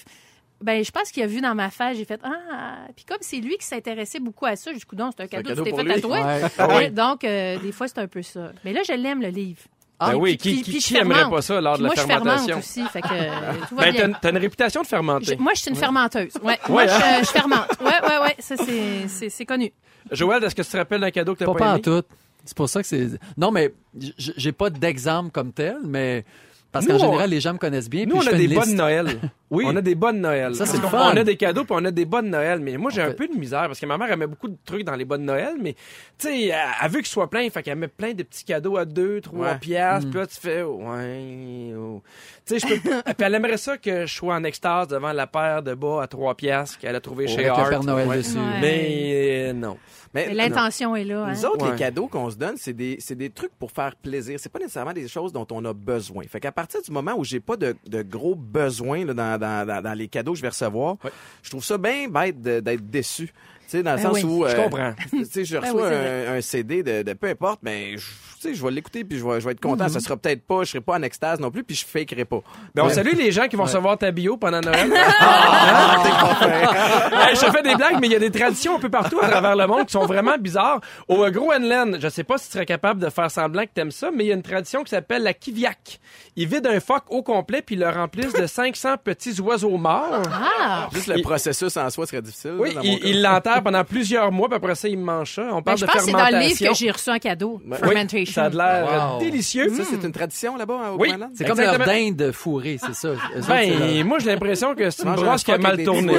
Ben, 0.62 0.84
je 0.84 0.90
pense 0.90 1.10
qu'il 1.10 1.22
a 1.22 1.26
vu 1.26 1.40
dans 1.40 1.54
ma 1.54 1.70
face, 1.70 1.96
j'ai 1.96 2.04
fait 2.04 2.20
ah, 2.22 2.86
puis 2.94 3.06
comme 3.06 3.16
c'est 3.22 3.38
lui 3.38 3.56
qui 3.56 3.64
s'intéressait 3.66 4.20
beaucoup 4.20 4.44
à 4.44 4.56
ça, 4.56 4.70
j'ai 4.72 4.76
dit 4.78 4.84
coudonc, 4.84 5.10
c'est 5.16 5.22
un 5.22 5.26
cadeau, 5.26 5.54
que 5.64 5.70
tu 5.70 5.74
fait 5.74 5.80
à 5.90 5.94
lui. 5.94 6.00
toi. 6.02 6.20
Ouais. 6.20 6.40
Ah 6.58 6.66
oui. 6.68 6.74
Ouais, 6.74 6.90
Donc 6.90 7.24
euh, 7.24 7.58
des 7.58 7.72
fois 7.72 7.88
c'est 7.88 7.98
un 7.98 8.06
peu 8.06 8.20
ça. 8.20 8.52
Mais 8.64 8.74
là 8.74 8.82
je 8.86 8.92
l'aime 8.92 9.22
le 9.22 9.28
livre. 9.28 9.62
Ben 9.98 10.14
oui, 10.16 10.36
Puis- 10.36 10.56
qui, 10.56 10.62
puis- 10.62 10.72
qui, 10.72 10.78
qui 10.80 10.96
aimerait 10.96 11.14
fermente. 11.20 11.34
pas 11.36 11.42
ça 11.42 11.60
lors 11.60 11.78
de 11.78 11.78
Puis 11.78 11.82
la 11.82 11.86
moi 11.88 11.94
je 11.96 12.00
fermente 12.06 12.24
fermentation? 12.46 12.58
aussi, 12.58 12.84
fait 12.90 13.00
que 13.02 13.08
euh, 13.10 13.52
tout 13.68 13.74
va 13.76 13.82
Ben, 13.84 13.92
bien. 13.92 14.08
t'as, 14.10 14.18
t'as 14.18 14.30
une 14.30 14.36
réputation 14.38 14.82
de 14.82 14.86
fermenter. 14.86 15.24
Je- 15.24 15.34
moi 15.42 15.52
je 15.54 15.60
suis 15.60 15.70
une 15.70 15.76
fermenteuse. 15.76 16.32
Ouais, 16.42 16.58
moi 16.68 16.86
je, 16.86 16.92
hein? 16.92 17.20
je 17.20 17.26
fermente. 17.28 17.68
Ouais 17.80 18.08
ouais 18.08 18.18
ouais, 18.22 18.36
ça 18.38 18.54
c'est 18.58 19.46
connu. 19.46 19.72
Joël, 20.10 20.44
est-ce 20.44 20.54
que 20.54 20.62
tu 20.62 20.68
te 20.70 20.76
rappelles 20.76 21.00
d'un 21.00 21.10
cadeau 21.10 21.32
que 21.34 21.38
t'as 21.40 21.46
Pas, 21.46 21.52
pas, 21.54 21.58
pas 21.58 21.74
en 21.74 21.78
tout. 21.78 22.02
C'est 22.44 22.56
pour 22.56 22.68
ça 22.68 22.80
que 22.82 22.86
c'est. 22.88 23.08
Non, 23.36 23.50
mais 23.50 23.72
j'ai 24.18 24.52
pas 24.52 24.68
d'exemple 24.70 25.30
comme 25.30 25.52
tel, 25.52 25.76
mais 25.84 26.24
parce 26.72 26.86
qu'en 26.86 26.94
on- 26.94 26.98
général, 26.98 27.30
les 27.30 27.40
gens 27.40 27.52
me 27.52 27.58
connaissent 27.58 27.90
bien. 27.90 28.04
Nous, 28.04 28.10
puis 28.10 28.18
on 28.18 28.22
je 28.22 28.28
a 28.28 28.32
fais 28.32 28.46
des 28.46 28.54
bonnes. 28.54 28.74
Noël. 28.74 29.06
Oui. 29.50 29.64
On 29.66 29.74
a 29.74 29.80
des 29.80 29.96
bonnes 29.96 30.20
Noël. 30.20 30.54
Ça, 30.54 30.64
c'est 30.64 30.80
le 30.80 30.86
fun. 30.86 31.10
On 31.12 31.16
a 31.16 31.24
des 31.24 31.36
cadeaux 31.36 31.64
puis 31.64 31.74
on 31.76 31.84
a 31.84 31.90
des 31.90 32.04
bonnes 32.04 32.30
Noël. 32.30 32.60
Mais 32.60 32.76
moi, 32.76 32.90
j'ai 32.92 33.02
un 33.02 33.12
peu 33.12 33.26
de 33.26 33.34
misère 33.34 33.66
parce 33.66 33.80
que 33.80 33.86
ma 33.86 33.98
mère, 33.98 34.08
elle 34.10 34.18
met 34.18 34.26
beaucoup 34.28 34.48
de 34.48 34.56
trucs 34.64 34.84
dans 34.84 34.94
les 34.94 35.04
bonnes 35.04 35.24
Noël. 35.24 35.54
Mais, 35.60 35.74
tu 36.18 36.28
sais, 36.28 36.46
elle, 36.46 36.54
elle 36.82 36.90
veut 36.90 36.98
qu'ils 36.98 37.06
soient 37.08 37.28
pleins. 37.28 37.50
Fait 37.50 37.62
qu'elle 37.62 37.76
met 37.78 37.88
plein 37.88 38.12
de 38.14 38.22
petits 38.22 38.44
cadeaux 38.44 38.76
à 38.76 38.84
2, 38.84 39.20
3 39.20 39.46
Ouais. 39.46 39.58
piastres. 39.58 40.06
Mm. 40.06 40.10
Puis 40.10 40.20
là, 40.20 40.26
tu 40.28 40.36
fais, 40.40 40.62
ouais, 40.62 41.74
oh. 41.76 42.02
Tu 42.46 42.58
sais, 42.60 42.68
je 42.68 42.74
peux 42.80 42.90
pas- 42.90 43.02
Puis 43.14 43.26
elle 43.26 43.34
aimerait 43.34 43.56
ça 43.56 43.76
que 43.76 44.06
je 44.06 44.14
sois 44.14 44.34
en 44.36 44.44
extase 44.44 44.88
devant 44.88 45.12
la 45.12 45.26
paire 45.26 45.62
de 45.64 45.74
bas 45.74 46.02
à 46.02 46.06
3 46.06 46.34
piastres 46.36 46.78
qu'elle 46.78 46.94
a 46.94 47.00
trouvé 47.00 47.26
chez 47.26 47.34
Avec 47.34 47.46
le 47.46 47.50
Art. 47.52 47.68
Père 47.70 47.82
Noël 47.84 48.06
Ouais. 48.08 48.16
dessus. 48.18 48.36
Ouais. 48.36 48.60
Mais 48.60 49.48
euh, 49.48 49.52
non. 49.52 49.76
Mais, 50.12 50.26
Mais 50.28 50.34
l'intention 50.34 50.96
est 50.96 51.04
là. 51.04 51.24
Hein? 51.26 51.32
Nous 51.32 51.44
autres, 51.46 51.64
Ouais. 51.66 51.72
les 51.72 51.78
cadeaux 51.78 52.08
qu'on 52.08 52.30
se 52.30 52.36
donne, 52.36 52.56
c'est 52.56 52.72
des, 52.72 52.96
c'est 52.98 53.14
des 53.14 53.30
trucs 53.30 53.52
pour 53.58 53.70
faire 53.70 53.94
plaisir. 53.94 54.38
C'est 54.40 54.50
pas 54.50 54.58
nécessairement 54.58 54.92
des 54.92 55.06
choses 55.06 55.32
dont 55.32 55.46
on 55.52 55.64
a 55.64 55.72
besoin. 55.72 56.24
Fait 56.24 56.40
qu'à 56.40 56.50
partir 56.50 56.82
du 56.82 56.90
moment 56.90 57.14
où 57.16 57.24
j'ai 57.24 57.38
pas 57.38 57.56
de, 57.56 57.76
de 57.86 58.02
gros 58.02 58.34
besoins 58.34 59.04
là, 59.04 59.14
dans, 59.14 59.38
dans, 59.40 59.66
dans, 59.66 59.82
dans 59.82 59.94
les 59.94 60.08
cadeaux 60.08 60.32
que 60.32 60.38
je 60.38 60.42
vais 60.42 60.48
recevoir, 60.48 60.96
je 61.42 61.50
trouve 61.50 61.64
ça 61.64 61.78
bien 61.78 62.08
bête 62.08 62.40
d'être 62.40 62.88
déçu. 62.90 63.26
Tu 63.26 63.32
sais, 63.76 63.82
dans 63.82 63.92
le 63.92 63.96
Ben 63.98 64.02
sens 64.02 64.14
oui. 64.14 64.24
où... 64.24 64.48
Je 64.48 64.54
euh, 64.54 64.62
comprends. 64.64 64.94
tu 65.10 65.24
sais, 65.24 65.44
je 65.44 65.56
Ben 65.56 65.70
reçois 65.72 65.88
oui, 65.88 65.94
un, 65.94 66.34
un 66.34 66.40
CD 66.40 66.82
de, 66.82 67.02
de 67.02 67.12
peu 67.12 67.28
importe, 67.28 67.60
mais 67.62 67.96
je, 67.96 68.06
tu 68.40 68.48
sais, 68.48 68.54
je 68.54 68.64
vais 68.64 68.70
l'écouter 68.70 69.04
puis 69.04 69.18
je 69.18 69.24
vais, 69.26 69.38
je 69.40 69.44
vais 69.46 69.52
être 69.52 69.60
content. 69.60 69.84
Mhm. 69.84 69.90
Ça 69.90 70.00
sera 70.00 70.16
peut-être 70.16 70.42
pas, 70.46 70.64
je 70.64 70.70
serai 70.70 70.80
pas 70.80 70.94
en 70.94 71.02
extase 71.02 71.40
non 71.40 71.50
plus 71.50 71.62
puis 71.62 71.76
je 71.76 71.84
fakerai 71.84 72.24
pas. 72.24 72.40
Ben, 72.74 72.84
on 72.84 72.88
salue 72.88 73.14
les 73.16 73.30
gens 73.32 73.48
qui 73.48 73.56
vont 73.56 73.64
recevoir 73.64 73.98
ta 73.98 74.10
bio 74.10 74.36
pendant 74.36 74.60
Noël. 74.60 74.92
Ah, 75.22 76.34
fin. 76.38 77.20
Hey, 77.28 77.36
je 77.36 77.40
te 77.40 77.50
fais 77.50 77.62
des 77.62 77.74
blagues, 77.74 77.98
mais 78.00 78.06
il 78.06 78.12
y 78.12 78.16
a 78.16 78.18
des 78.18 78.30
traditions 78.30 78.76
un 78.76 78.78
peu 78.78 78.88
partout 78.88 79.18
à 79.20 79.28
travers 79.28 79.54
le 79.56 79.66
monde 79.66 79.86
qui 79.86 79.92
sont 79.92 80.06
vraiment 80.06 80.36
bizarres. 80.38 80.80
Au 81.08 81.24
euh, 81.24 81.30
Groenland, 81.30 81.98
je 82.00 82.08
sais 82.08 82.24
pas 82.24 82.38
si 82.38 82.46
tu 82.46 82.52
serais 82.52 82.66
capable 82.66 83.00
de 83.00 83.10
faire 83.10 83.30
semblant 83.30 83.62
que 83.62 83.70
t'aimes 83.74 83.90
ça, 83.90 84.10
mais 84.14 84.24
il 84.24 84.28
y 84.28 84.32
a 84.32 84.34
une 84.34 84.42
tradition 84.42 84.82
qui 84.84 84.90
s'appelle 84.90 85.22
la 85.22 85.34
kiviak. 85.34 86.00
Ils 86.36 86.46
vident 86.48 86.70
un 86.70 86.80
phoque 86.80 87.04
au 87.10 87.22
complet 87.22 87.62
puis 87.62 87.74
ils 87.74 87.80
le 87.80 87.88
remplissent 87.88 88.32
de 88.32 88.46
500 88.46 88.96
petits 89.02 89.40
oiseaux 89.40 89.76
morts. 89.76 90.22
Ah! 90.32 90.88
Juste 90.92 91.08
le 91.08 91.18
Il- 91.18 91.22
processus 91.22 91.76
en 91.76 91.90
soi 91.90 92.06
serait 92.06 92.22
difficile. 92.22 92.54
Oui, 92.58 92.68
là, 92.68 92.74
dans 92.80 92.86
mon 92.88 92.98
il 93.04 93.22
l'enterre 93.22 93.62
pendant 93.62 93.84
plusieurs 93.84 94.32
mois, 94.32 94.48
puis 94.48 94.56
après 94.56 94.74
ça, 94.74 94.88
il 94.88 94.98
mange 94.98 95.34
ça. 95.34 95.42
On 95.50 95.56
Ben, 95.56 95.62
parle 95.62 95.78
je 95.78 95.84
de 95.86 95.90
pense 95.90 96.00
que 96.00 96.06
c'est 96.06 96.12
dans 96.12 96.28
le 96.30 96.38
livre 96.38 96.58
que 96.70 96.74
j'ai 96.74 96.90
reçu 96.90 97.10
en 97.10 97.18
cadeau. 97.18 97.60
Ouais. 97.66 97.76
Oui, 97.82 97.88
Fermentation. 97.88 98.29
Ça 98.30 98.44
a 98.44 98.50
de 98.50 98.56
l'air 98.56 99.10
Wow. 99.14 99.18
délicieux. 99.20 99.68
Ça, 99.76 99.82
c'est 99.90 100.04
une 100.06 100.12
tradition 100.12 100.56
là-bas 100.56 100.78
hein, 100.84 100.90
au 100.94 100.98
Oui. 101.00 101.08
Groenland? 101.08 101.30
C'est 101.34 101.44
comme 101.46 101.60
leur 101.60 101.78
dinde 101.78 102.30
fourrée, 102.32 102.78
c'est 102.84 102.94
ça. 102.94 103.10
Autres, 103.10 103.48
Ben, 103.48 103.78
leur- 103.78 104.04
moi, 104.04 104.18
j'ai 104.18 104.30
l'impression 104.30 104.74
que 104.74 104.90
c'est 104.90 105.04
une 105.04 105.14
brosse 105.14 105.44
qui 105.44 105.52
a 105.52 105.58
mal 105.58 105.82
tourné. 105.84 106.14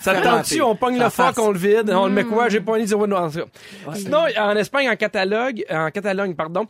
Ça 0.00 0.14
tente-tu? 0.20 0.60
On 0.62 0.74
pogne 0.76 0.98
le 0.98 1.08
phoque, 1.10 1.38
on 1.38 1.50
le 1.52 1.58
vide. 1.58 1.90
On 1.94 2.06
le 2.06 2.12
met 2.12 2.24
quoi? 2.24 2.48
J'ai 2.48 2.60
noirs. 3.06 3.24
en 3.24 3.30
tout 3.30 3.38
cas. 3.38 3.94
Sinon, 3.94 4.24
en 4.38 4.56
Espagne, 4.56 4.88
en 4.90 4.96
Catalogue, 4.96 5.64
en 5.70 5.90
Catalogne, 5.90 6.34
pardon, 6.34 6.66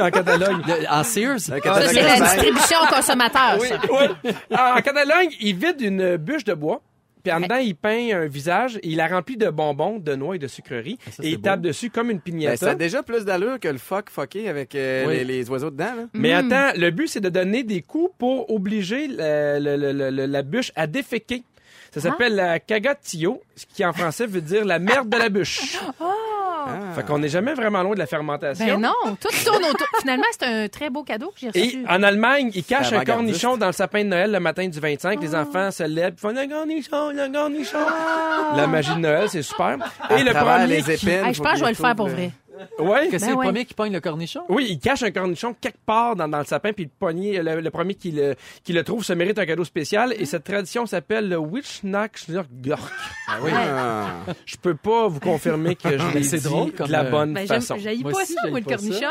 en 0.00 0.10
Catalogne. 0.10 0.62
Le- 0.66 0.90
En 0.90 1.04
Sears? 1.04 1.40
Ça, 1.40 1.54
c'est 1.60 2.02
la 2.02 2.20
distribution 2.20 2.78
aux 2.82 2.94
consommateurs, 2.94 3.56
Oui, 3.60 3.68
ça. 3.68 3.78
oui. 3.90 4.32
En 4.76 4.80
Catalogne, 4.80 5.30
il 5.40 5.56
vide 5.56 5.80
une 5.80 6.16
bûche 6.16 6.44
de 6.44 6.54
bois. 6.54 6.80
Puis 7.22 7.32
en 7.32 7.40
dedans, 7.40 7.56
il 7.56 7.74
peint 7.74 8.08
un 8.14 8.26
visage 8.26 8.76
et 8.78 8.88
il 8.88 8.96
la 8.96 9.08
remplit 9.08 9.36
de 9.36 9.48
bonbons, 9.50 9.98
de 9.98 10.14
noix 10.14 10.36
et 10.36 10.38
de 10.38 10.46
sucreries. 10.46 10.98
ça, 11.10 11.22
et 11.22 11.30
il 11.30 11.40
tape 11.40 11.60
dessus 11.60 11.90
comme 11.90 12.10
une 12.10 12.16
Ben, 12.18 12.22
pignata. 12.22 12.56
ça 12.56 12.70
a 12.70 12.74
déjà 12.74 13.02
plus 13.02 13.24
d'allure 13.24 13.58
que 13.60 13.68
le 13.68 13.78
fuck 13.78 14.10
fucké 14.10 14.48
avec 14.48 14.74
euh, 14.74 15.06
Oui. 15.06 15.16
les, 15.18 15.24
les 15.24 15.50
oiseaux 15.50 15.70
dedans. 15.70 15.94
Là. 15.96 16.06
Mais 16.14 16.32
attends, 16.32 16.72
le 16.76 16.90
but, 16.90 17.08
c'est 17.08 17.20
de 17.20 17.28
donner 17.28 17.62
des 17.62 17.82
coups 17.82 18.12
pour 18.18 18.50
obliger 18.50 19.06
le- 19.08 19.58
le- 19.60 19.76
le- 19.76 19.92
le- 19.92 20.10
le- 20.10 20.26
la 20.26 20.42
bûche 20.42 20.72
à 20.76 20.86
déféquer. 20.86 21.42
Ça 21.92 22.00
s'appelle 22.00 22.36
la 22.36 22.60
cagatillo, 22.60 23.42
ce 23.56 23.66
qui 23.66 23.84
en 23.84 23.92
français 23.92 24.26
veut 24.26 24.40
dire 24.40 24.64
la 24.64 24.78
merde 24.78 25.08
de 25.08 25.16
la 25.16 25.28
bûche. 25.28 25.76
Ah. 26.68 26.94
Fait 26.94 27.06
qu'on 27.06 27.18
n'est 27.18 27.28
jamais 27.28 27.54
vraiment 27.54 27.82
loin 27.82 27.94
de 27.94 27.98
la 27.98 28.06
fermentation. 28.06 28.64
Ben 28.66 28.78
non, 28.80 29.16
tout 29.20 29.28
tourne 29.44 29.64
autour. 29.64 29.86
Finalement, 30.00 30.24
c'est 30.38 30.46
un 30.46 30.68
très 30.68 30.90
beau 30.90 31.02
cadeau 31.02 31.28
que 31.28 31.40
j'ai 31.40 31.58
Et 31.58 31.62
reçu. 31.66 31.84
en 31.88 32.02
Allemagne, 32.02 32.50
ils 32.54 32.64
cachent 32.64 32.92
un 32.92 33.04
cornichon 33.04 33.56
dans 33.56 33.66
le 33.66 33.72
sapin 33.72 34.04
de 34.04 34.08
Noël 34.08 34.30
le 34.32 34.40
matin 34.40 34.66
du 34.68 34.78
25. 34.80 35.20
Les 35.20 35.34
enfants 35.34 35.70
se 35.70 35.82
lèvent, 35.84 36.14
ils 36.16 36.20
font 36.20 36.28
le 36.30 36.48
cornichon, 36.48 37.10
le 37.10 37.32
cornichon. 37.32 37.78
La 38.56 38.66
magie 38.66 38.94
de 38.94 39.00
Noël, 39.00 39.28
c'est 39.28 39.42
super. 39.42 39.76
À 40.08 40.16
Et 40.18 40.22
le 40.22 40.32
premier, 40.32 40.66
les 40.66 40.82
qui- 40.82 40.90
épines. 40.92 41.24
Hey, 41.26 41.34
je 41.34 41.42
pense 41.42 41.52
que 41.52 41.58
je 41.58 41.64
vais 41.64 41.70
le 41.70 41.76
faire 41.76 41.94
pour 41.96 42.06
trouve 42.06 42.18
vrai. 42.18 42.30
Ouais. 42.78 43.08
Que 43.08 43.18
c'est 43.18 43.26
Ben 43.26 43.32
le 43.32 43.36
ouais. 43.38 43.44
premier 43.46 43.64
qui 43.64 43.74
pogne 43.74 43.92
le 43.92 44.00
cornichon? 44.00 44.40
Oui, 44.48 44.66
il 44.70 44.78
cache 44.78 45.02
un 45.02 45.10
cornichon 45.10 45.54
quelque 45.60 45.78
part 45.84 46.16
dans, 46.16 46.28
dans 46.28 46.38
le 46.38 46.44
sapin, 46.44 46.72
puis 46.72 46.84
le, 46.84 46.90
poignet- 46.98 47.42
le, 47.42 47.60
le 47.60 47.70
premier 47.70 47.94
qui 47.94 48.10
le, 48.12 48.34
qui 48.64 48.72
le 48.72 48.82
trouve 48.84 49.04
se 49.04 49.12
mérite 49.12 49.38
un 49.38 49.46
cadeau 49.46 49.64
spécial. 49.64 50.14
Et 50.18 50.24
cette 50.26 50.44
tradition 50.44 50.86
s'appelle 50.86 51.28
le 51.28 51.36
Witchnachtslurgork. 51.38 52.92
Ah 53.28 53.36
oui. 53.42 53.50
Ah. 53.54 54.06
Je 54.46 54.56
peux 54.56 54.74
pas 54.74 55.08
vous 55.08 55.20
confirmer 55.20 55.74
que 55.76 55.96
je 55.98 56.14
l'ai 56.14 56.22
c'est 56.22 56.38
dit 56.38 56.44
drôle 56.44 56.72
comme, 56.72 56.86
de 56.86 56.92
la 56.92 57.04
euh, 57.04 57.10
bonne 57.10 57.32
Ben, 57.34 57.46
j'aime- 57.46 57.60
façon. 57.60 57.76
Moi 57.76 58.12
pas 58.12 58.22
aussi, 58.22 58.34
ça, 58.34 58.48
moi, 58.48 58.60
le 58.60 58.64
cornichon. 58.64 59.06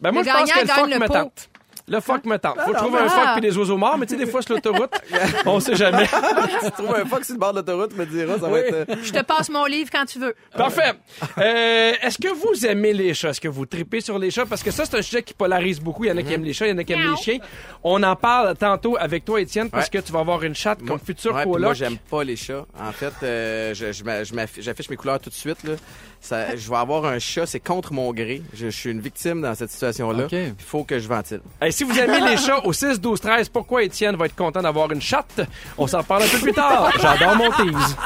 Ben 0.00 0.12
moi, 0.12 0.22
Le 0.22 0.28
je 0.28 0.32
pense 0.34 0.52
que 0.52 0.60
le 0.60 0.66
gagne 0.66 0.90
le 0.90 0.98
me 0.98 1.06
pot. 1.06 1.12
tente. 1.12 1.48
Le 1.88 2.00
phoque 2.00 2.24
me 2.24 2.36
tente. 2.36 2.58
Faut 2.64 2.72
trouver 2.72 2.98
un 2.98 3.08
phoque 3.08 3.28
puis 3.34 3.42
des 3.42 3.56
oiseaux 3.56 3.76
morts, 3.76 3.96
mais 3.96 4.06
tu 4.06 4.14
sais, 4.18 4.24
des 4.24 4.28
fois, 4.30 4.42
sur 4.42 4.54
l'autoroute, 4.54 4.90
on 5.46 5.60
sait 5.60 5.76
jamais. 5.76 6.06
tu 6.64 6.70
trouves 6.72 6.94
un 6.96 7.04
fuck 7.04 7.24
sur 7.24 7.34
le 7.34 7.38
bord 7.38 7.52
de 7.52 7.58
l'autoroute, 7.58 7.90
tu 7.92 7.96
me 7.96 8.06
diras, 8.06 8.38
ça 8.40 8.48
va 8.48 8.58
être... 8.58 8.74
euh, 8.74 8.84
Je 9.02 9.12
te 9.12 9.22
passe 9.22 9.48
mon 9.50 9.64
livre 9.66 9.88
quand 9.92 10.04
tu 10.04 10.18
veux. 10.18 10.34
Parfait. 10.56 10.94
Euh, 11.38 11.92
Est-ce 12.02 12.18
que 12.18 12.28
vous 12.28 12.66
aimez 12.66 12.92
les 12.92 13.14
chats? 13.14 13.30
Est-ce 13.30 13.40
que 13.40 13.48
vous 13.48 13.66
tripez 13.66 14.00
sur 14.00 14.18
les 14.18 14.30
chats? 14.32 14.46
Parce 14.46 14.62
que 14.64 14.70
ça, 14.70 14.84
c'est 14.84 14.96
un 14.96 15.02
sujet 15.02 15.22
qui 15.22 15.32
polarise 15.34 15.80
beaucoup. 15.80 16.04
Il 16.04 16.08
y 16.08 16.10
en 16.10 16.16
a 16.16 16.22
qui 16.22 16.32
aiment 16.32 16.42
les 16.44 16.52
chats, 16.52 16.66
il 16.66 16.70
y 16.70 16.74
en 16.74 16.78
a 16.78 16.84
qui 16.84 16.92
aiment 16.92 17.10
les 17.10 17.16
chiens. 17.22 17.38
On 17.84 18.02
en 18.02 18.16
parle 18.16 18.56
tantôt 18.56 18.96
avec 18.98 19.24
toi, 19.24 19.40
Étienne, 19.40 19.70
parce 19.70 19.84
Ouais. 19.86 20.00
que 20.00 20.04
tu 20.04 20.12
vas 20.12 20.20
avoir 20.20 20.42
une 20.42 20.54
chatte 20.56 20.84
comme 20.84 20.98
futur 20.98 21.34
Ouais, 21.34 21.44
coloc. 21.44 21.60
moi, 21.60 21.74
j'aime 21.74 21.98
pas 22.10 22.24
les 22.24 22.34
chats. 22.36 22.66
En 22.80 22.90
fait, 22.92 23.12
euh, 23.22 23.74
je, 23.74 23.92
je 23.92 24.02
m'a- 24.02 24.24
je 24.24 24.34
m'affi- 24.34 24.60
j'affiche 24.60 24.90
mes 24.90 24.96
couleurs 24.96 25.20
tout 25.20 25.30
de 25.30 25.34
suite. 25.34 25.62
Là. 25.64 25.74
Ça, 26.20 26.56
je 26.56 26.68
vais 26.68 26.76
avoir 26.76 27.04
un 27.04 27.18
chat, 27.20 27.46
c'est 27.46 27.60
contre 27.60 27.92
mon 27.92 28.12
gré. 28.12 28.42
Je, 28.52 28.66
je 28.66 28.70
suis 28.70 28.90
une 28.90 29.00
victime 29.00 29.42
dans 29.42 29.54
cette 29.54 29.70
situation-là. 29.70 30.26
Il 30.32 30.54
faut 30.58 30.82
que 30.82 30.98
je 30.98 31.06
ventile. 31.06 31.40
Hey, 31.60 31.72
si 31.72 31.84
vous 31.84 31.96
aimez 31.98 32.20
les 32.20 32.36
chats 32.36 32.64
au 32.64 32.72
6, 32.72 33.00
12, 33.00 33.20
13, 33.20 33.48
pourquoi 33.48 33.84
Étienne 33.84 34.16
va 34.16 34.26
être 34.26 34.34
content 34.34 34.60
d'avoir 34.62 34.90
une 34.90 35.00
chatte? 35.00 35.40
On 35.78 35.86
s'en 35.86 35.98
reparle 35.98 36.24
un 36.24 36.28
peu 36.28 36.38
plus 36.38 36.52
tard. 36.52 36.90
J'adore 37.00 37.36
mon 37.36 37.50
tease. 37.52 37.96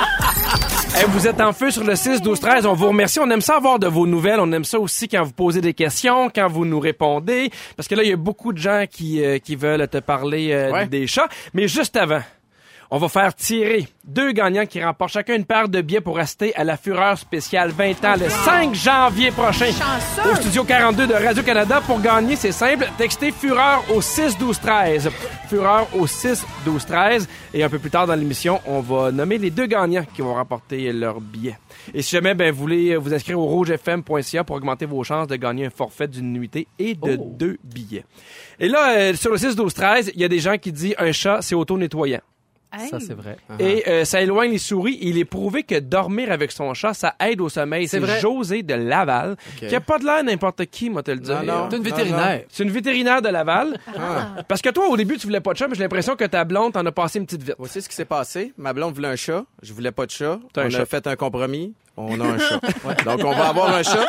Hey, 0.94 1.05
vous 1.09 1.27
êtes 1.27 1.40
en 1.40 1.53
feu 1.53 1.70
sur 1.70 1.85
le 1.85 1.94
6, 1.96 2.20
12, 2.20 2.40
13. 2.40 2.66
On 2.66 2.75
vous 2.75 2.88
remercie. 2.88 3.20
On 3.20 3.31
aime 3.31 3.40
ça 3.40 3.57
avoir 3.57 3.79
de 3.79 3.87
vos 3.87 4.07
nouvelles. 4.07 4.40
On 4.40 4.51
aime 4.53 4.64
ça 4.64 4.79
aussi 4.79 5.09
quand 5.09 5.23
vous 5.23 5.33
posez 5.33 5.61
des 5.61 5.73
questions, 5.73 6.29
quand 6.35 6.49
vous 6.49 6.64
nous 6.66 6.81
répondez. 6.81 7.51
Parce 7.77 7.88
que 7.88 7.94
là, 7.94 8.03
il 8.03 8.11
y 8.11 8.12
a 8.12 8.16
beaucoup 8.16 8.53
de 8.53 8.59
gens 8.59 8.85
qui, 8.90 9.25
euh, 9.25 9.38
qui 9.38 9.55
veulent 9.57 9.87
te 9.88 9.99
parler 9.99 10.51
euh, 10.53 10.73
Ouais. 10.73 10.87
des 10.87 11.07
chats. 11.07 11.29
Mais 11.55 11.68
juste 11.68 11.96
avant, 11.96 12.20
on 12.92 12.98
va 12.98 13.09
faire 13.09 13.35
tirer 13.35 13.87
deux 14.05 14.33
gagnants 14.33 14.66
qui 14.66 14.83
remportent 14.83 15.12
chacun 15.12 15.37
une 15.37 15.44
paire 15.44 15.68
de 15.68 15.81
billets 15.81 16.00
pour 16.00 16.16
rester 16.16 16.55
à 16.57 16.64
la 16.64 16.76
Fureur 16.76 17.16
spéciale 17.16 17.70
20 17.70 18.05
ans 18.05 18.14
le 18.18 18.29
5 18.29 18.74
janvier 18.74 19.31
prochain. 19.31 19.66
Chanceux. 19.66 20.31
Au 20.33 20.35
studio 20.35 20.64
42 20.64 21.07
de 21.07 21.14
Radio-Canada. 21.14 21.81
Pour 21.87 22.00
gagner, 22.00 22.35
c'est 22.35 22.50
simple. 22.50 22.88
Textez 22.98 23.31
Fureur 23.31 23.85
au 23.94 24.00
6 24.00 24.37
12 24.38 24.59
13. 24.59 25.11
Fureur 25.48 25.87
au 25.96 26.07
6 26.09 26.44
12 26.64 26.85
13. 26.87 27.29
Et 27.55 27.62
un 27.62 27.68
peu 27.68 27.79
plus 27.79 27.90
tard 27.90 28.07
dans 28.09 28.14
l'émission, 28.16 28.61
on 28.66 28.81
va 28.81 29.12
nommer 29.12 29.38
les 29.38 29.50
deux 29.50 29.66
gagnants 29.66 30.05
qui 30.14 30.22
vont 30.22 30.35
remporter 30.35 30.92
leur 30.92 31.20
billet. 31.20 31.57
Et 31.94 32.03
si 32.03 32.11
jamais 32.16 32.35
ben, 32.35 32.50
vous 32.53 32.59
voulez 32.61 32.96
vous 32.96 33.14
inscrire 33.14 33.38
au 33.38 33.46
rougefm.ca 33.46 34.42
pour 34.44 34.57
augmenter 34.57 34.87
vos 34.87 35.05
chances 35.05 35.29
de 35.29 35.37
gagner 35.37 35.66
un 35.66 35.70
forfait 35.70 36.09
d'une 36.09 36.33
nuitée 36.33 36.66
et 36.79 36.94
de 36.94 37.16
Oh. 37.20 37.35
deux 37.38 37.59
billets. 37.62 38.05
Et 38.59 38.68
là, 38.68 38.96
euh, 38.96 39.14
sur 39.14 39.31
le 39.31 39.38
6 39.38 39.55
12 39.55 39.72
13, 39.74 40.11
il 40.14 40.20
y 40.20 40.24
a 40.24 40.29
des 40.29 40.38
gens 40.40 40.59
qui 40.59 40.72
disent 40.72 40.94
un 40.98 41.12
chat, 41.12 41.38
c'est 41.42 41.55
auto-nettoyant. 41.55 42.20
Hey. 42.72 42.88
Ça, 42.88 43.00
c'est 43.00 43.14
vrai. 43.14 43.37
Et 43.59 43.83
euh, 43.88 44.04
ça 44.04 44.20
éloigne 44.20 44.52
les 44.52 44.59
souris. 44.59 44.98
Il 45.00 45.18
est 45.18 45.24
prouvé 45.24 45.64
que 45.64 45.78
dormir 45.78 46.30
avec 46.30 46.52
son 46.52 46.72
chat, 46.74 46.94
ça 46.94 47.14
aide 47.20 47.40
au 47.40 47.48
sommeil. 47.48 47.88
C'est. 47.88 48.00
José 48.20 48.62
de 48.62 48.74
Laval, 48.74 49.37
qui 49.56 49.74
a 49.74 49.80
pas 49.80 49.98
de 49.98 50.04
l'air 50.04 50.22
n'importe 50.24 50.66
qui, 50.66 50.90
moi 50.90 51.02
te 51.02 51.11
le 51.11 51.18
dire. 51.18 51.42
Non, 51.42 51.52
non. 51.52 51.68
C'est 51.70 51.76
une 51.76 51.83
vétérinaire. 51.83 52.42
C'est 52.48 52.62
une 52.62 52.70
vétérinaire 52.70 53.22
de 53.22 53.28
Laval. 53.28 53.78
Ah. 53.98 54.42
Parce 54.48 54.62
que 54.62 54.70
toi, 54.70 54.88
au 54.88 54.96
début, 54.96 55.16
tu 55.16 55.26
voulais 55.26 55.40
pas 55.40 55.52
de 55.52 55.59
chat, 55.59 55.68
mais 55.68 55.74
j'ai 55.74 55.83
l'impression 55.83 56.16
que 56.16 56.24
ta 56.24 56.44
blonde 56.44 56.72
t'en 56.72 56.85
a 56.87 56.92
passé 56.92 57.18
une 57.18 57.26
petite 57.26 57.42
vite. 57.42 57.54
Voici 57.59 57.83
ce 57.83 57.88
qui 57.88 57.94
s'est 57.94 58.04
passé. 58.04 58.52
Ma 58.56 58.72
blonde 58.72 58.94
voulait 58.94 59.09
un 59.09 59.16
chat. 59.16 59.44
Je 59.62 59.72
voulais 59.72 59.92
pas 59.92 60.06
de 60.06 60.11
chat. 60.11 60.38
Un 60.56 60.66
on 60.66 60.70
chat. 60.70 60.83
a 60.83 60.87
fait 60.87 61.06
un 61.06 61.16
compromis. 61.16 61.74
On 62.08 62.20
a 62.20 62.24
un 62.24 62.38
chat. 62.38 62.60
Donc, 63.04 63.20
on 63.24 63.32
va 63.32 63.48
avoir 63.48 63.74
un 63.74 63.82
chat. 63.82 64.06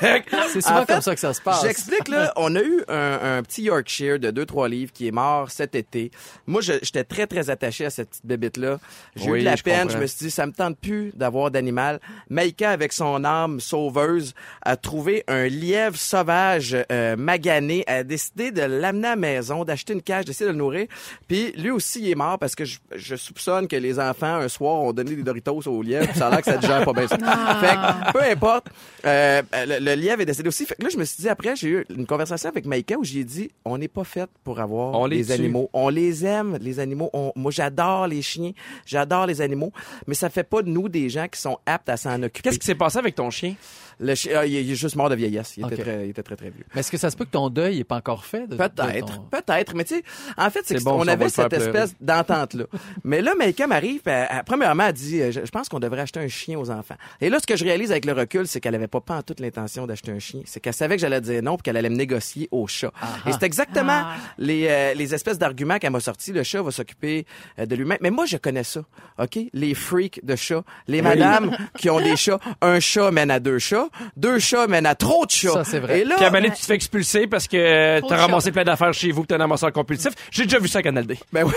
C'est 0.52 0.60
souvent 0.60 0.76
En 0.78 0.86
fait, 0.86 0.92
comme 0.94 1.02
ça 1.02 1.14
que 1.14 1.20
ça 1.20 1.32
se 1.34 1.40
passe. 1.40 1.62
J'explique, 1.62 2.08
là, 2.08 2.32
on 2.36 2.54
a 2.56 2.60
eu 2.60 2.82
un, 2.88 3.36
un 3.38 3.42
petit 3.42 3.62
Yorkshire 3.62 4.18
de 4.18 4.30
2-3 4.30 4.68
livres 4.68 4.92
qui 4.92 5.08
est 5.08 5.12
mort 5.12 5.50
cet 5.50 5.74
été. 5.74 6.10
Moi, 6.46 6.60
j'étais 6.60 7.04
très, 7.04 7.26
très 7.26 7.50
attaché 7.50 7.86
à 7.86 7.90
cette 7.90 8.10
petite 8.10 8.26
bébite-là. 8.26 8.78
J'ai 9.16 9.30
Oui, 9.30 9.38
eu 9.38 9.40
de 9.40 9.46
la 9.46 9.56
je 9.56 9.62
peine. 9.62 9.82
comprends. 9.82 9.94
Je 9.96 9.98
me 10.02 10.06
suis 10.06 10.18
dit, 10.26 10.30
ça 10.30 10.46
me 10.46 10.52
tente 10.52 10.76
plus 10.78 11.12
d'avoir 11.14 11.50
d'animal. 11.50 12.00
Maïka, 12.28 12.70
avec 12.70 12.92
son 12.92 13.24
âme 13.24 13.60
sauveuse, 13.60 14.34
a 14.62 14.76
trouvé 14.76 15.24
un 15.28 15.46
lièvre 15.46 15.96
sauvage 15.96 16.76
euh, 16.90 17.16
magané. 17.16 17.84
Elle 17.86 17.98
a 17.98 18.04
décidé 18.04 18.50
de 18.50 18.62
l'amener 18.62 19.06
à 19.08 19.10
la 19.10 19.16
maison, 19.16 19.64
d'acheter 19.64 19.92
une 19.92 20.02
cage, 20.02 20.24
d'essayer 20.24 20.46
de 20.46 20.52
le 20.52 20.58
nourrir. 20.58 20.86
Puis 21.28 21.52
lui 21.52 21.70
aussi, 21.70 22.00
il 22.00 22.10
est 22.10 22.14
mort 22.14 22.38
parce 22.38 22.54
que 22.54 22.64
je, 22.64 22.78
je 22.94 23.16
soupçonne 23.16 23.68
que 23.68 23.76
les 23.76 23.98
enfants, 24.00 24.36
un 24.36 24.48
soir, 24.48 24.74
ont 24.80 24.92
donné 24.92 25.14
des 25.14 25.22
Doritos 25.22 25.62
au 25.68 25.82
lièvre. 25.82 26.08
Ça 26.14 26.26
a 26.28 26.30
l'air 26.30 26.42
que 26.42 26.50
ça 26.50 26.56
digère 26.72 26.84
pas 26.84 26.92
bien 26.92 27.08
ça. 27.08 27.16
Fait 27.60 27.76
que, 27.76 28.12
peu 28.12 28.22
importe, 28.22 28.66
euh, 29.04 29.42
le, 29.66 29.78
le 29.84 29.94
lièvre 29.94 30.22
est 30.22 30.26
décédé 30.26 30.48
aussi. 30.48 30.64
Fait 30.66 30.74
que 30.74 30.82
là, 30.82 30.88
je 30.92 30.96
me 30.98 31.04
suis 31.04 31.22
dit, 31.22 31.28
après, 31.28 31.54
j'ai 31.56 31.68
eu 31.68 31.86
une 31.90 32.06
conversation 32.06 32.48
avec 32.48 32.66
Maïka 32.66 32.96
où 32.96 33.04
j'ai 33.04 33.24
dit, 33.24 33.50
on 33.64 33.78
n'est 33.78 33.88
pas 33.88 34.04
fait 34.04 34.28
pour 34.44 34.60
avoir 34.60 34.94
On 34.94 35.06
les 35.06 35.30
animaux. 35.32 35.70
On 35.72 35.88
les 35.88 36.24
aime, 36.24 36.58
les 36.60 36.80
animaux. 36.80 37.10
On- 37.12 37.32
moi, 37.36 37.50
j'adore 37.50 38.06
les 38.06 38.22
chiens, 38.22 38.52
j'adore 38.86 39.26
les 39.26 39.40
animaux, 39.40 39.72
mais 40.06 40.14
ça 40.14 40.30
fait 40.30 40.44
pas 40.44 40.62
de 40.62 40.68
nous 40.68 40.88
des 40.88 41.08
gens 41.08 41.26
qui 41.28 41.40
sont 41.40 41.58
aptes 41.66 41.88
à 41.88 41.96
s'en 41.96 42.22
occuper. 42.22 42.48
Qu'est-ce 42.48 42.58
qui 42.58 42.66
s'est 42.66 42.74
passé 42.74 42.98
avec 42.98 43.14
ton 43.14 43.30
chien? 43.30 43.54
Le 44.02 44.14
chien, 44.14 44.32
ah, 44.36 44.46
il, 44.46 44.56
est- 44.56 44.64
il 44.64 44.72
est 44.72 44.74
juste 44.74 44.96
mort 44.96 45.08
de 45.08 45.14
vieillesse. 45.14 45.54
Il, 45.56 45.64
était, 45.66 45.76
très, 45.82 46.04
il 46.06 46.10
était 46.10 46.22
très, 46.22 46.36
très 46.36 46.50
vieux. 46.50 46.64
Mais 46.74 46.80
est-ce 46.80 46.90
que 46.90 46.96
ça 46.98 47.10
se 47.10 47.16
peut 47.16 47.24
que 47.24 47.30
ton 47.30 47.48
deuil 47.50 47.78
n'est 47.78 47.84
pas 47.84 47.96
encore 47.96 48.24
fait? 48.24 48.46
Peut-être, 48.48 49.06
ton- 49.16 49.22
peut-être. 49.30 49.74
Mais 49.74 49.84
tu 49.84 49.94
sais, 49.96 50.02
en 50.36 50.50
fait, 50.50 50.60
c'est 50.64 50.82
bon, 50.82 50.92
on 51.00 51.06
avait 51.08 51.28
cette 51.28 51.52
espèce 51.52 51.94
d'entente-là. 52.00 52.64
mais 53.04 53.22
là, 53.22 53.34
Maïka 53.36 53.66
m'arrive, 53.66 54.00
puis 54.02 54.12
elle- 54.12 54.26
elle- 54.30 54.42
premièrement, 54.44 54.84
elle 54.86 54.92
dit, 54.92 55.20
euh, 55.22 55.30
je, 55.32 55.40
je 55.44 55.50
pense 55.50 55.68
qu'on 55.68 55.78
devrait 55.80 56.00
acheter 56.02 56.20
un 56.20 56.28
chien 56.28 56.58
aux 56.58 56.70
enfants. 56.70 56.96
Et 57.20 57.30
là, 57.30 57.38
ce 57.40 57.46
que 57.46 57.56
je 57.56 57.64
réalise 57.64 57.90
avec 57.92 58.04
le 58.04 58.12
recul, 58.12 58.46
c'est 58.46 58.60
qu'elle 58.60 58.74
avait 58.74 58.88
pas, 58.88 59.00
pas 59.00 59.18
en 59.18 59.22
toute 59.22 59.40
l'intention 59.40 59.86
d'acheter 59.86 60.10
un 60.12 60.18
chien. 60.18 60.40
C'est 60.46 60.60
qu'elle 60.60 60.74
savait 60.74 60.96
que 60.96 61.00
j'allais 61.00 61.20
dire 61.20 61.42
non, 61.42 61.56
puis 61.56 61.62
qu'elle 61.62 61.76
allait 61.76 61.90
me 61.90 61.96
négocier 61.96 62.48
au 62.50 62.66
chat. 62.66 62.92
Et 63.26 63.32
c'est 63.32 63.44
exactement 63.44 64.02
Ah. 64.04 64.16
les, 64.38 64.66
euh, 64.68 64.94
les 64.94 65.14
espèces 65.14 65.38
d'arguments 65.38 65.78
qu'elle 65.78 65.92
m'a 65.92 66.00
sortis. 66.00 66.32
Le 66.32 66.42
chat 66.42 66.60
va 66.62 66.70
s'occuper 66.70 67.24
euh, 67.58 67.66
de 67.66 67.76
lui-même. 67.76 67.98
Mais 68.00 68.10
moi, 68.10 68.26
je 68.26 68.36
connais 68.36 68.64
ça, 68.64 68.80
OK? 69.18 69.38
Les 69.52 69.74
freaks 69.74 70.24
de 70.24 70.34
chats. 70.36 70.64
Les 70.88 71.02
madames 71.02 71.56
qui 71.78 71.88
ont 71.90 72.00
des 72.00 72.16
chats. 72.16 72.38
Un 72.60 72.80
chat 72.80 73.10
mène 73.10 73.30
à 73.30 73.38
deux 73.38 73.58
chats. 73.58 73.88
Deux 74.16 74.38
chats 74.38 74.66
mènent 74.66 74.86
à 74.86 74.94
trop 74.94 75.26
de 75.26 75.30
chats. 75.30 75.52
Ça, 75.52 75.64
c'est 75.64 75.78
vrai. 75.80 76.00
Et 76.00 76.04
là, 76.04 76.16
Puis 76.16 76.24
à 76.24 76.30
donné, 76.30 76.50
tu 76.50 76.60
te 76.60 76.66
fais 76.66 76.74
expulser 76.74 77.26
parce 77.26 77.46
que 77.48 78.00
t'as 78.06 78.16
ramassé 78.16 78.52
plein 78.52 78.64
d'affaires 78.64 78.92
chez 78.94 79.10
vous, 79.12 79.22
que 79.22 79.28
t'es 79.28 79.34
un 79.34 79.40
amasseur 79.40 79.72
compulsif. 79.72 80.12
J'ai 80.30 80.44
déjà 80.44 80.58
vu 80.58 80.68
ça 80.68 80.78
à 80.80 80.82
Canal 80.82 81.06
D. 81.06 81.18
Ben 81.32 81.44
oui. 81.44 81.52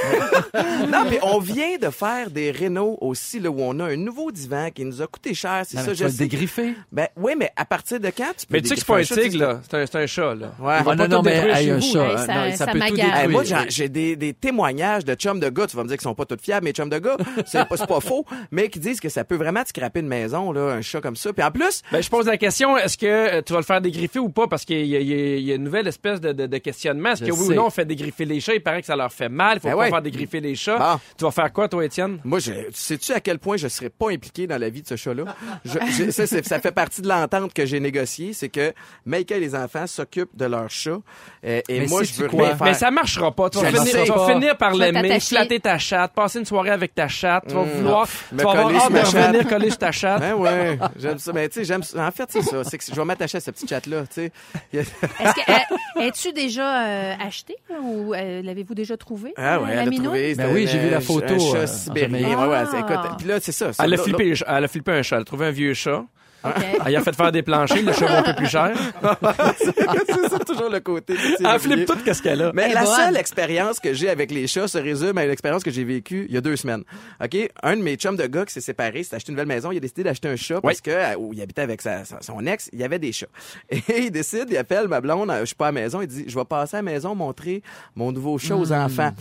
non, 0.91 1.05
mais 1.09 1.19
on 1.23 1.39
vient 1.39 1.77
de 1.81 1.89
faire 1.89 2.29
des 2.29 2.51
rénaux 2.51 2.97
aussi, 3.01 3.39
là, 3.39 3.49
où 3.49 3.57
on 3.59 3.79
a 3.79 3.85
un 3.85 3.95
nouveau 3.95 4.31
divan 4.31 4.69
qui 4.73 4.85
nous 4.85 5.01
a 5.01 5.07
coûté 5.07 5.33
cher. 5.33 5.63
C'est 5.67 5.77
Non, 5.77 5.83
ça, 5.83 5.89
mais 5.91 5.95
je 5.95 6.07
sais. 6.07 6.17
dégriffer. 6.17 6.75
Ben 6.91 7.07
oui, 7.15 7.33
mais 7.37 7.51
à 7.55 7.65
partir 7.65 7.99
de 7.99 8.07
quand 8.09 8.31
tu 8.37 8.45
peux 8.47 8.55
Mais 8.55 8.61
tu 8.61 8.69
sais 8.69 8.75
que 8.75 8.79
c'est 8.81 8.87
pas 8.87 8.95
un 8.95 9.01
dégriffer 9.01 9.29
tigre, 9.29 9.45
là. 9.45 9.59
C'est 9.69 9.77
un, 9.77 9.85
c'est 9.85 9.95
un 9.97 10.07
chat, 10.07 10.35
là. 10.35 10.51
Ouais. 10.59 10.59
Il 10.59 10.63
va 10.65 10.77
Ah, 10.79 10.83
pas 10.83 10.95
non, 10.95 11.07
non, 11.07 11.17
tout 11.17 11.23
mais 11.29 11.35
hey, 11.61 11.69
un 11.71 11.79
chat, 11.81 11.99
euh, 11.99 12.17
ça- 12.17 12.27
non, 12.33 12.51
ça, 12.51 12.55
ça 12.57 12.65
peut 12.67 12.71
tout 12.73 12.77
m'agace. 12.79 12.95
détruire. 12.97 13.15
Hey, 13.17 13.27
moi, 13.27 13.43
j'en- 13.43 13.65
j'ai 13.69 13.89
des, 13.89 14.15
des 14.15 14.33
témoignages 14.33 15.05
de 15.05 15.13
chums 15.15 15.39
de 15.39 15.49
gars. 15.49 15.67
Tu 15.67 15.75
vas 15.77 15.83
me 15.83 15.87
dire 15.87 15.97
qu'ils 15.97 16.03
sont 16.03 16.15
pas 16.15 16.25
tous 16.25 16.37
fiables, 16.41 16.65
mes 16.65 16.71
chums 16.71 16.89
de 16.89 16.99
gars. 16.99 17.17
C'est 17.45 17.67
pas, 17.67 17.77
c'est 17.77 17.87
pas 17.87 17.99
faux. 18.01 18.25
Mais 18.51 18.69
qui 18.69 18.79
disent 18.79 18.99
que 18.99 19.09
ça 19.09 19.23
peut 19.23 19.35
vraiment 19.35 19.63
te 19.63 19.69
scraper 19.69 19.99
une 20.01 20.07
maison, 20.07 20.51
là, 20.51 20.73
un 20.73 20.81
chat 20.81 21.01
comme 21.01 21.15
ça. 21.15 21.33
Puis 21.33 21.43
en 21.43 21.51
plus, 21.51 21.81
Ben, 21.91 22.01
je 22.01 22.09
pose 22.25 22.31
la 22.31 22.37
question, 22.37 22.77
est-ce 22.77 22.97
que 22.97 23.05
euh, 23.05 23.41
tu 23.45 23.53
vas 23.53 23.59
le 23.59 23.65
faire 23.65 23.81
dégriffer 23.81 24.19
ou 24.19 24.29
pas? 24.29 24.47
Parce 24.47 24.65
qu'il 24.65 24.85
y, 24.85 24.89
y 24.89 24.95
a- 24.95 24.99
il 24.99 25.43
y 25.43 25.51
a 25.51 25.55
une 25.55 25.63
nouvelle 25.63 25.87
espèce 25.87 26.19
de, 26.19 26.31
de- 26.31 26.47
de 26.47 26.57
questionnement. 26.57 27.11
Est-ce 27.11 27.23
que 27.23 27.31
oui 27.31 27.37
sais. 27.47 27.51
ou 27.53 27.55
non 27.55 27.67
on 27.67 27.69
fait 27.69 27.85
dégriffer 27.85 28.25
les 28.25 28.39
chats? 28.39 28.53
Il 28.55 28.61
paraît 28.63 28.81
que 28.81 28.87
ça 28.87 28.95
leur 28.95 29.11
fait 29.11 29.29
mal. 29.29 29.57
Il 29.57 29.59
faut 29.61 29.67
Ben 29.67 29.73
pas 29.75 29.79
ouais. 29.81 29.89
faire 29.89 30.01
dégriffer 30.01 30.39
les 30.39 30.55
chats. 30.55 30.77
Bon. 30.77 30.99
Tu 31.17 31.23
vas 31.25 31.31
faire 31.31 31.53
quoi, 31.53 31.67
toi, 31.69 31.85
Étienne? 31.85 32.19
moi, 32.23 32.39
je, 32.39 32.51
sais-tu 32.73 33.11
à 33.13 33.19
quel 33.19 33.39
point 33.39 33.57
je 33.57 33.67
serais 33.67 33.89
pas 33.89 34.09
impliqué 34.11 34.47
dans 34.47 34.57
la 34.57 34.69
vie 34.69 34.81
de 34.81 34.87
ce 34.87 34.95
chat-là? 34.95 35.23
Je- 35.63 35.79
je- 36.05 36.11
ça, 36.11 36.25
c'est- 36.27 36.45
ça 36.45 36.59
fait 36.59 36.71
partie 36.71 37.01
de 37.01 37.07
l'entente 37.07 37.53
que 37.53 37.65
j'ai 37.65 37.79
négociée. 37.79 38.33
C'est 38.33 38.49
que 38.49 38.73
Michael 39.05 39.37
et 39.43 39.45
les 39.45 39.55
enfants 39.55 39.87
s'occupent 39.87 40.35
de 40.35 40.45
leur 40.45 40.69
chat. 40.69 40.97
euh, 41.45 41.61
et 41.69 41.79
Mais 41.81 41.87
moi, 41.87 42.03
je 42.03 42.13
veux 42.13 42.27
quoi? 42.27 42.47
rien 42.47 42.55
faire. 42.57 42.67
Mais 42.67 42.73
ça 42.73 42.91
marchera 42.91 43.31
pas. 43.31 43.49
Tu 43.49 43.59
vas, 43.59 43.67
finir, 43.67 43.83
sais 43.83 44.03
tu 44.03 44.09
vas 44.09 44.15
pas. 44.15 44.33
finir 44.33 44.57
par 44.57 44.73
l'aimer, 44.73 45.19
flatter 45.19 45.59
ta 45.59 45.77
chatte, 45.77 46.13
passer 46.13 46.39
une 46.39 46.45
soirée 46.45 46.71
avec 46.71 46.95
ta 46.95 47.07
chatte. 47.07 47.45
Tu 47.47 47.53
vas 47.53 47.63
vouloir, 47.63 48.07
me 48.31 48.37
tu 48.39 48.43
vas 48.43 48.51
avoir 48.51 48.65
coller 48.67 48.77
hâte 48.77 49.05
sur 49.05 49.19
de 49.19 49.25
revenir 49.25 49.47
coller 49.47 49.69
sur 49.69 49.77
ta 49.79 49.91
chatte. 49.91 50.19
Ben 50.21 50.33
ouais, 50.33 50.77
j'aime 50.97 51.17
ça. 51.19 51.31
Mais 51.33 51.47
tu 51.49 51.55
sais, 51.59 51.65
j'aime 51.65 51.83
ça. 51.83 52.04
En 52.07 52.11
fait, 52.11 52.25
c'est 52.29 52.41
ça. 52.41 52.63
C'est 52.63 52.77
que 52.77 52.83
je 52.87 52.93
vais 52.95 53.05
m'attacher 53.05 53.37
à 53.37 53.41
cette 53.41 53.55
petite 53.55 53.69
chatte-là, 53.69 54.03
tu 54.07 54.13
sais. 54.13 54.31
Est-ce 54.73 54.89
que 54.91 55.51
euh, 55.51 56.01
es-tu 56.03 56.33
déjà 56.33 56.85
euh, 56.85 57.13
acheté 57.19 57.55
ou 57.81 58.13
euh, 58.13 58.41
l'avez-vous 58.41 58.75
déjà 58.75 58.97
trouvé? 58.97 59.33
Ah 59.37 59.59
ouais, 59.61 59.67
la 59.67 59.73
elle 59.73 59.79
a 59.79 59.85
minouille? 59.89 60.05
trouvé. 60.05 60.35
Ben 60.35 60.53
oui, 60.53 60.67
j'ai 60.67 60.79
vu 60.79 60.89
la 60.89 61.01
photo, 61.01 61.33
Un 61.33 61.39
chat 61.39 61.57
euh, 61.57 61.67
sibérien. 61.67 62.37
en 62.37 62.43
Ouais, 62.43 62.49
ouais, 62.49 62.57
Ah. 62.59 62.67
c'est- 62.69 62.79
écoute. 62.79 63.17
Puis 63.17 63.27
là, 63.27 63.39
c'est 63.41 63.51
ça. 63.51 63.71
Elle 63.83 63.93
a, 63.93 63.97
flippé, 63.97 64.33
elle 64.45 64.63
a 64.63 64.67
flippé 64.67 64.91
un 64.91 65.01
chat. 65.01 65.15
Elle 65.17 65.21
a 65.23 65.25
trouvé 65.25 65.45
un 65.47 65.51
vieux 65.51 65.73
chat. 65.73 66.03
OK. 66.45 66.63
Elle 66.85 66.95
a 66.95 67.01
fait 67.01 67.15
faire 67.15 67.31
des 67.31 67.41
planchers. 67.43 67.81
Le 67.83 67.93
chat 67.93 68.05
va 68.05 68.19
un 68.19 68.23
peu 68.23 68.35
plus 68.35 68.47
cher. 68.47 68.71
c'est 69.57 70.29
ça, 70.29 70.39
toujours 70.39 70.69
le 70.69 70.79
côté. 70.79 71.15
Elle 71.43 71.59
flippe 71.59 71.85
tout 71.85 71.97
qu'est-ce 72.03 72.21
qu'elle 72.21 72.41
a. 72.41 72.51
Mais 72.53 72.73
la 72.73 72.83
bonne. 72.83 72.95
seule 72.95 73.17
expérience 73.17 73.79
que 73.79 73.93
j'ai 73.93 74.09
avec 74.09 74.31
les 74.31 74.47
chats 74.47 74.67
se 74.67 74.77
résume 74.77 75.17
à 75.17 75.25
l'expérience 75.25 75.63
que 75.63 75.71
j'ai 75.71 75.83
vécue 75.83 76.25
il 76.29 76.33
y 76.35 76.37
a 76.37 76.41
deux 76.41 76.55
semaines. 76.55 76.83
OK? 77.23 77.35
Un 77.63 77.77
de 77.77 77.81
mes 77.81 77.95
chums 77.95 78.15
de 78.17 78.25
gars 78.27 78.45
qui 78.45 78.53
s'est 78.53 78.61
séparé, 78.61 79.03
s'est 79.03 79.15
acheté 79.15 79.31
une 79.31 79.35
nouvelle 79.35 79.47
maison, 79.47 79.71
il 79.71 79.77
a 79.77 79.79
décidé 79.79 80.03
d'acheter 80.03 80.27
un 80.29 80.35
chat 80.35 80.61
parce 80.61 80.81
que, 80.81 80.91
euh, 80.91 81.15
où 81.17 81.33
il 81.33 81.41
habitait 81.41 81.61
avec 81.61 81.81
sa- 81.81 82.03
son 82.21 82.45
ex, 82.45 82.69
il 82.73 82.79
y 82.79 82.83
avait 82.83 82.99
des 82.99 83.11
chats. 83.11 83.27
Et 83.69 83.81
il 84.05 84.11
décide, 84.11 84.47
il 84.49 84.57
appelle 84.57 84.87
ma 84.87 85.01
blonde, 85.01 85.29
euh, 85.29 85.41
je 85.41 85.45
suis 85.45 85.55
pas 85.55 85.67
à 85.67 85.71
la 85.71 85.81
maison, 85.81 86.01
il 86.01 86.07
dit, 86.07 86.25
je 86.27 86.35
vais 86.37 86.45
passer 86.45 86.75
à 86.77 86.79
la 86.79 86.83
maison 86.83 87.15
montrer 87.15 87.61
mon 87.95 88.11
nouveau 88.11 88.37
chat 88.37 88.55
aux 88.55 88.71
enfants. 88.71 89.11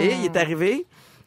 Et 0.00 0.12
il 0.20 0.24
est 0.26 0.36
arrivé, 0.36 0.86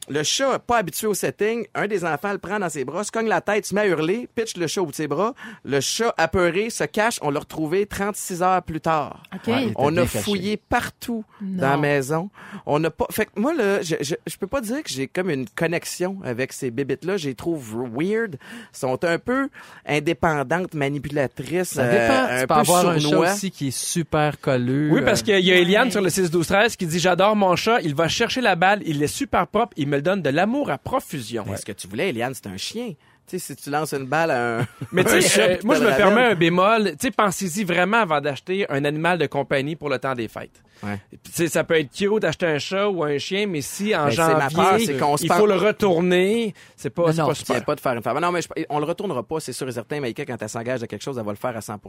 le 0.10 0.24
chat, 0.24 0.60
pas 0.60 0.78
habitué 0.78 1.08
au 1.08 1.14
setting, 1.14 1.66
un 1.76 1.88
des 1.88 2.04
enfants 2.04 2.32
le 2.32 2.38
prend 2.40 2.60
dans 2.60 2.70
ses 2.70 2.84
bras, 2.84 3.04
se 3.04 3.12
cogne 3.12 3.28
la 3.28 3.40
tête, 3.42 3.66
se 3.66 3.76
met 3.76 3.82
à 3.82 3.88
hurler, 3.88 4.28
pitch 4.36 4.58
le 4.58 4.68
chat 4.68 4.82
au 4.82 4.86
bout 4.86 4.92
de 4.92 4.96
ses 4.96 5.08
bras. 5.08 5.34
Le 5.64 5.80
chat, 5.80 6.14
apeuré, 6.18 6.70
se 6.70 6.84
cache. 6.86 7.20
On 7.22 7.30
l'a 7.30 7.40
retrouvé 7.40 7.86
36 7.86 8.42
heures 8.42 8.64
plus 8.64 8.82
tard. 8.82 9.22
OK. 9.34 9.48
Ouais, 9.48 9.62
il 9.62 9.64
était 9.68 9.74
On 9.78 9.96
a 9.98 10.02
caché. 10.02 10.20
fouillé 10.20 10.58
partout 10.58 11.24
Non. 11.42 11.62
dans 11.62 11.70
la 11.70 11.78
maison. 11.78 12.30
On 12.66 12.80
n'a 12.80 12.90
pas. 12.90 13.06
Fait 13.12 13.26
que 13.26 13.32
moi 13.40 13.54
là, 13.54 13.82
je, 13.82 13.96
je, 14.02 14.16
je 14.26 14.38
peux 14.38 14.48
pas 14.48 14.62
dire 14.62 14.82
que 14.84 14.90
j'ai 14.90 15.08
comme 15.08 15.30
une 15.30 15.48
connexion 15.48 16.18
avec 16.24 16.52
ces 16.54 16.72
bébites 16.72 17.06
là. 17.06 17.18
Je 17.18 17.28
les 17.30 17.36
trouve 17.36 17.76
weird. 17.96 18.38
Ils 18.74 18.78
sont 18.78 19.04
un 19.06 19.20
peu 19.20 19.50
indépendantes, 19.86 20.74
manipulatrices. 20.74 21.70
Ça 21.70 21.84
dépend. 21.88 22.02
euh, 22.02 22.28
tu 22.28 22.34
un 22.34 22.40
peux 22.42 22.48
peu 22.48 22.54
avoir 22.60 22.88
un 22.90 23.00
chat 23.00 23.18
aussi 23.20 23.52
qui 23.52 23.68
est 23.70 23.72
super 23.78 24.40
colleux. 24.40 24.90
Oui, 24.92 25.02
parce 25.04 25.22
euh, 25.22 25.24
qu'il 25.24 25.40
y 25.46 25.52
a 25.52 25.56
Eliane 25.56 25.86
Ouais. 25.86 25.92
sur 25.92 26.02
le 26.02 26.10
6-12-13 26.10 26.76
qui 26.76 26.86
dit 26.86 27.00
J'adore 27.00 27.36
mon 27.36 27.56
chat, 27.56 27.82
il 27.82 27.96
va 27.96 28.08
chercher 28.08 28.42
la 28.42 28.56
balle, 28.56 28.82
il 28.86 29.02
est 29.02 29.08
super 29.08 29.48
propre, 29.48 29.74
il 29.78 29.88
me 29.92 29.98
le 29.98 30.02
donne 30.02 30.22
de 30.22 30.30
l'amour 30.30 30.72
à 30.72 30.78
profusion. 30.78 31.46
Mais 31.48 31.58
Ce 31.58 31.66
que 31.66 31.72
tu 31.72 31.88
voulais, 31.88 32.10
Eliane, 32.10 32.34
c'est 32.34 32.48
un 32.48 32.58
chien. 32.58 32.94
Tu 33.28 33.40
sais, 33.40 33.54
si 33.54 33.56
tu 33.56 33.70
lances 33.70 33.94
une 33.94 34.06
balle 34.06 34.32
à 34.32 34.60
un. 34.60 34.68
Mais 34.92 35.04
tu 35.04 35.22
sais, 35.22 35.58
euh, 35.58 35.58
moi, 35.64 35.76
je 35.76 35.84
me 35.84 35.96
permets 35.96 36.24
un 36.24 36.36
bémol. 36.36 36.92
Tu 36.92 37.08
sais, 37.08 37.12
pensez-y 37.12 37.64
vraiment 37.64 37.98
avant 37.98 38.20
d'acheter 38.20 38.66
un 38.70 38.84
animal 38.84 39.20
de 39.20 39.28
compagnie 39.28 39.76
pour 39.76 39.90
le 39.90 40.00
temps 40.00 40.16
des 40.16 40.28
fêtes. 40.28 40.62
Ouais. 40.84 41.00
Puis, 41.10 41.20
Tu 41.26 41.32
sais, 41.34 41.48
ça 41.48 41.64
peut 41.64 41.80
être 41.80 41.92
cute 41.92 42.20
d'acheter 42.22 42.48
un 42.48 42.58
chat 42.58 42.90
ou 42.90 43.04
un 43.04 43.18
chien, 43.20 43.46
mais 43.48 43.62
si 43.62 43.96
en 43.96 44.08
Ben, 44.08 44.16
peur, 44.16 44.50
janvier, 44.50 44.98
il 45.22 45.32
faut 45.32 45.46
le 45.46 45.54
retourner, 45.56 46.54
c'est 46.76 46.90
pas, 46.90 47.12
Non, 47.14 47.28
pas 47.28 47.34
tu 47.34 47.40
super. 47.42 47.64
pas 47.66 47.76
de 47.76 47.80
faire 47.80 47.94
une 47.94 48.02
femme. 48.02 48.20
Non, 48.20 48.32
mais 48.32 48.42
je- 48.42 48.48
on 48.70 48.80
le 48.80 48.86
retournera 48.86 49.22
pas, 49.24 49.40
c'est 49.40 49.54
sûr 49.54 49.68
et 49.68 49.72
certain. 49.72 50.00
Maïka, 50.00 50.26
quand 50.26 50.38
elle 50.42 50.50
s'engage 50.50 50.82
à 50.82 50.88
quelque 50.88 51.04
chose, 51.04 51.18
elle 51.20 51.26
va 51.26 51.32
le 51.32 51.38
faire 51.38 51.56
à 51.56 51.62
100 51.62 51.80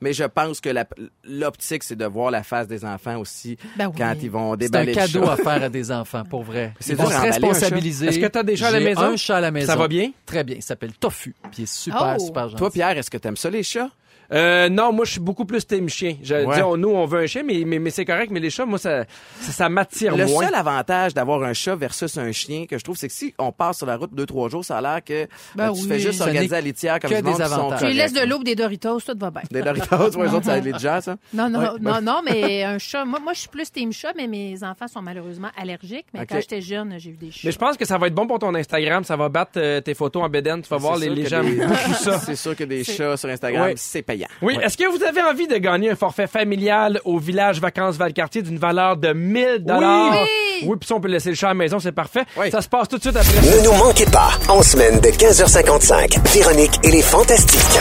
Mais 0.00 0.12
je 0.12 0.24
pense 0.24 0.60
que 0.60 0.68
la- 0.68 0.86
l'optique, 1.24 1.82
c'est 1.84 1.96
de 1.96 2.04
voir 2.06 2.30
la 2.30 2.42
face 2.42 2.66
des 2.66 2.84
enfants 2.84 3.18
aussi 3.18 3.56
Ben 3.76 3.86
oui. 3.88 3.94
quand 3.98 4.14
ils 4.20 4.30
vont 4.30 4.50
C'est 4.50 4.54
un 4.54 4.56
déballer 4.56 4.94
le 4.94 4.98
cadeau 5.00 5.24
chat. 5.26 5.32
à 5.32 5.36
faire 5.36 5.62
à 5.62 5.68
des 5.68 5.92
enfants, 5.92 6.24
pour 6.24 6.42
vrai. 6.42 6.74
C'est 6.80 6.96
dur 6.96 7.10
se 7.10 7.16
responsabiliser. 7.20 8.06
Est-ce 8.08 8.18
que 8.18 8.26
t'as 8.26 8.42
des 8.42 8.56
chats 8.56 8.68
à 8.68 8.70
la 8.72 8.80
maison? 8.80 9.02
un 9.02 9.16
chat 9.16 9.36
à 9.36 9.40
la 9.40 9.50
maison. 9.50 9.66
Ça 9.66 9.76
va 9.76 9.86
bien? 9.88 10.10
Très 10.26 10.42
bien. 10.44 10.56
Il 10.56 10.62
s'appelle 10.62 10.92
Tofu. 10.94 11.34
Puis 11.50 11.50
il 11.58 11.62
est 11.64 11.72
super, 11.72 12.16
Oh. 12.18 12.24
super 12.24 12.44
gentil. 12.48 12.56
Toi, 12.56 12.70
Pierre, 12.70 12.98
est-ce 12.98 13.10
que 13.10 13.18
t'aimes 13.18 13.36
ça, 13.36 13.48
les 13.50 13.62
chats? 13.62 13.90
Euh, 14.34 14.68
non, 14.68 14.92
moi, 14.92 15.04
je 15.04 15.12
suis 15.12 15.20
beaucoup 15.20 15.44
plus 15.44 15.66
team 15.66 15.88
chien. 15.88 16.16
Je, 16.22 16.34
Ouais. 16.34 16.54
disons, 16.56 16.76
nous, 16.76 16.88
on 16.90 17.06
veut 17.06 17.20
un 17.20 17.26
chien, 17.26 17.42
mais, 17.44 17.62
mais, 17.64 17.78
mais 17.78 17.90
c'est 17.90 18.04
correct, 18.04 18.30
mais 18.32 18.40
les 18.40 18.50
chats, 18.50 18.66
moi, 18.66 18.78
ça, 18.78 19.04
ça, 19.40 19.52
ça 19.52 19.68
m'attire 19.68 20.16
Le 20.16 20.26
moins. 20.26 20.44
seul 20.46 20.54
avantage 20.54 21.14
d'avoir 21.14 21.42
un 21.44 21.52
chat 21.52 21.76
versus 21.76 22.18
un 22.18 22.32
chien 22.32 22.66
que 22.66 22.76
je 22.78 22.82
trouve, 22.84 22.96
c'est 22.96 23.06
que 23.08 23.14
si 23.14 23.32
on 23.38 23.52
passe 23.52 23.78
sur 23.78 23.86
la 23.86 23.96
route 23.96 24.12
deux, 24.14 24.26
trois 24.26 24.48
jours, 24.48 24.64
ça 24.64 24.78
a 24.78 24.80
l'air 24.80 25.04
que 25.04 25.26
Ben 25.54 25.68
euh, 25.70 25.72
tu 25.72 25.82
oui. 25.82 25.88
fais 25.88 25.98
juste 26.00 26.18
Ça 26.18 26.24
organiser 26.24 26.54
la 26.54 26.60
litière 26.60 26.98
comme 27.00 27.10
que 27.10 27.16
du 27.16 27.22
monde, 27.22 27.36
des 27.36 27.42
avantages. 27.42 27.80
Tu 27.80 27.86
lui 27.86 27.94
laisses 27.94 28.12
de 28.12 28.20
l'eau 28.26 28.42
des 28.42 28.54
Doritos, 28.56 29.00
tout 29.00 29.16
va 29.18 29.30
bien. 29.30 29.42
Des 29.50 29.62
Doritos, 29.62 30.10
pour 30.12 30.24
les 30.24 30.34
autres, 30.34 30.46
ça 30.46 30.58
les 30.58 30.72
déjà, 30.72 31.00
ça? 31.00 31.16
Non, 31.32 31.48
non, 31.48 31.60
Ouais, 31.60 31.68
non, 31.80 32.00
non, 32.02 32.20
mais 32.24 32.62
un 32.64 32.78
chat. 32.78 33.04
Moi, 33.04 33.20
moi, 33.20 33.32
je 33.34 33.40
suis 33.40 33.48
plus 33.48 33.70
team 33.70 33.92
chat, 33.92 34.12
mais 34.16 34.26
mes 34.26 34.62
enfants 34.64 34.88
sont 34.88 35.02
malheureusement 35.02 35.48
allergiques. 35.56 36.06
Mais 36.12 36.26
quand 36.26 36.40
j'étais 36.40 36.60
jeune, 36.60 36.94
j'ai 36.98 37.10
eu 37.10 37.16
des 37.16 37.30
chats. 37.30 37.40
Mais 37.44 37.52
je 37.52 37.58
pense 37.58 37.76
que 37.76 37.84
ça 37.84 37.98
va 37.98 38.08
être 38.08 38.14
bon 38.14 38.26
pour 38.26 38.38
ton 38.40 38.54
Instagram. 38.54 39.04
Ça 39.04 39.16
va 39.16 39.28
battre 39.28 39.52
euh, 39.56 39.80
tes 39.80 39.94
photos 39.94 40.22
en 40.24 40.28
bédaine. 40.28 40.62
Tu 40.62 40.68
vas 40.68 40.76
voir, 40.78 40.96
les, 40.96 41.08
les 41.10 41.26
gens 41.26 41.42
des-. 41.42 41.60
C'est 42.24 42.36
sûr 42.36 42.56
que 42.56 42.64
des 42.64 42.82
chats 42.84 43.16
sur 43.16 43.28
Instagram, 43.28 43.72
c'est 43.76 44.02
payant. 44.26 44.38
Oui, 44.42 44.58
est-ce 44.62 44.76
que 44.76 44.86
vous 44.90 45.02
avez 45.02 45.22
envie 45.22 45.46
de 45.46 45.56
gagner 45.56 45.90
un 45.90 45.96
forfait 45.96 46.26
familial 46.26 47.00
au 47.04 47.18
village 47.18 47.60
Vacances 47.60 47.96
Valcartier 47.96 48.42
d'une 48.42 48.58
valeur 48.58 48.96
de 48.96 49.12
1000 49.12 49.64
dollars? 49.64 50.22
Oui! 50.22 50.68
Oui, 50.68 50.76
puis 50.78 50.86
ça 50.86 50.94
on 50.94 51.00
peut 51.00 51.08
laisser 51.08 51.30
le 51.30 51.34
chat 51.34 51.48
à 51.48 51.50
la 51.50 51.54
maison, 51.54 51.78
c'est 51.78 51.92
parfait. 51.92 52.24
Oui. 52.36 52.50
Ça 52.50 52.62
se 52.62 52.68
passe 52.68 52.88
tout 52.88 52.96
de 52.96 53.02
suite 53.02 53.16
après. 53.16 53.40
Ne 53.40 53.64
nous 53.64 53.72
manquez 53.72 54.06
pas, 54.06 54.30
en 54.48 54.62
semaine 54.62 55.00
de 55.00 55.08
15h55, 55.08 56.20
Véronique 56.32 56.78
et 56.84 56.90
les 56.90 57.02
Fantastiques. 57.02 57.80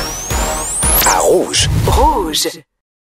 À 1.08 1.20
Rouge. 1.20 1.70
Rouge. 1.86 2.48